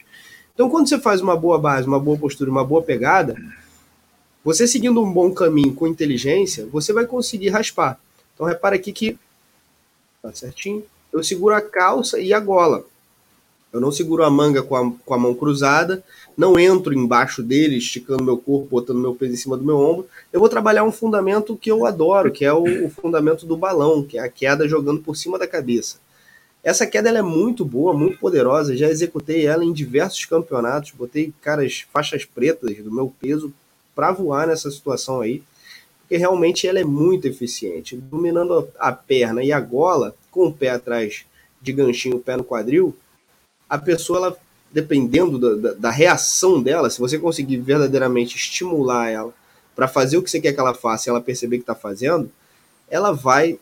Então, 0.56 0.68
quando 0.72 0.90
você 0.90 0.98
faz 0.98 1.22
uma 1.22 1.38
boa 1.38 1.60
base, 1.60 1.88
uma 1.88 2.00
boa 2.00 2.18
postura, 2.18 2.50
uma 2.50 2.66
boa 2.66 2.82
pegada, 2.82 3.36
você 4.44 4.68
seguindo 4.68 5.04
um 5.04 5.14
bom 5.14 5.32
caminho 5.32 5.76
com 5.76 5.88
inteligência, 5.88 6.68
você 6.72 6.92
vai 6.92 7.06
conseguir 7.06 7.50
raspar. 7.50 8.00
Então, 8.34 8.48
repara 8.48 8.76
aqui 8.76 8.92
que 8.92 9.20
tá 10.24 10.34
certinho? 10.34 10.84
Eu 11.12 11.22
seguro 11.22 11.54
a 11.54 11.62
calça 11.62 12.18
e 12.20 12.34
a 12.34 12.40
gola. 12.40 12.86
Eu 13.74 13.82
não 13.82 13.92
seguro 13.92 14.24
a 14.24 14.30
manga 14.30 14.64
com 14.64 14.76
a, 14.76 14.92
com 15.06 15.14
a 15.14 15.18
mão 15.18 15.36
cruzada, 15.36 16.04
não 16.38 16.58
entro 16.58 16.94
embaixo 16.94 17.44
dele, 17.44 17.78
esticando 17.78 18.24
meu 18.24 18.38
corpo, 18.38 18.68
botando 18.70 19.00
meu 19.00 19.14
peso 19.14 19.34
em 19.34 19.38
cima 19.38 19.58
do 19.58 19.66
meu 19.66 19.78
ombro. 19.78 20.08
Eu 20.32 20.40
vou 20.40 20.48
trabalhar 20.48 20.84
um 20.84 20.92
fundamento 20.92 21.58
que 21.58 21.70
eu 21.70 21.86
adoro, 21.86 22.32
que 22.32 22.46
é 22.46 22.54
o, 22.54 22.86
o 22.86 22.90
fundamento 22.90 23.46
do 23.46 23.58
balão, 23.58 24.04
que 24.04 24.18
é 24.18 24.22
a 24.22 24.30
queda 24.30 24.68
jogando 24.68 25.02
por 25.02 25.18
cima 25.18 25.38
da 25.38 25.48
cabeça. 25.48 25.98
Essa 26.64 26.88
queda 26.88 27.10
é 27.10 27.22
muito 27.22 27.66
boa, 27.66 27.94
muito 27.94 28.18
poderosa. 28.20 28.78
Já 28.78 28.90
executei 28.90 29.46
ela 29.46 29.66
em 29.66 29.74
diversos 29.74 30.24
campeonatos. 30.26 30.92
Botei 30.92 31.34
caras 31.42 31.86
faixas 31.92 32.24
pretas 32.24 32.78
do 32.78 32.92
meu 32.92 33.14
peso 33.20 33.52
para 33.94 34.12
voar 34.12 34.48
nessa 34.48 34.72
situação 34.72 35.20
aí 35.20 35.44
porque 36.04 36.18
realmente 36.18 36.68
ela 36.68 36.80
é 36.80 36.84
muito 36.84 37.28
eficiente. 37.28 37.96
Dominando 37.96 38.70
a 38.78 38.92
perna 38.92 39.42
e 39.42 39.52
a 39.52 39.60
gola, 39.60 40.14
com 40.30 40.48
o 40.48 40.54
pé 40.54 40.70
atrás 40.70 41.26
de 41.62 41.72
ganchinho, 41.72 42.18
o 42.18 42.20
pé 42.20 42.36
no 42.38 42.44
quadril, 42.44 42.96
a 43.70 43.78
pessoa, 43.78 44.20
ela, 44.20 44.38
dependendo 44.72 45.40
da, 45.40 45.70
da, 45.70 45.76
da 45.80 45.90
reação 45.90 46.62
dela, 46.62 46.90
se 46.90 47.00
você 47.00 47.18
conseguir 47.18 47.58
verdadeiramente 47.58 48.36
estimular 48.36 49.10
ela 49.10 49.34
para 49.76 49.88
fazer 49.88 50.18
o 50.18 50.22
que 50.22 50.30
você 50.30 50.40
quer 50.40 50.54
que 50.54 50.60
ela 50.60 50.74
faça 50.74 51.08
e 51.08 51.10
ela 51.10 51.22
perceber 51.22 51.58
que 51.58 51.64
está 51.64 51.74
fazendo, 51.74 52.30
ela 52.90 53.12
vai 53.12 53.58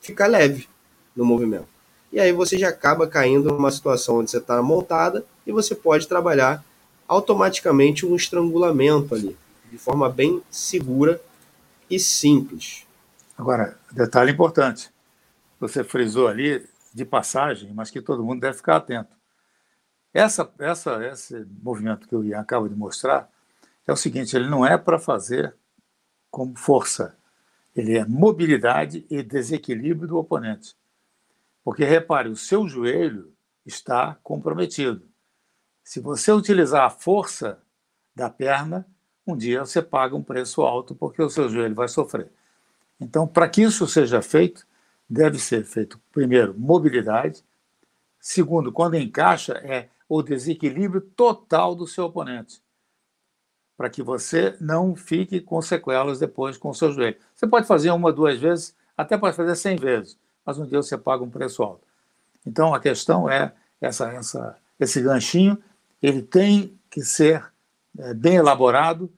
ficar 0.00 0.26
leve 0.26 0.68
no 1.16 1.24
movimento. 1.24 1.66
E 2.12 2.20
aí 2.20 2.30
você 2.30 2.56
já 2.56 2.68
acaba 2.68 3.08
caindo 3.08 3.50
numa 3.50 3.70
situação 3.70 4.18
onde 4.18 4.30
você 4.30 4.38
está 4.38 4.62
montada 4.62 5.24
e 5.46 5.50
você 5.50 5.74
pode 5.74 6.06
trabalhar 6.06 6.64
automaticamente 7.08 8.06
um 8.06 8.14
estrangulamento 8.14 9.14
ali, 9.14 9.36
de 9.72 9.78
forma 9.78 10.08
bem 10.08 10.40
segura 10.50 11.20
e 11.90 11.98
simples. 11.98 12.86
Agora, 13.36 13.78
detalhe 13.92 14.32
importante: 14.32 14.90
você 15.60 15.84
frisou 15.84 16.28
ali 16.28 16.66
de 16.92 17.04
passagem, 17.04 17.72
mas 17.74 17.90
que 17.90 18.00
todo 18.00 18.24
mundo 18.24 18.40
deve 18.40 18.56
ficar 18.56 18.76
atento. 18.76 19.16
Essa, 20.12 20.50
essa, 20.58 21.06
esse 21.06 21.46
movimento 21.62 22.08
que 22.08 22.16
o 22.16 22.24
Ian 22.24 22.40
acaba 22.40 22.68
de 22.68 22.74
mostrar 22.74 23.30
é 23.86 23.92
o 23.92 23.96
seguinte: 23.96 24.34
ele 24.34 24.48
não 24.48 24.64
é 24.64 24.78
para 24.78 24.98
fazer 24.98 25.54
como 26.30 26.56
força, 26.56 27.16
ele 27.74 27.96
é 27.96 28.04
mobilidade 28.04 29.06
e 29.10 29.22
desequilíbrio 29.22 30.08
do 30.08 30.16
oponente. 30.16 30.74
Porque 31.62 31.84
repare, 31.84 32.28
o 32.28 32.36
seu 32.36 32.68
joelho 32.68 33.32
está 33.64 34.16
comprometido. 34.22 35.06
Se 35.82 36.00
você 36.00 36.32
utilizar 36.32 36.84
a 36.84 36.90
força 36.90 37.60
da 38.14 38.30
perna, 38.30 38.86
um 39.26 39.36
dia 39.36 39.64
você 39.64 39.82
paga 39.82 40.14
um 40.14 40.22
preço 40.22 40.62
alto 40.62 40.94
porque 40.94 41.22
o 41.22 41.28
seu 41.28 41.48
joelho 41.48 41.74
vai 41.74 41.88
sofrer. 41.88 42.30
Então, 43.00 43.26
para 43.26 43.48
que 43.48 43.62
isso 43.62 43.86
seja 43.86 44.22
feito, 44.22 44.66
deve 45.08 45.38
ser 45.38 45.64
feito, 45.64 46.00
primeiro, 46.12 46.54
mobilidade, 46.58 47.44
segundo, 48.18 48.72
quando 48.72 48.94
encaixa, 48.94 49.54
é 49.64 49.88
o 50.08 50.22
desequilíbrio 50.22 51.00
total 51.00 51.74
do 51.74 51.86
seu 51.86 52.04
oponente, 52.04 52.62
para 53.76 53.90
que 53.90 54.02
você 54.02 54.56
não 54.60 54.94
fique 54.96 55.40
com 55.40 55.60
sequelas 55.60 56.18
depois 56.18 56.56
com 56.56 56.70
o 56.70 56.74
seu 56.74 56.92
joelho. 56.92 57.16
Você 57.34 57.46
pode 57.46 57.66
fazer 57.66 57.90
uma, 57.90 58.12
duas 58.12 58.38
vezes, 58.38 58.74
até 58.96 59.18
pode 59.18 59.36
fazer 59.36 59.54
cem 59.56 59.76
vezes, 59.76 60.18
mas 60.44 60.58
um 60.58 60.66
dia 60.66 60.80
você 60.80 60.96
paga 60.96 61.22
um 61.22 61.30
preço 61.30 61.62
alto. 61.62 61.86
Então, 62.46 62.74
a 62.74 62.80
questão 62.80 63.28
é 63.28 63.52
essa, 63.80 64.10
essa, 64.12 64.56
esse 64.78 65.02
ganchinho, 65.02 65.58
ele 66.00 66.22
tem 66.22 66.78
que 66.88 67.02
ser 67.02 67.44
é, 67.98 68.14
bem 68.14 68.36
elaborado, 68.36 69.10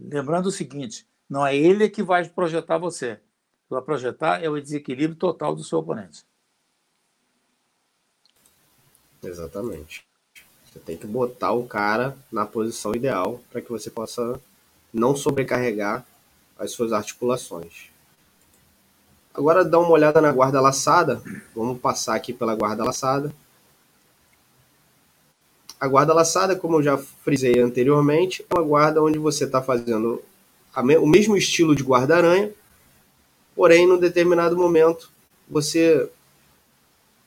lembrando 0.00 0.46
o 0.46 0.52
seguinte: 0.52 1.06
não 1.28 1.46
é 1.46 1.56
ele 1.56 1.88
que 1.88 2.02
vai 2.02 2.28
projetar 2.28 2.78
você. 2.78 3.20
Vai 3.68 3.82
projetar 3.82 4.42
é 4.42 4.48
o 4.48 4.60
desequilíbrio 4.60 5.16
total 5.16 5.54
do 5.54 5.62
seu 5.62 5.78
oponente. 5.78 6.24
Exatamente. 9.22 10.04
Você 10.64 10.78
tem 10.80 10.96
que 10.96 11.06
botar 11.06 11.52
o 11.52 11.66
cara 11.66 12.16
na 12.32 12.46
posição 12.46 12.94
ideal 12.94 13.40
para 13.50 13.60
que 13.60 13.70
você 13.70 13.90
possa 13.90 14.40
não 14.92 15.14
sobrecarregar 15.14 16.04
as 16.58 16.72
suas 16.72 16.92
articulações. 16.92 17.90
Agora 19.32 19.64
dá 19.64 19.78
uma 19.78 19.90
olhada 19.90 20.20
na 20.20 20.32
guarda 20.32 20.60
laçada. 20.60 21.22
Vamos 21.54 21.80
passar 21.80 22.14
aqui 22.16 22.32
pela 22.32 22.54
guarda 22.54 22.84
laçada. 22.84 23.32
A 25.80 25.88
guarda 25.88 26.12
laçada, 26.12 26.54
como 26.54 26.76
eu 26.76 26.82
já 26.82 26.98
frisei 26.98 27.58
anteriormente, 27.58 28.44
é 28.50 28.54
uma 28.54 28.62
guarda 28.62 29.02
onde 29.02 29.18
você 29.18 29.44
está 29.44 29.62
fazendo 29.62 30.22
o 30.76 31.06
mesmo 31.06 31.36
estilo 31.36 31.74
de 31.74 31.82
guarda-aranha, 31.82 32.50
porém, 33.56 33.86
num 33.86 33.98
determinado 33.98 34.56
momento, 34.56 35.10
você 35.48 36.08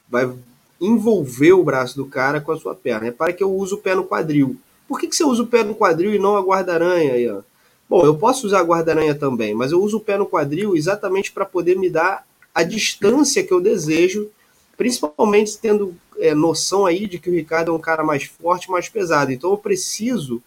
vai 0.07 0.31
envolver 0.79 1.53
o 1.53 1.63
braço 1.63 1.95
do 1.95 2.05
cara 2.05 2.39
com 2.39 2.51
a 2.51 2.57
sua 2.57 2.75
perna. 2.75 3.05
Repara 3.05 3.33
que 3.33 3.43
eu 3.43 3.51
uso 3.51 3.75
o 3.75 3.79
pé 3.79 3.95
no 3.95 4.05
quadril. 4.05 4.57
Por 4.87 4.99
que, 4.99 5.07
que 5.07 5.15
você 5.15 5.23
usa 5.23 5.41
o 5.41 5.47
pé 5.47 5.63
no 5.63 5.73
quadril 5.73 6.13
e 6.13 6.19
não 6.19 6.37
a 6.37 6.41
guarda-aranha? 6.41 7.43
Bom, 7.89 8.05
eu 8.05 8.15
posso 8.15 8.45
usar 8.45 8.59
a 8.59 8.63
guarda-aranha 8.63 9.15
também, 9.15 9.53
mas 9.53 9.71
eu 9.71 9.81
uso 9.81 9.97
o 9.97 10.01
pé 10.01 10.17
no 10.17 10.25
quadril 10.25 10.75
exatamente 10.75 11.31
para 11.31 11.45
poder 11.45 11.75
me 11.75 11.89
dar 11.89 12.25
a 12.53 12.63
distância 12.63 13.43
que 13.43 13.51
eu 13.51 13.59
desejo, 13.59 14.29
principalmente 14.77 15.57
tendo 15.57 15.95
é, 16.17 16.33
noção 16.33 16.85
aí 16.85 17.07
de 17.07 17.19
que 17.19 17.29
o 17.29 17.33
Ricardo 17.33 17.71
é 17.71 17.73
um 17.73 17.79
cara 17.79 18.03
mais 18.03 18.23
forte, 18.23 18.69
mais 18.69 18.89
pesado. 18.89 19.31
Então 19.31 19.51
eu 19.51 19.57
preciso 19.57 20.41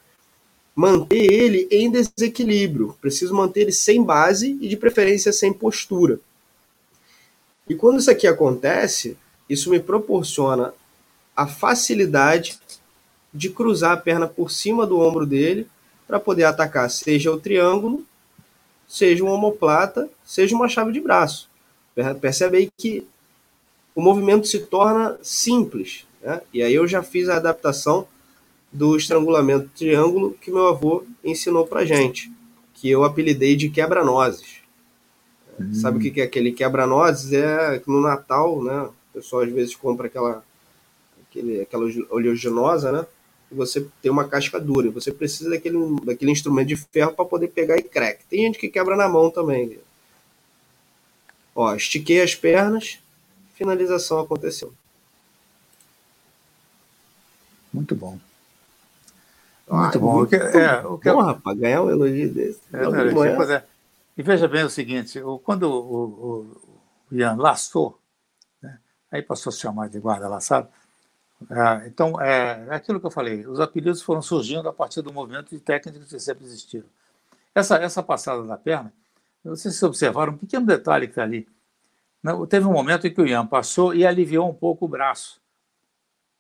manter 0.75 1.33
ele 1.33 1.67
em 1.71 1.91
desequilíbrio, 1.91 2.97
preciso 3.01 3.35
manter 3.35 3.63
ele 3.63 3.73
sem 3.73 4.03
base 4.03 4.59
e 4.61 4.69
de 4.69 4.77
preferência 4.77 5.33
sem 5.33 5.53
postura. 5.53 6.21
E 7.69 7.75
quando 7.75 7.99
isso 7.99 8.11
aqui 8.11 8.27
acontece, 8.27 9.17
isso 9.49 9.71
me 9.71 9.81
proporciona 9.81 10.75
a 11.35 11.47
facilidade 11.47 12.59
de 13.33 13.51
cruzar 13.51 13.93
a 13.93 13.97
perna 13.97 14.27
por 14.27 14.51
cima 14.51 14.87
do 14.87 14.99
ombro 15.01 15.27
dele 15.27 15.67
para 16.07 16.21
poder 16.21 16.45
atacar 16.45 16.91
seja 16.91 17.33
o 17.33 17.41
triângulo, 17.41 18.05
seja 18.87 19.25
um 19.25 19.29
omoplata, 19.29 20.09
seja 20.25 20.55
uma 20.55 20.69
chave 20.69 20.93
de 20.93 21.01
braço. 21.01 21.49
Percebe 22.21 22.59
aí 22.59 22.71
que 22.77 23.07
o 23.97 24.03
movimento 24.03 24.47
se 24.47 24.61
torna 24.61 25.19
simples. 25.23 26.07
Né? 26.23 26.43
E 26.53 26.63
aí 26.63 26.75
eu 26.75 26.87
já 26.87 27.03
fiz 27.03 27.31
a 27.31 27.37
adaptação 27.37 28.07
do 28.71 28.95
estrangulamento 28.95 29.71
triângulo 29.75 30.37
que 30.39 30.51
meu 30.51 30.69
avô 30.69 31.03
ensinou 31.25 31.67
para 31.67 31.87
gente, 31.87 32.31
que 32.75 32.91
eu 32.91 33.05
apelidei 33.05 33.57
de 33.57 33.71
quebra-nozes. 33.71 34.57
Hum. 35.59 35.75
Sabe 35.75 35.97
o 35.97 36.13
que 36.13 36.21
é 36.21 36.25
aquele 36.25 36.53
quebra-nozes? 36.53 37.33
É 37.33 37.83
no 37.87 38.03
Natal, 38.03 38.63
né? 38.63 38.83
O 38.83 38.93
pessoal 39.15 39.43
às 39.43 39.51
vezes 39.51 39.75
compra 39.75 40.09
aquela, 40.09 40.45
aquele, 41.27 41.63
aquela 41.63 41.87
oleaginosa, 42.11 42.93
né? 42.93 43.07
E 43.51 43.55
você 43.55 43.87
tem 44.03 44.11
uma 44.11 44.29
casca 44.29 44.61
dura. 44.61 44.91
Você 44.91 45.11
precisa 45.11 45.49
daquele, 45.49 45.79
daquele 46.05 46.33
instrumento 46.33 46.69
de 46.69 46.77
ferro 46.77 47.13
para 47.13 47.25
poder 47.25 47.49
pegar 47.49 47.79
e 47.79 47.83
crack. 47.83 48.25
Tem 48.29 48.43
gente 48.43 48.59
que 48.59 48.69
quebra 48.69 48.95
na 48.95 49.09
mão 49.09 49.31
também. 49.31 49.79
Ó, 51.55 51.75
estiquei 51.75 52.21
as 52.21 52.35
pernas, 52.35 52.99
finalização 53.57 54.21
aconteceu. 54.21 54.73
Muito 57.73 57.95
bom. 57.95 58.19
Muito 59.69 59.99
ah, 59.99 60.01
bom. 60.01 60.15
Muito, 60.19 60.35
é, 60.35 60.87
o 60.87 60.99
que 60.99 61.11
bom, 61.11 61.23
rapaz, 61.23 61.59
ganhar 61.59 61.83
um 61.83 61.91
elogio 61.91 62.33
desse. 62.33 62.61
É, 62.73 63.53
é, 63.53 63.57
é. 63.57 63.65
E 64.17 64.23
veja 64.23 64.47
bem 64.47 64.63
o 64.63 64.71
seguinte, 64.71 65.21
quando 65.43 65.65
o, 65.65 65.75
o, 65.75 66.63
o 67.11 67.15
Ian 67.15 67.35
laçou, 67.37 67.99
né, 68.63 68.79
aí 69.11 69.23
passou 69.23 69.51
a 69.51 69.53
se 69.53 69.61
chamar 69.61 69.89
de 69.89 69.99
guarda 69.99 70.29
laçado, 70.29 70.69
é, 71.51 71.87
então, 71.87 72.21
é, 72.21 72.67
é, 72.69 72.75
aquilo 72.75 73.01
que 73.01 73.07
eu 73.07 73.11
falei, 73.11 73.47
os 73.47 73.61
apelidos 73.61 74.01
foram 74.03 74.23
surgindo 74.23 74.69
a 74.69 74.73
partir 74.73 75.03
do 75.03 75.13
movimento 75.13 75.51
de 75.51 75.61
técnicas 75.61 76.09
que 76.09 76.21
sempre 76.21 76.45
existiram. 76.45 76.87
Essa, 77.55 77.77
essa 77.77 78.03
passada 78.03 78.43
da 78.43 78.57
perna, 78.57 78.93
vocês 79.45 79.75
se 79.75 79.85
observaram 79.85 80.33
um 80.33 80.39
pequeno 80.39 80.67
detalhe 80.67 81.07
que 81.07 81.13
está 81.13 81.23
ali. 81.23 81.47
Teve 82.49 82.67
um 82.67 82.73
momento 82.73 83.07
em 83.07 83.13
que 83.13 83.21
o 83.21 83.27
Ian 83.27 83.47
passou 83.47 83.95
e 83.95 84.07
aliviou 84.07 84.49
um 84.49 84.55
pouco 84.55 84.87
o 84.87 84.89
braço 84.89 85.41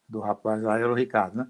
do 0.09 0.21
rapaz, 0.21 0.63
lá 0.63 0.79
era 0.79 0.91
o 0.91 0.95
Ricardo, 0.95 1.39
né? 1.39 1.47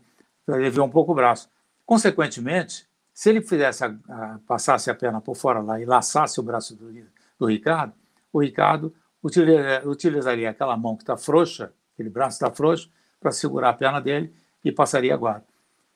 Aliviou 0.48 0.86
um 0.86 0.90
pouco 0.90 1.12
o 1.12 1.14
braço. 1.14 1.48
Consequentemente, 1.84 2.86
se 3.12 3.30
ele 3.30 3.42
fizesse 3.42 3.84
a, 3.84 3.94
a, 4.08 4.38
passasse 4.46 4.90
a 4.90 4.94
perna 4.94 5.20
por 5.20 5.36
fora 5.36 5.60
lá 5.60 5.80
e 5.80 5.84
laçasse 5.84 6.38
o 6.40 6.42
braço 6.42 6.74
do, 6.76 6.92
do 7.38 7.46
Ricardo, 7.46 7.92
o 8.32 8.40
Ricardo 8.40 8.94
utilizaria, 9.22 9.88
utilizaria 9.88 10.50
aquela 10.50 10.76
mão 10.76 10.96
que 10.96 11.02
está 11.02 11.16
frouxa, 11.16 11.72
aquele 11.94 12.10
braço 12.10 12.36
está 12.36 12.50
frouxo, 12.50 12.90
para 13.20 13.32
segurar 13.32 13.70
a 13.70 13.74
perna 13.74 14.00
dele 14.00 14.34
e 14.64 14.70
passaria 14.70 15.14
a 15.14 15.16
guarda. 15.16 15.44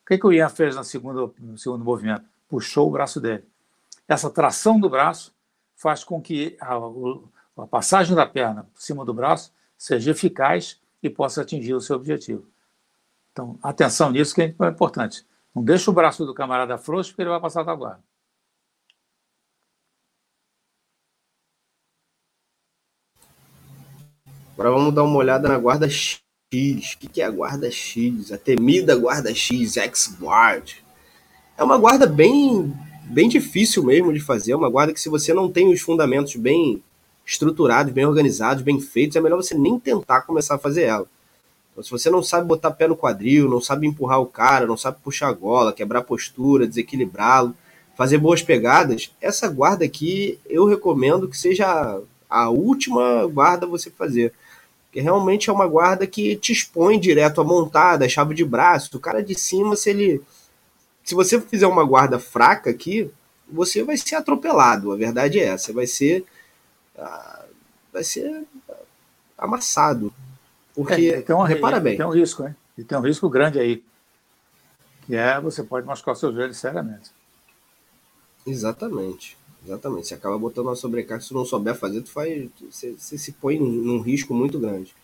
O 0.03 0.07
que, 0.07 0.19
que 0.19 0.27
o 0.27 0.33
Ian 0.33 0.49
fez 0.49 0.75
no 0.77 0.85
segundo, 0.85 1.35
no 1.39 1.57
segundo 1.57 1.85
movimento? 1.85 2.25
Puxou 2.49 2.89
o 2.89 2.91
braço 2.91 3.21
dele. 3.21 3.45
Essa 4.09 4.29
tração 4.29 4.81
do 4.81 4.89
braço 4.89 5.33
faz 5.77 6.03
com 6.03 6.21
que 6.21 6.57
a, 6.61 6.77
a 7.57 7.67
passagem 7.67 8.15
da 8.15 8.27
perna 8.27 8.65
por 8.73 8.81
cima 8.81 9.05
do 9.05 9.13
braço 9.13 9.53
seja 9.77 10.11
eficaz 10.11 10.81
e 11.03 11.09
possa 11.09 11.43
atingir 11.43 11.75
o 11.75 11.81
seu 11.81 11.97
objetivo. 11.97 12.47
Então, 13.33 13.59
atenção 13.63 14.11
nisso 14.11 14.35
que 14.35 14.43
é 14.43 14.47
importante. 14.47 15.25
Não 15.55 15.63
deixa 15.63 15.91
o 15.91 15.95
braço 15.95 16.25
do 16.25 16.35
camarada 16.35 16.79
frouxo, 16.79 17.11
porque 17.11 17.23
ele 17.23 17.31
vai 17.31 17.41
passar 17.41 17.63
da 17.63 17.75
guarda. 17.75 18.03
Agora 24.53 24.71
vamos 24.71 24.95
dar 24.95 25.05
uma 25.05 25.17
olhada 25.17 25.49
na 25.49 25.59
guarda 25.59 25.89
X. 25.89 26.21
O 26.53 27.09
que 27.09 27.23
é 27.23 27.25
a 27.25 27.31
guarda 27.31 27.71
X? 27.71 28.31
A 28.31 28.37
temida 28.37 28.95
guarda 28.97 29.35
X, 29.35 29.77
X-Guard. 29.77 30.75
É 31.57 31.65
uma 31.65 31.79
guarda 31.79 32.07
bem, 32.07 32.75
bem 33.05 33.29
difícil 33.29 33.83
mesmo 33.85 34.13
de 34.13 34.21
fazer. 34.21 34.53
É 34.53 34.57
uma 34.57 34.69
guarda 34.69 34.93
que, 34.93 35.01
se 35.01 35.09
você 35.09 35.33
não 35.33 35.51
tem 35.51 35.73
os 35.73 35.81
fundamentos 35.81 36.37
bem 36.37 36.83
estruturados, 37.31 37.93
bem 37.93 38.05
organizados, 38.05 38.63
bem 38.63 38.81
feitos, 38.81 39.17
é 39.17 39.21
melhor 39.21 39.37
você 39.37 39.55
nem 39.55 39.79
tentar 39.79 40.23
começar 40.23 40.57
a 40.57 40.59
fazer 40.59 40.83
ela. 40.83 41.07
Então, 41.71 41.85
se 41.85 41.91
você 41.91 42.11
não 42.11 42.25
sabe 42.25 42.47
botar 42.47 42.73
pé 42.73 42.89
no 42.89 42.97
quadril, 42.97 43.49
não 43.49 43.61
sabe 43.61 43.87
empurrar 43.87 44.21
o 44.21 44.27
cara, 44.27 44.67
não 44.67 44.77
sabe 44.77 44.99
puxar 45.03 45.29
a 45.29 45.33
gola, 45.33 45.73
quebrar 45.73 46.01
a 46.01 46.05
postura, 46.05 46.67
desequilibrá-lo, 46.67 47.55
fazer 47.97 48.19
boas 48.19 48.43
pegadas, 48.43 49.13
essa 49.21 49.47
guarda 49.47 49.85
aqui 49.85 50.41
eu 50.49 50.67
recomendo 50.67 51.29
que 51.29 51.39
seja 51.39 52.01
a 52.29 52.51
última 52.51 53.25
guarda 53.27 53.65
você 53.65 53.91
fazer. 53.91 54.33
Porque 54.87 55.01
realmente 55.01 55.49
é 55.49 55.53
uma 55.53 55.69
guarda 55.69 56.05
que 56.09 56.35
te 56.35 56.53
expõe 56.53 56.99
direto 56.99 57.41
à 57.41 57.45
montada, 57.45 58.05
a 58.05 58.09
chave 58.09 58.35
de 58.35 58.45
braço. 58.45 58.97
O 58.97 59.01
cara 59.01 59.23
de 59.23 59.39
cima, 59.39 59.77
se 59.77 59.91
ele. 59.91 60.21
Se 61.05 61.15
você 61.15 61.41
fizer 61.41 61.69
uma 61.69 61.85
guarda 61.85 62.19
fraca 62.19 62.71
aqui, 62.71 63.09
você 63.49 63.85
vai 63.85 63.97
ser 63.97 64.17
atropelado. 64.17 64.91
A 64.91 64.97
verdade 64.97 65.39
é 65.39 65.45
essa. 65.45 65.73
Vai 65.73 65.87
ser. 65.87 66.25
Ah, 67.01 67.45
vai 67.93 68.05
ser 68.05 68.45
amassado. 69.37 70.13
Porque, 70.75 71.11
é, 71.15 71.23
tem 71.23 71.35
uma, 71.35 71.47
repara 71.47 71.81
bem. 71.81 71.97
Tem 71.97 72.07
um 72.07 72.11
risco, 72.11 72.47
hein? 72.47 72.55
E 72.77 72.85
tem 72.85 72.97
um 72.97 73.03
risco 73.03 73.29
grande 73.29 73.59
aí. 73.59 73.83
Que 75.07 75.17
é 75.17 75.41
você 75.41 75.63
pode 75.63 75.87
machucar 75.87 76.15
o 76.15 76.17
seu 76.17 76.33
joelho 76.33 76.55
seriamente. 76.55 77.11
Exatamente. 78.47 79.37
Exatamente. 79.65 80.09
Você 80.09 80.15
acaba 80.15 80.39
botando 80.39 80.67
uma 80.67 80.77
sobrecarga. 80.77 81.23
Se 81.23 81.35
não 81.35 81.45
souber 81.45 81.75
fazer, 81.75 82.03
tu 82.03 82.11
faz, 82.11 82.49
você, 82.71 82.93
você 82.93 83.19
se 83.19 83.33
põe 83.33 83.59
num 83.59 84.01
risco 84.01 84.33
muito 84.33 84.59
grande. 84.59 84.95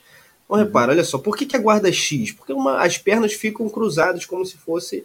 Então, 0.44 0.57
repara, 0.57 0.92
olha 0.92 1.05
só, 1.05 1.18
por 1.18 1.36
que, 1.36 1.44
que 1.44 1.57
a 1.57 1.61
guarda 1.61 1.88
é 1.88 1.92
X? 1.92 2.30
Porque 2.32 2.53
uma, 2.53 2.80
as 2.80 2.97
pernas 2.97 3.32
ficam 3.32 3.68
cruzadas 3.68 4.24
como 4.24 4.47
se 4.47 4.57
fosse 4.57 5.05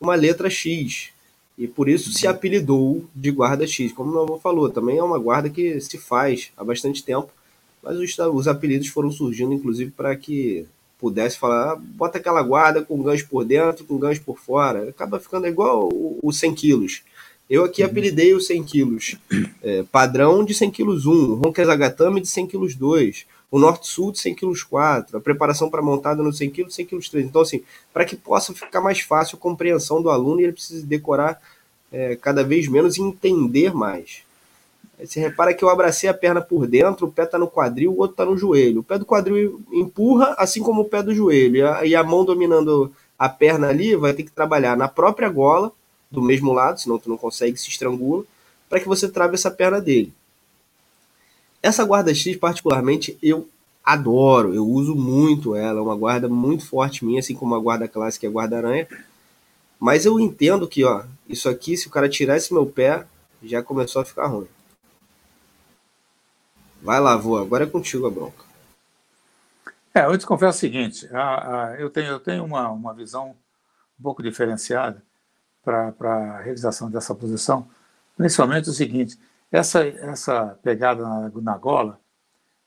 uma 0.00 0.14
letra 0.14 0.50
X. 0.50 1.10
E 1.56 1.68
por 1.68 1.88
isso 1.88 2.12
se 2.12 2.26
apelidou 2.26 3.04
de 3.14 3.30
guarda 3.30 3.66
X. 3.66 3.92
Como 3.92 4.10
o 4.10 4.12
meu 4.12 4.22
avô 4.22 4.38
falou, 4.38 4.68
também 4.68 4.98
é 4.98 5.02
uma 5.02 5.18
guarda 5.18 5.48
que 5.48 5.80
se 5.80 5.98
faz 5.98 6.50
há 6.56 6.64
bastante 6.64 7.04
tempo 7.04 7.30
mas 7.84 7.98
os, 7.98 8.18
os 8.18 8.48
apelidos 8.48 8.88
foram 8.88 9.12
surgindo, 9.12 9.52
inclusive, 9.52 9.90
para 9.90 10.16
que 10.16 10.66
pudesse 10.98 11.38
falar, 11.38 11.72
ah, 11.72 11.76
bota 11.76 12.16
aquela 12.16 12.42
guarda 12.42 12.82
com 12.82 13.02
gancho 13.02 13.28
por 13.28 13.44
dentro, 13.44 13.84
com 13.84 13.98
gancho 13.98 14.22
por 14.22 14.38
fora. 14.38 14.88
Acaba 14.88 15.20
ficando 15.20 15.46
igual 15.46 15.90
o, 15.92 16.18
o 16.22 16.32
100 16.32 16.54
quilos. 16.54 17.02
Eu 17.48 17.62
aqui 17.62 17.82
uhum. 17.82 17.90
apelidei 17.90 18.32
o 18.32 18.40
100 18.40 18.64
quilos 18.64 19.16
é, 19.62 19.84
padrão 19.92 20.42
de 20.42 20.54
100 20.54 20.70
quilos 20.70 21.04
1, 21.04 21.10
o 21.10 21.34
Ronkesagatame 21.34 22.22
de 22.22 22.28
100 22.28 22.46
quilos 22.46 22.74
2, 22.74 23.26
o 23.54 23.58
Norte-Sul 23.60 24.10
de 24.10 24.18
100 24.18 24.34
quilos 24.34 24.64
4, 24.64 25.16
a 25.16 25.20
preparação 25.20 25.70
para 25.70 25.80
montada 25.80 26.24
no 26.24 26.32
100 26.32 26.50
quilos, 26.50 26.74
100 26.74 26.86
quilos 26.86 27.08
3. 27.08 27.26
Então, 27.26 27.40
assim, 27.40 27.62
para 27.92 28.04
que 28.04 28.16
possa 28.16 28.52
ficar 28.52 28.80
mais 28.80 28.98
fácil 28.98 29.36
a 29.36 29.40
compreensão 29.40 30.02
do 30.02 30.10
aluno 30.10 30.40
ele 30.40 30.50
precisa 30.50 30.84
decorar 30.84 31.40
é, 31.92 32.16
cada 32.16 32.42
vez 32.42 32.66
menos 32.66 32.96
e 32.96 33.00
entender 33.00 33.72
mais. 33.72 34.24
Aí 34.98 35.06
você 35.06 35.20
repara 35.20 35.54
que 35.54 35.62
eu 35.64 35.68
abracei 35.68 36.10
a 36.10 36.14
perna 36.14 36.40
por 36.40 36.66
dentro, 36.66 37.06
o 37.06 37.12
pé 37.12 37.22
está 37.22 37.38
no 37.38 37.46
quadril, 37.46 37.92
o 37.92 37.98
outro 37.98 38.14
está 38.14 38.24
no 38.24 38.36
joelho. 38.36 38.80
O 38.80 38.82
pé 38.82 38.98
do 38.98 39.06
quadril 39.06 39.62
empurra, 39.70 40.34
assim 40.36 40.60
como 40.60 40.80
o 40.80 40.86
pé 40.86 41.00
do 41.00 41.14
joelho. 41.14 41.54
E 41.54 41.62
a, 41.62 41.86
e 41.86 41.94
a 41.94 42.02
mão 42.02 42.24
dominando 42.24 42.92
a 43.16 43.28
perna 43.28 43.68
ali 43.68 43.94
vai 43.94 44.12
ter 44.12 44.24
que 44.24 44.32
trabalhar 44.32 44.76
na 44.76 44.88
própria 44.88 45.28
gola, 45.28 45.70
do 46.10 46.20
mesmo 46.20 46.52
lado, 46.52 46.80
senão 46.80 46.98
tu 46.98 47.08
não 47.08 47.16
consegue, 47.16 47.56
se 47.56 47.68
estrangula, 47.68 48.24
para 48.68 48.80
que 48.80 48.88
você 48.88 49.08
trave 49.08 49.34
essa 49.34 49.48
perna 49.48 49.80
dele. 49.80 50.12
Essa 51.64 51.82
guarda 51.82 52.14
X, 52.14 52.36
particularmente, 52.36 53.16
eu 53.22 53.48
adoro, 53.82 54.52
eu 54.52 54.66
uso 54.66 54.94
muito 54.94 55.56
ela, 55.56 55.78
é 55.78 55.82
uma 55.82 55.96
guarda 55.96 56.28
muito 56.28 56.66
forte 56.66 57.02
minha, 57.02 57.20
assim 57.20 57.34
como 57.34 57.54
a 57.54 57.58
guarda 57.58 57.88
clássica 57.88 58.26
e 58.26 58.28
a 58.28 58.30
guarda-aranha. 58.30 58.86
Mas 59.80 60.04
eu 60.04 60.20
entendo 60.20 60.68
que, 60.68 60.84
ó, 60.84 61.04
isso 61.26 61.48
aqui, 61.48 61.74
se 61.74 61.86
o 61.86 61.90
cara 61.90 62.06
tirar 62.06 62.36
esse 62.36 62.52
meu 62.52 62.66
pé, 62.66 63.06
já 63.42 63.62
começou 63.62 64.02
a 64.02 64.04
ficar 64.04 64.26
ruim. 64.26 64.46
Vai 66.82 67.00
lá, 67.00 67.16
voa, 67.16 67.40
agora 67.40 67.64
é 67.64 67.66
contigo 67.66 68.06
a 68.06 68.10
bronca. 68.10 68.44
É, 69.94 70.04
eu 70.04 70.18
te 70.18 70.26
confesso 70.26 70.58
o 70.58 70.60
seguinte, 70.60 71.08
a, 71.14 71.68
a, 71.68 71.80
eu 71.80 71.88
tenho, 71.88 72.08
eu 72.08 72.20
tenho 72.20 72.44
uma, 72.44 72.68
uma 72.68 72.92
visão 72.92 73.34
um 73.98 74.02
pouco 74.02 74.22
diferenciada 74.22 75.02
para 75.64 75.94
a 75.98 76.40
realização 76.42 76.90
dessa 76.90 77.14
posição, 77.14 77.66
principalmente 78.18 78.68
o 78.68 78.72
seguinte, 78.74 79.18
essa, 79.54 79.86
essa 79.86 80.58
pegada 80.64 81.02
na, 81.02 81.30
na 81.30 81.56
gola, 81.56 82.00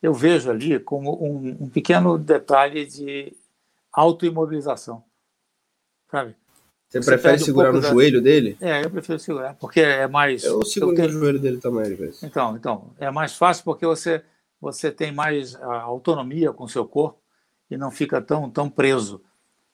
eu 0.02 0.14
vejo 0.14 0.50
ali 0.50 0.80
como 0.80 1.22
um, 1.22 1.66
um 1.66 1.70
pequeno 1.70 2.18
detalhe 2.18 2.86
de 2.86 3.36
autoimobilização, 3.92 5.04
sabe? 6.10 6.34
Você, 6.88 7.02
Você 7.02 7.12
prefere 7.12 7.40
segurar 7.40 7.72
um 7.72 7.74
no 7.74 7.82
da... 7.82 7.90
joelho 7.90 8.22
dele? 8.22 8.58
É, 8.62 8.86
eu 8.86 8.90
prefiro 8.90 9.20
segurar, 9.20 9.56
porque 9.56 9.82
é 9.82 10.08
mais... 10.08 10.46
Eu 10.46 10.64
seguro 10.64 10.96
tenho... 10.96 11.10
no 11.10 11.20
joelho 11.20 11.40
dele 11.40 11.58
também, 11.58 11.82
às 11.82 11.98
vezes. 11.98 12.24
Então, 12.24 12.56
então, 12.56 12.92
é 12.98 13.12
mais 13.12 13.36
fácil 13.36 13.66
porque 13.66 13.86
você, 13.86 14.24
você 14.62 14.90
tem 14.90 15.12
mais 15.12 15.56
autonomia 15.62 16.54
com 16.54 16.64
o 16.64 16.70
seu 16.70 16.88
corpo 16.88 17.20
e 17.70 17.76
não 17.76 17.92
fica 17.92 18.22
tão, 18.22 18.50
tão 18.50 18.70
preso. 18.70 19.22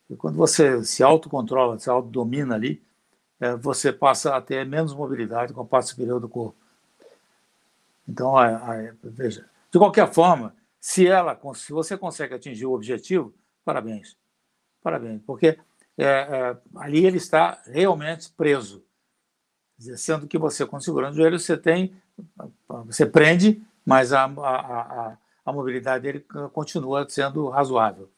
E 0.10 0.16
quando 0.16 0.36
você 0.36 0.84
se 0.84 1.04
autocontrola, 1.04 1.78
se 1.78 1.92
autodomina 1.92 2.56
ali, 2.56 2.82
é, 3.40 3.56
você 3.56 3.94
passa 3.94 4.36
a 4.36 4.42
ter 4.42 4.66
menos 4.66 4.96
mobilidade 4.96 5.54
com 5.54 5.62
a 5.62 5.66
parte 5.66 5.90
superior 5.90 6.20
do 6.20 6.28
corpo. 6.28 6.63
Então, 8.08 8.38
a, 8.38 8.48
a, 8.48 8.94
veja, 9.04 9.50
de 9.72 9.78
qualquer 9.80 10.12
forma, 10.12 10.56
se 10.80 11.08
ela, 11.08 11.40
se 11.56 11.72
você 11.72 11.98
consegue 11.98 12.34
atingir 12.34 12.66
o 12.66 12.74
objetivo, 12.74 13.34
parabéns, 13.64 14.18
parabéns, 14.82 15.22
porque 15.26 15.58
é, 15.98 16.06
é, 16.06 16.58
ali 16.76 17.06
ele 17.06 17.18
está 17.18 17.62
realmente 17.66 18.32
preso, 18.32 18.84
sendo 19.96 20.28
que 20.28 20.38
você 20.38 20.66
com 20.66 20.80
segurando 20.80 21.14
o 21.14 21.18
joelho 21.18 21.40
você 21.40 21.58
tem, 21.58 21.96
você 22.86 23.06
prende, 23.06 23.62
mas 23.86 24.14
a, 24.14 24.26
a, 24.26 24.28
a, 24.28 25.18
a 25.46 25.52
mobilidade 25.52 26.04
dele 26.04 26.26
continua 26.52 27.08
sendo 27.10 27.50
razoável. 27.50 28.10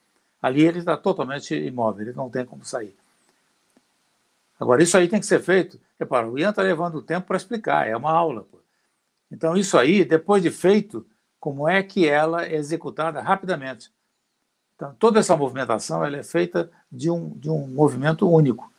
Ali 0.42 0.64
ele 0.64 0.80
está 0.80 0.96
totalmente 0.96 1.56
imóvel, 1.56 2.08
ele 2.08 2.16
não 2.16 2.30
tem 2.30 2.46
como 2.46 2.64
sair. 2.64 2.96
Agora, 4.60 4.82
isso 4.82 4.98
aí 4.98 5.08
tem 5.08 5.20
que 5.20 5.26
ser 5.26 5.42
feito. 5.42 5.80
Repara, 6.00 6.30
o 6.30 6.38
Ian 6.38 6.52
está 6.52 6.62
levando 6.62 7.02
tempo 7.02 7.28
para 7.28 7.38
explicar, 7.38 7.88
é 7.88 7.96
uma 7.96 8.12
aula. 8.12 8.44
Pô. 8.44 8.60
Então, 9.36 9.58
isso 9.58 9.78
aí, 9.78 10.06
depois 10.06 10.42
de 10.42 10.50
feito, 10.50 11.06
como 11.42 11.68
é 11.68 11.84
que 11.84 12.08
ela 12.08 12.46
é 12.46 12.56
executada 12.56 13.20
rapidamente? 13.20 13.92
Então, 14.76 14.96
toda 14.98 15.20
essa 15.20 15.36
movimentação 15.36 16.06
ela 16.06 16.16
é 16.16 16.24
feita 16.24 16.72
de 16.90 17.12
um, 17.12 17.32
de 17.32 17.50
um 17.50 17.68
movimento 17.68 18.30
único. 18.30 18.72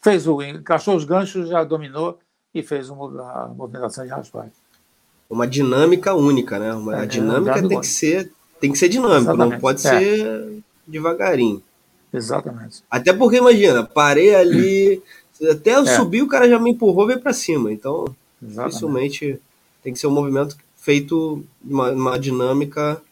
Fez 0.00 0.26
o, 0.26 0.42
encaixou 0.42 0.96
os 0.96 1.04
ganchos, 1.04 1.50
já 1.50 1.62
dominou 1.62 2.18
e 2.54 2.62
fez 2.62 2.88
uma, 2.88 3.04
a 3.32 3.48
movimentação 3.48 4.04
de 4.04 4.10
raspagem. 4.10 4.52
Uma 5.28 5.46
dinâmica 5.46 6.14
única, 6.14 6.58
né? 6.58 6.72
Uma, 6.72 6.96
é, 6.96 7.02
a 7.02 7.04
dinâmica 7.04 7.58
é 7.58 7.68
tem, 7.68 7.80
que 7.80 7.86
ser, 7.86 8.32
tem 8.58 8.72
que 8.72 8.78
ser 8.78 8.88
dinâmica, 8.88 9.34
não 9.34 9.58
pode 9.58 9.86
é. 9.86 9.90
ser 9.90 10.62
devagarinho. 10.86 11.62
Exatamente. 12.10 12.82
Até 12.90 13.12
porque, 13.12 13.36
imagina, 13.36 13.84
parei 13.84 14.34
ali, 14.34 15.02
até 15.50 15.74
eu 15.74 15.82
é. 15.82 15.96
subir, 15.96 16.22
o 16.22 16.28
cara 16.28 16.48
já 16.48 16.58
me 16.58 16.70
empurrou 16.70 17.04
e 17.04 17.08
veio 17.08 17.20
para 17.20 17.34
cima. 17.34 17.70
Então, 17.70 18.06
Exatamente. 18.42 18.70
dificilmente 18.70 19.40
tem 19.82 19.92
que 19.92 19.98
ser 19.98 20.06
um 20.06 20.12
movimento 20.12 20.56
feito 20.76 21.44
uma, 21.64 21.90
uma 21.90 22.18
dinâmica 22.18 23.02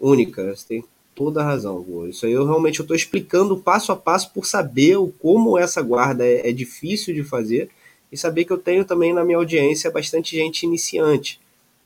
única. 0.00 0.54
Você 0.54 0.66
tem 0.66 0.84
toda 1.14 1.42
a 1.42 1.44
razão. 1.44 1.84
Isso 2.08 2.26
aí 2.26 2.32
eu 2.32 2.44
realmente 2.44 2.80
estou 2.80 2.96
explicando 2.96 3.56
passo 3.56 3.92
a 3.92 3.96
passo 3.96 4.32
por 4.32 4.46
saber 4.46 4.96
o, 4.96 5.08
como 5.08 5.58
essa 5.58 5.82
guarda 5.82 6.26
é, 6.26 6.48
é, 6.48 6.52
difícil 6.52 7.14
de 7.14 7.22
fazer 7.22 7.70
e 8.10 8.16
saber 8.16 8.44
que 8.44 8.52
eu 8.52 8.58
tenho 8.58 8.84
também 8.84 9.12
na 9.12 9.24
minha 9.24 9.38
audiência 9.38 9.90
bastante 9.90 10.36
gente 10.36 10.64
iniciante 10.64 11.40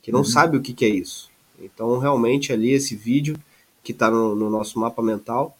que 0.06 0.12
não 0.12 0.20
uhum. 0.20 0.24
sabe 0.24 0.56
o 0.56 0.62
que, 0.62 0.72
que, 0.72 0.84
é 0.84 0.88
isso. 0.88 1.28
Então, 1.60 1.98
realmente, 1.98 2.52
ali 2.52 2.70
esse 2.70 2.94
vídeo 2.94 3.36
que 3.82 3.90
está 3.90 4.08
no, 4.08 4.36
no 4.36 4.48
nosso 4.48 4.78
mapa 4.78 5.02
mental, 5.02 5.58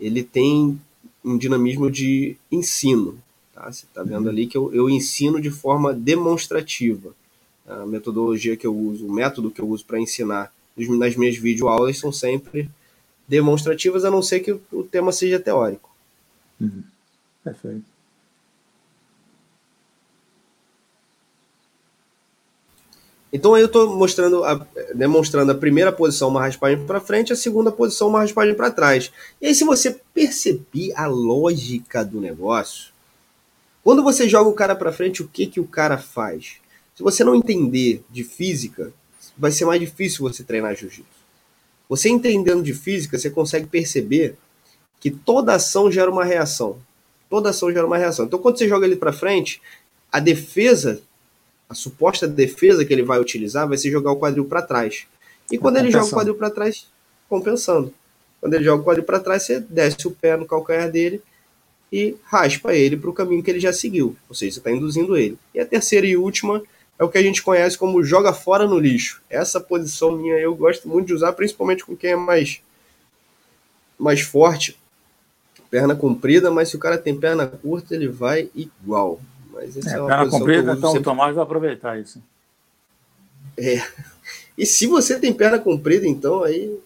ele 0.00 0.22
tem 0.22 0.80
um 1.22 1.36
dinamismo 1.36 1.90
de 1.90 2.34
ensino. 2.50 3.18
Tá? 3.54 3.70
Você 3.70 3.84
está 3.84 4.02
vendo 4.02 4.22
uhum. 4.22 4.30
ali 4.30 4.46
que 4.46 4.56
eu, 4.56 4.72
eu 4.72 4.88
ensino 4.88 5.38
de 5.38 5.50
forma 5.50 5.92
demonstrativa. 5.92 7.14
A 7.68 7.86
metodologia 7.86 8.56
que 8.56 8.66
eu 8.66 8.74
uso, 8.74 9.06
o 9.06 9.12
método 9.12 9.50
que 9.50 9.60
eu 9.60 9.68
uso 9.68 9.84
para 9.84 10.00
ensinar 10.00 10.52
nas 10.76 11.16
minhas 11.16 11.36
videoaulas 11.36 11.98
são 11.98 12.12
sempre 12.12 12.70
demonstrativas, 13.26 14.04
a 14.04 14.10
não 14.10 14.22
ser 14.22 14.40
que 14.40 14.52
o 14.72 14.82
tema 14.84 15.12
seja 15.12 15.38
teórico. 15.38 15.90
Uhum. 16.60 16.82
Perfeito. 17.44 17.84
Então 23.30 23.54
aí 23.54 23.62
eu 23.62 23.66
estou 23.66 23.94
mostrando, 23.94 24.42
a, 24.42 24.66
demonstrando 24.94 25.52
a 25.52 25.54
primeira 25.54 25.92
posição 25.92 26.28
uma 26.28 26.40
raspagem 26.40 26.86
para 26.86 27.00
frente, 27.00 27.32
a 27.32 27.36
segunda 27.36 27.70
posição 27.70 28.08
uma 28.08 28.20
raspagem 28.20 28.54
para 28.54 28.70
trás. 28.70 29.12
E 29.40 29.46
aí 29.46 29.54
se 29.54 29.64
você 29.64 30.00
perceber 30.14 30.92
a 30.96 31.06
lógica 31.06 32.02
do 32.02 32.20
negócio, 32.20 32.92
quando 33.84 34.02
você 34.02 34.26
joga 34.28 34.48
o 34.48 34.54
cara 34.54 34.74
para 34.74 34.92
frente, 34.92 35.22
o 35.22 35.28
que 35.28 35.46
que 35.46 35.60
o 35.60 35.66
cara 35.66 35.98
faz? 35.98 36.56
Se 36.98 37.04
você 37.04 37.22
não 37.22 37.36
entender 37.36 38.02
de 38.10 38.24
física, 38.24 38.92
vai 39.36 39.52
ser 39.52 39.64
mais 39.64 39.78
difícil 39.78 40.28
você 40.28 40.42
treinar 40.42 40.74
jiu-jitsu. 40.74 41.06
Você 41.88 42.08
entendendo 42.08 42.60
de 42.60 42.74
física, 42.74 43.16
você 43.16 43.30
consegue 43.30 43.68
perceber 43.68 44.34
que 44.98 45.08
toda 45.08 45.54
ação 45.54 45.92
gera 45.92 46.10
uma 46.10 46.24
reação. 46.24 46.76
Toda 47.30 47.50
ação 47.50 47.72
gera 47.72 47.86
uma 47.86 47.96
reação. 47.96 48.24
Então, 48.24 48.40
quando 48.40 48.58
você 48.58 48.66
joga 48.66 48.84
ele 48.84 48.96
para 48.96 49.12
frente, 49.12 49.62
a 50.10 50.18
defesa, 50.18 51.00
a 51.68 51.74
suposta 51.74 52.26
defesa 52.26 52.84
que 52.84 52.92
ele 52.92 53.04
vai 53.04 53.20
utilizar 53.20 53.68
vai 53.68 53.78
ser 53.78 53.92
jogar 53.92 54.10
o 54.10 54.16
quadril 54.16 54.46
para 54.46 54.60
trás. 54.60 55.06
E 55.52 55.56
quando 55.56 55.76
ele 55.76 55.92
joga 55.92 56.06
o 56.06 56.10
quadril 56.10 56.34
para 56.34 56.50
trás, 56.50 56.88
compensando. 57.28 57.94
Quando 58.40 58.54
ele 58.54 58.64
joga 58.64 58.82
o 58.82 58.84
quadril 58.84 59.04
para 59.04 59.20
trás, 59.20 59.44
você 59.44 59.60
desce 59.60 60.08
o 60.08 60.10
pé 60.10 60.36
no 60.36 60.46
calcanhar 60.46 60.90
dele 60.90 61.22
e 61.92 62.16
raspa 62.24 62.74
ele 62.74 62.96
para 62.96 63.08
o 63.08 63.12
caminho 63.12 63.40
que 63.40 63.52
ele 63.52 63.60
já 63.60 63.72
seguiu. 63.72 64.16
Ou 64.28 64.34
seja, 64.34 64.54
você 64.54 64.58
está 64.58 64.72
induzindo 64.72 65.16
ele. 65.16 65.38
E 65.54 65.60
a 65.60 65.64
terceira 65.64 66.04
e 66.04 66.16
última 66.16 66.60
é 66.98 67.04
o 67.04 67.08
que 67.08 67.16
a 67.16 67.22
gente 67.22 67.42
conhece 67.42 67.78
como 67.78 68.02
joga 68.02 68.32
fora 68.32 68.66
no 68.66 68.78
lixo. 68.78 69.22
Essa 69.30 69.60
posição 69.60 70.16
minha 70.16 70.34
eu 70.36 70.54
gosto 70.54 70.88
muito 70.88 71.06
de 71.06 71.14
usar, 71.14 71.32
principalmente 71.32 71.84
com 71.84 71.96
quem 71.96 72.10
é 72.10 72.16
mais, 72.16 72.60
mais 73.96 74.20
forte, 74.20 74.76
perna 75.70 75.94
comprida, 75.94 76.50
mas 76.50 76.70
se 76.70 76.76
o 76.76 76.78
cara 76.78 76.98
tem 76.98 77.16
perna 77.16 77.46
curta, 77.46 77.94
ele 77.94 78.08
vai 78.08 78.50
igual. 78.54 79.20
Mas 79.52 79.76
essa 79.76 79.90
é, 79.90 79.94
é 79.94 80.00
uma 80.00 80.08
perna 80.08 80.30
comprida, 80.30 80.72
então 80.72 80.90
sempre... 80.90 81.00
o 81.00 81.04
Tomás 81.04 81.34
vai 81.34 81.44
aproveitar 81.44 82.00
isso. 82.00 82.20
É. 83.56 83.80
E 84.56 84.66
se 84.66 84.86
você 84.86 85.20
tem 85.20 85.32
perna 85.32 85.58
comprida, 85.58 86.06
então 86.06 86.42
aí 86.42 86.80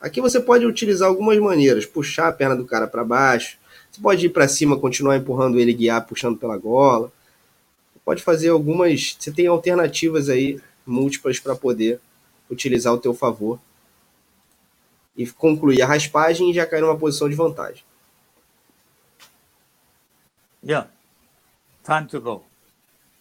aqui 0.00 0.18
você 0.20 0.40
pode 0.40 0.64
utilizar 0.64 1.08
algumas 1.08 1.38
maneiras, 1.38 1.84
puxar 1.84 2.28
a 2.28 2.32
perna 2.32 2.56
do 2.56 2.64
cara 2.64 2.86
para 2.86 3.04
baixo, 3.04 3.58
você 3.90 4.00
pode 4.00 4.24
ir 4.26 4.30
para 4.30 4.48
cima, 4.48 4.78
continuar 4.78 5.16
empurrando 5.16 5.58
ele, 5.58 5.74
guiar 5.74 6.06
puxando 6.06 6.38
pela 6.38 6.56
gola 6.56 7.12
pode 8.08 8.22
fazer 8.22 8.48
algumas. 8.48 9.18
Você 9.20 9.30
tem 9.30 9.46
alternativas 9.48 10.30
aí 10.30 10.58
múltiplas 10.86 11.38
para 11.38 11.54
poder 11.54 12.00
utilizar 12.50 12.94
o 12.94 12.96
teu 12.96 13.12
favor 13.12 13.60
e 15.14 15.26
concluir 15.26 15.82
a 15.82 15.86
raspagem 15.86 16.50
e 16.50 16.54
já 16.54 16.64
cair 16.64 16.80
numa 16.80 16.96
posição 16.96 17.28
de 17.28 17.34
vantagem. 17.34 17.84
Yeah. 20.64 20.88
Time 21.84 22.06
to 22.06 22.18
go. 22.18 22.42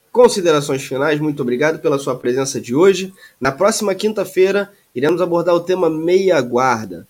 Considerações 0.10 0.86
finais, 0.86 1.20
muito 1.20 1.42
obrigado 1.42 1.80
pela 1.80 2.00
sua 2.00 2.18
presença 2.18 2.62
de 2.62 2.74
hoje. 2.74 3.14
Na 3.42 3.52
próxima 3.52 3.94
quinta-feira, 3.94 4.72
iremos 4.96 5.20
abordar 5.20 5.54
o 5.54 5.60
tema 5.60 5.90
meia 5.90 6.40
guarda. 6.40 7.06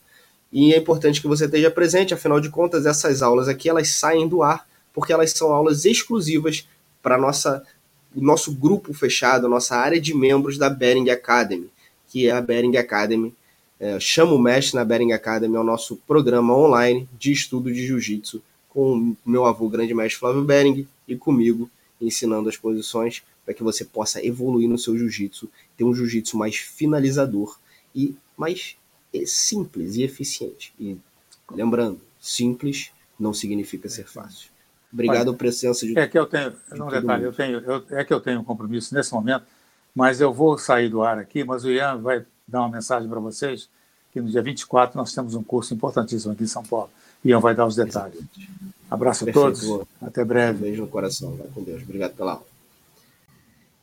E 0.51 0.73
é 0.73 0.77
importante 0.79 1.21
que 1.21 1.27
você 1.27 1.45
esteja 1.45 1.69
presente, 1.69 2.11
afinal 2.11 2.39
de 2.39 2.49
contas, 2.49 2.87
essas 2.87 3.21
aulas 3.21 3.47
aqui 3.47 3.69
elas 3.69 3.89
saem 3.89 4.27
do 4.27 4.41
ar, 4.41 4.67
porque 4.91 5.13
elas 5.13 5.29
são 5.29 5.51
aulas 5.51 5.85
exclusivas 5.85 6.67
para 7.07 7.17
nossa 7.17 7.65
o 8.13 8.21
nosso 8.21 8.51
grupo 8.51 8.93
fechado, 8.93 9.45
a 9.45 9.49
nossa 9.49 9.77
área 9.77 10.01
de 10.01 10.13
membros 10.13 10.57
da 10.57 10.69
Bering 10.69 11.09
Academy, 11.09 11.69
que 12.09 12.27
é 12.27 12.31
a 12.31 12.41
Bering 12.41 12.75
Academy. 12.75 13.33
É, 13.79 13.97
chama 13.97 14.33
o 14.33 14.39
mestre 14.39 14.75
na 14.75 14.83
Bering 14.83 15.13
Academy, 15.13 15.55
é 15.55 15.59
o 15.59 15.63
nosso 15.63 15.95
programa 16.05 16.53
online 16.53 17.07
de 17.17 17.31
estudo 17.31 17.71
de 17.71 17.85
jiu-jitsu 17.85 18.43
com 18.67 18.93
o 18.93 19.17
meu 19.25 19.45
avô, 19.45 19.69
grande 19.69 19.93
mestre 19.93 20.19
Flávio 20.19 20.43
Bering, 20.43 20.85
e 21.07 21.15
comigo, 21.15 21.69
ensinando 22.01 22.49
as 22.49 22.57
posições 22.57 23.23
para 23.45 23.53
que 23.53 23.63
você 23.63 23.85
possa 23.85 24.25
evoluir 24.25 24.67
no 24.67 24.77
seu 24.77 24.97
jiu-jitsu, 24.97 25.49
ter 25.77 25.85
um 25.85 25.95
jiu-jitsu 25.95 26.37
mais 26.37 26.57
finalizador 26.57 27.57
e 27.95 28.15
mais 28.35 28.75
é, 29.13 29.23
simples 29.25 29.95
e 29.95 30.03
eficiente. 30.03 30.73
E 30.77 30.97
lembrando, 31.49 32.01
simples 32.19 32.91
não 33.17 33.33
significa 33.33 33.87
ser 33.87 34.09
fácil. 34.09 34.56
Obrigado 34.91 35.25
pela 35.25 35.37
presença 35.37 35.85
de 35.85 35.97
É 35.97 36.07
que 36.07 36.17
eu 36.17 36.25
tenho, 36.25 36.53
de 36.73 36.81
um 36.81 36.87
detalhe, 36.87 37.23
eu 37.23 37.33
tenho, 37.33 37.59
eu, 37.59 37.83
é 37.91 38.03
que 38.03 38.13
eu 38.13 38.19
tenho 38.19 38.39
um 38.39 38.43
compromisso 38.43 38.93
nesse 38.95 39.13
momento, 39.13 39.45
mas 39.93 40.21
eu 40.21 40.33
vou 40.33 40.57
sair 40.57 40.89
do 40.89 41.01
ar 41.01 41.17
aqui, 41.19 41.43
mas 41.43 41.63
o 41.65 41.71
Ian 41.71 41.97
vai 41.97 42.25
dar 42.47 42.61
uma 42.61 42.69
mensagem 42.69 43.09
para 43.09 43.19
vocês, 43.19 43.69
que 44.13 44.21
no 44.21 44.29
dia 44.29 44.41
24 44.41 44.97
nós 44.97 45.13
temos 45.13 45.35
um 45.35 45.43
curso 45.43 45.73
importantíssimo 45.73 46.31
aqui 46.31 46.43
em 46.43 46.47
São 46.47 46.63
Paulo. 46.63 46.89
Ian 47.23 47.39
vai 47.39 47.53
dar 47.53 47.65
os 47.65 47.75
detalhes. 47.75 48.19
Abraço 48.89 49.25
Perfeito. 49.25 49.47
a 49.47 49.51
todos. 49.51 49.87
Até 50.01 50.23
breve. 50.23 50.59
Um 50.59 50.61
beijo 50.61 50.81
no 50.83 50.87
coração. 50.87 51.35
Vai 51.35 51.47
com 51.47 51.61
Deus. 51.61 51.81
Obrigado 51.83 52.15
pela 52.15 52.33
aula. 52.33 52.45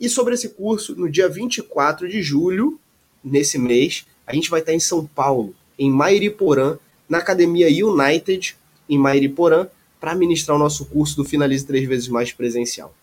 E 0.00 0.08
sobre 0.08 0.34
esse 0.34 0.48
curso, 0.50 0.94
no 0.96 1.10
dia 1.10 1.28
24 1.28 2.08
de 2.08 2.22
julho, 2.22 2.80
nesse 3.22 3.58
mês, 3.58 4.06
a 4.26 4.34
gente 4.34 4.50
vai 4.50 4.60
estar 4.60 4.72
em 4.72 4.80
São 4.80 5.06
Paulo, 5.06 5.54
em 5.78 5.90
Mairiporã, 5.90 6.78
na 7.08 7.18
Academia 7.18 7.68
United, 7.68 8.56
em 8.88 8.98
Mairiporã, 8.98 9.66
para 10.04 10.14
ministrar 10.14 10.54
o 10.54 10.58
nosso 10.58 10.84
curso 10.84 11.16
do 11.16 11.24
Finalize 11.24 11.64
Três 11.64 11.88
Vezes 11.88 12.08
Mais 12.08 12.30
presencial. 12.30 12.94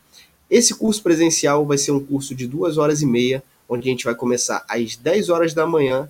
Esse 0.48 0.76
curso 0.76 1.02
presencial 1.02 1.66
vai 1.66 1.76
ser 1.76 1.92
um 1.92 2.00
curso 2.00 2.36
de 2.36 2.46
duas 2.46 2.78
horas 2.78 3.02
e 3.02 3.08
meia, 3.08 3.44
onde 3.68 3.90
a 3.90 3.92
gente 3.92 4.06
vai 4.06 4.14
começar 4.14 4.64
às 4.70 4.96
10 4.98 5.30
horas 5.30 5.52
da 5.56 5.66
manhã, 5.66 6.08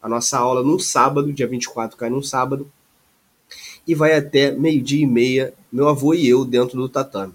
a 0.00 0.08
nossa 0.08 0.38
aula 0.38 0.62
num 0.62 0.78
sábado, 0.78 1.30
dia 1.34 1.46
24 1.46 1.98
cai 1.98 2.08
num 2.08 2.22
sábado, 2.22 2.66
e 3.86 3.94
vai 3.94 4.16
até 4.16 4.50
meio-dia 4.50 5.02
e 5.02 5.06
meia, 5.06 5.52
meu 5.70 5.86
avô 5.86 6.14
e 6.14 6.26
eu 6.26 6.46
dentro 6.46 6.78
do 6.78 6.88
tatame. 6.88 7.34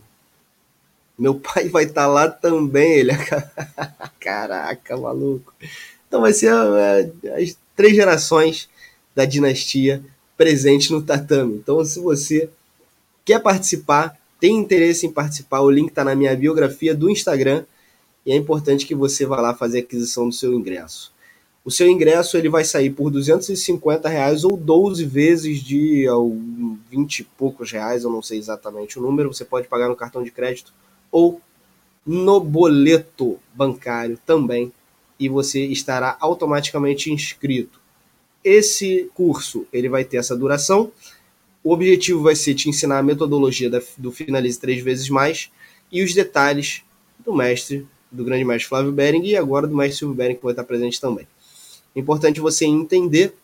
Meu 1.20 1.36
pai 1.40 1.70
vai 1.70 1.84
estar 1.84 2.06
tá 2.06 2.08
lá 2.08 2.28
também, 2.28 2.94
ele. 2.94 3.12
Caraca, 4.20 4.98
maluco. 4.98 5.54
Então 6.08 6.22
vai 6.22 6.34
ser 6.34 6.52
é, 6.52 7.12
as 7.44 7.56
três 7.76 7.96
gerações 7.96 8.68
da 9.16 9.24
dinastia 9.24 10.04
presente 10.36 10.92
no 10.92 11.04
tatame. 11.04 11.58
Então, 11.58 11.86
se 11.86 12.00
você 12.00 12.50
quer 13.28 13.42
participar, 13.42 14.18
tem 14.40 14.56
interesse 14.56 15.06
em 15.06 15.12
participar, 15.12 15.60
o 15.60 15.70
link 15.70 15.90
está 15.90 16.02
na 16.02 16.16
minha 16.16 16.34
biografia 16.34 16.96
do 16.96 17.10
Instagram 17.10 17.66
e 18.26 18.32
é 18.32 18.36
importante 18.38 18.86
que 18.86 18.96
você 18.96 19.26
vá 19.26 19.42
lá 19.42 19.54
fazer 19.54 19.80
a 19.80 19.82
aquisição 19.82 20.30
do 20.30 20.34
seu 20.34 20.54
ingresso. 20.54 21.14
O 21.66 21.70
seu 21.70 21.90
ingresso 21.90 22.38
ele 22.38 22.48
vai 22.48 22.64
sair 22.64 22.90
por 22.90 23.12
250 23.12 24.08
reais 24.08 24.46
ou 24.46 24.56
12 24.56 25.04
vezes 25.04 25.60
de 25.60 26.06
20 26.90 27.20
e 27.20 27.24
poucos 27.26 27.70
reais, 27.70 28.06
eu 28.06 28.10
não 28.10 28.22
sei 28.22 28.40
exatamente 28.40 28.98
o 28.98 29.02
número. 29.02 29.34
Você 29.34 29.44
pode 29.44 29.68
pagar 29.68 29.90
no 29.90 29.96
cartão 29.98 30.24
de 30.24 30.32
crédito 30.32 30.74
ou 31.12 31.42
no 32.06 32.40
boleto 32.40 33.38
bancário 33.54 34.18
também 34.26 34.72
e 35.20 35.28
você 35.28 35.66
estará 35.66 36.16
automaticamente 36.22 37.12
inscrito. 37.12 37.82
Esse 38.42 39.12
curso 39.14 39.68
ele 39.74 39.90
vai 39.90 40.06
ter 40.06 40.16
essa 40.16 40.38
duração. 40.38 40.94
O 41.68 41.74
objetivo 41.74 42.24
vai 42.24 42.34
ser 42.34 42.56
te 42.56 42.70
ensinar 42.70 42.98
a 42.98 43.04
metodologia 43.04 43.70
do 43.98 44.10
Finalize 44.10 44.58
Três 44.58 44.82
Vezes 44.82 45.10
Mais 45.10 45.52
e 45.92 46.02
os 46.02 46.14
detalhes 46.14 46.82
do 47.20 47.36
mestre, 47.36 47.86
do 48.10 48.24
grande 48.24 48.46
mestre 48.46 48.70
Flávio 48.70 48.94
Bering 48.94 49.26
e 49.26 49.36
agora 49.36 49.68
do 49.68 49.76
mestre 49.76 49.98
Silvio 49.98 50.16
Bering 50.16 50.36
que 50.36 50.44
vai 50.44 50.54
estar 50.54 50.64
presente 50.64 51.02
também. 51.02 51.28
É 51.94 52.00
importante 52.00 52.40
você 52.40 52.66
entender 52.66 53.36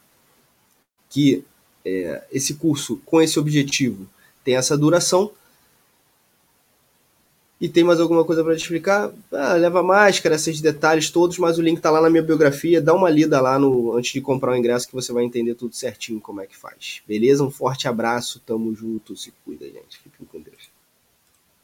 que 1.09 1.43
é, 1.83 2.23
esse 2.31 2.53
curso, 2.53 3.01
com 3.05 3.21
esse 3.21 3.37
objetivo, 3.37 4.07
tem 4.41 4.55
essa 4.55 4.77
duração. 4.77 5.29
E 7.63 7.69
tem 7.69 7.81
mais 7.81 8.01
alguma 8.01 8.25
coisa 8.25 8.43
para 8.43 8.57
te 8.57 8.61
explicar? 8.61 9.09
Ah, 9.31 9.53
leva 9.53 9.81
máscara, 9.81 10.35
esses 10.35 10.59
detalhes 10.59 11.09
todos, 11.09 11.37
mas 11.37 11.57
o 11.57 11.61
link 11.61 11.77
está 11.77 11.89
lá 11.89 12.01
na 12.01 12.09
minha 12.09 12.21
biografia. 12.21 12.81
Dá 12.81 12.93
uma 12.93 13.09
lida 13.09 13.39
lá 13.39 13.57
no 13.57 13.95
antes 13.95 14.11
de 14.11 14.19
comprar 14.19 14.51
o 14.51 14.55
ingresso 14.57 14.85
que 14.85 14.93
você 14.93 15.13
vai 15.13 15.23
entender 15.23 15.55
tudo 15.55 15.73
certinho 15.73 16.19
como 16.19 16.41
é 16.41 16.45
que 16.45 16.57
faz. 16.57 17.01
Beleza? 17.07 17.41
Um 17.41 17.49
forte 17.49 17.87
abraço, 17.87 18.41
tamo 18.45 18.75
junto, 18.75 19.15
se 19.15 19.31
cuida, 19.45 19.63
gente. 19.63 19.97
Fique 20.03 20.25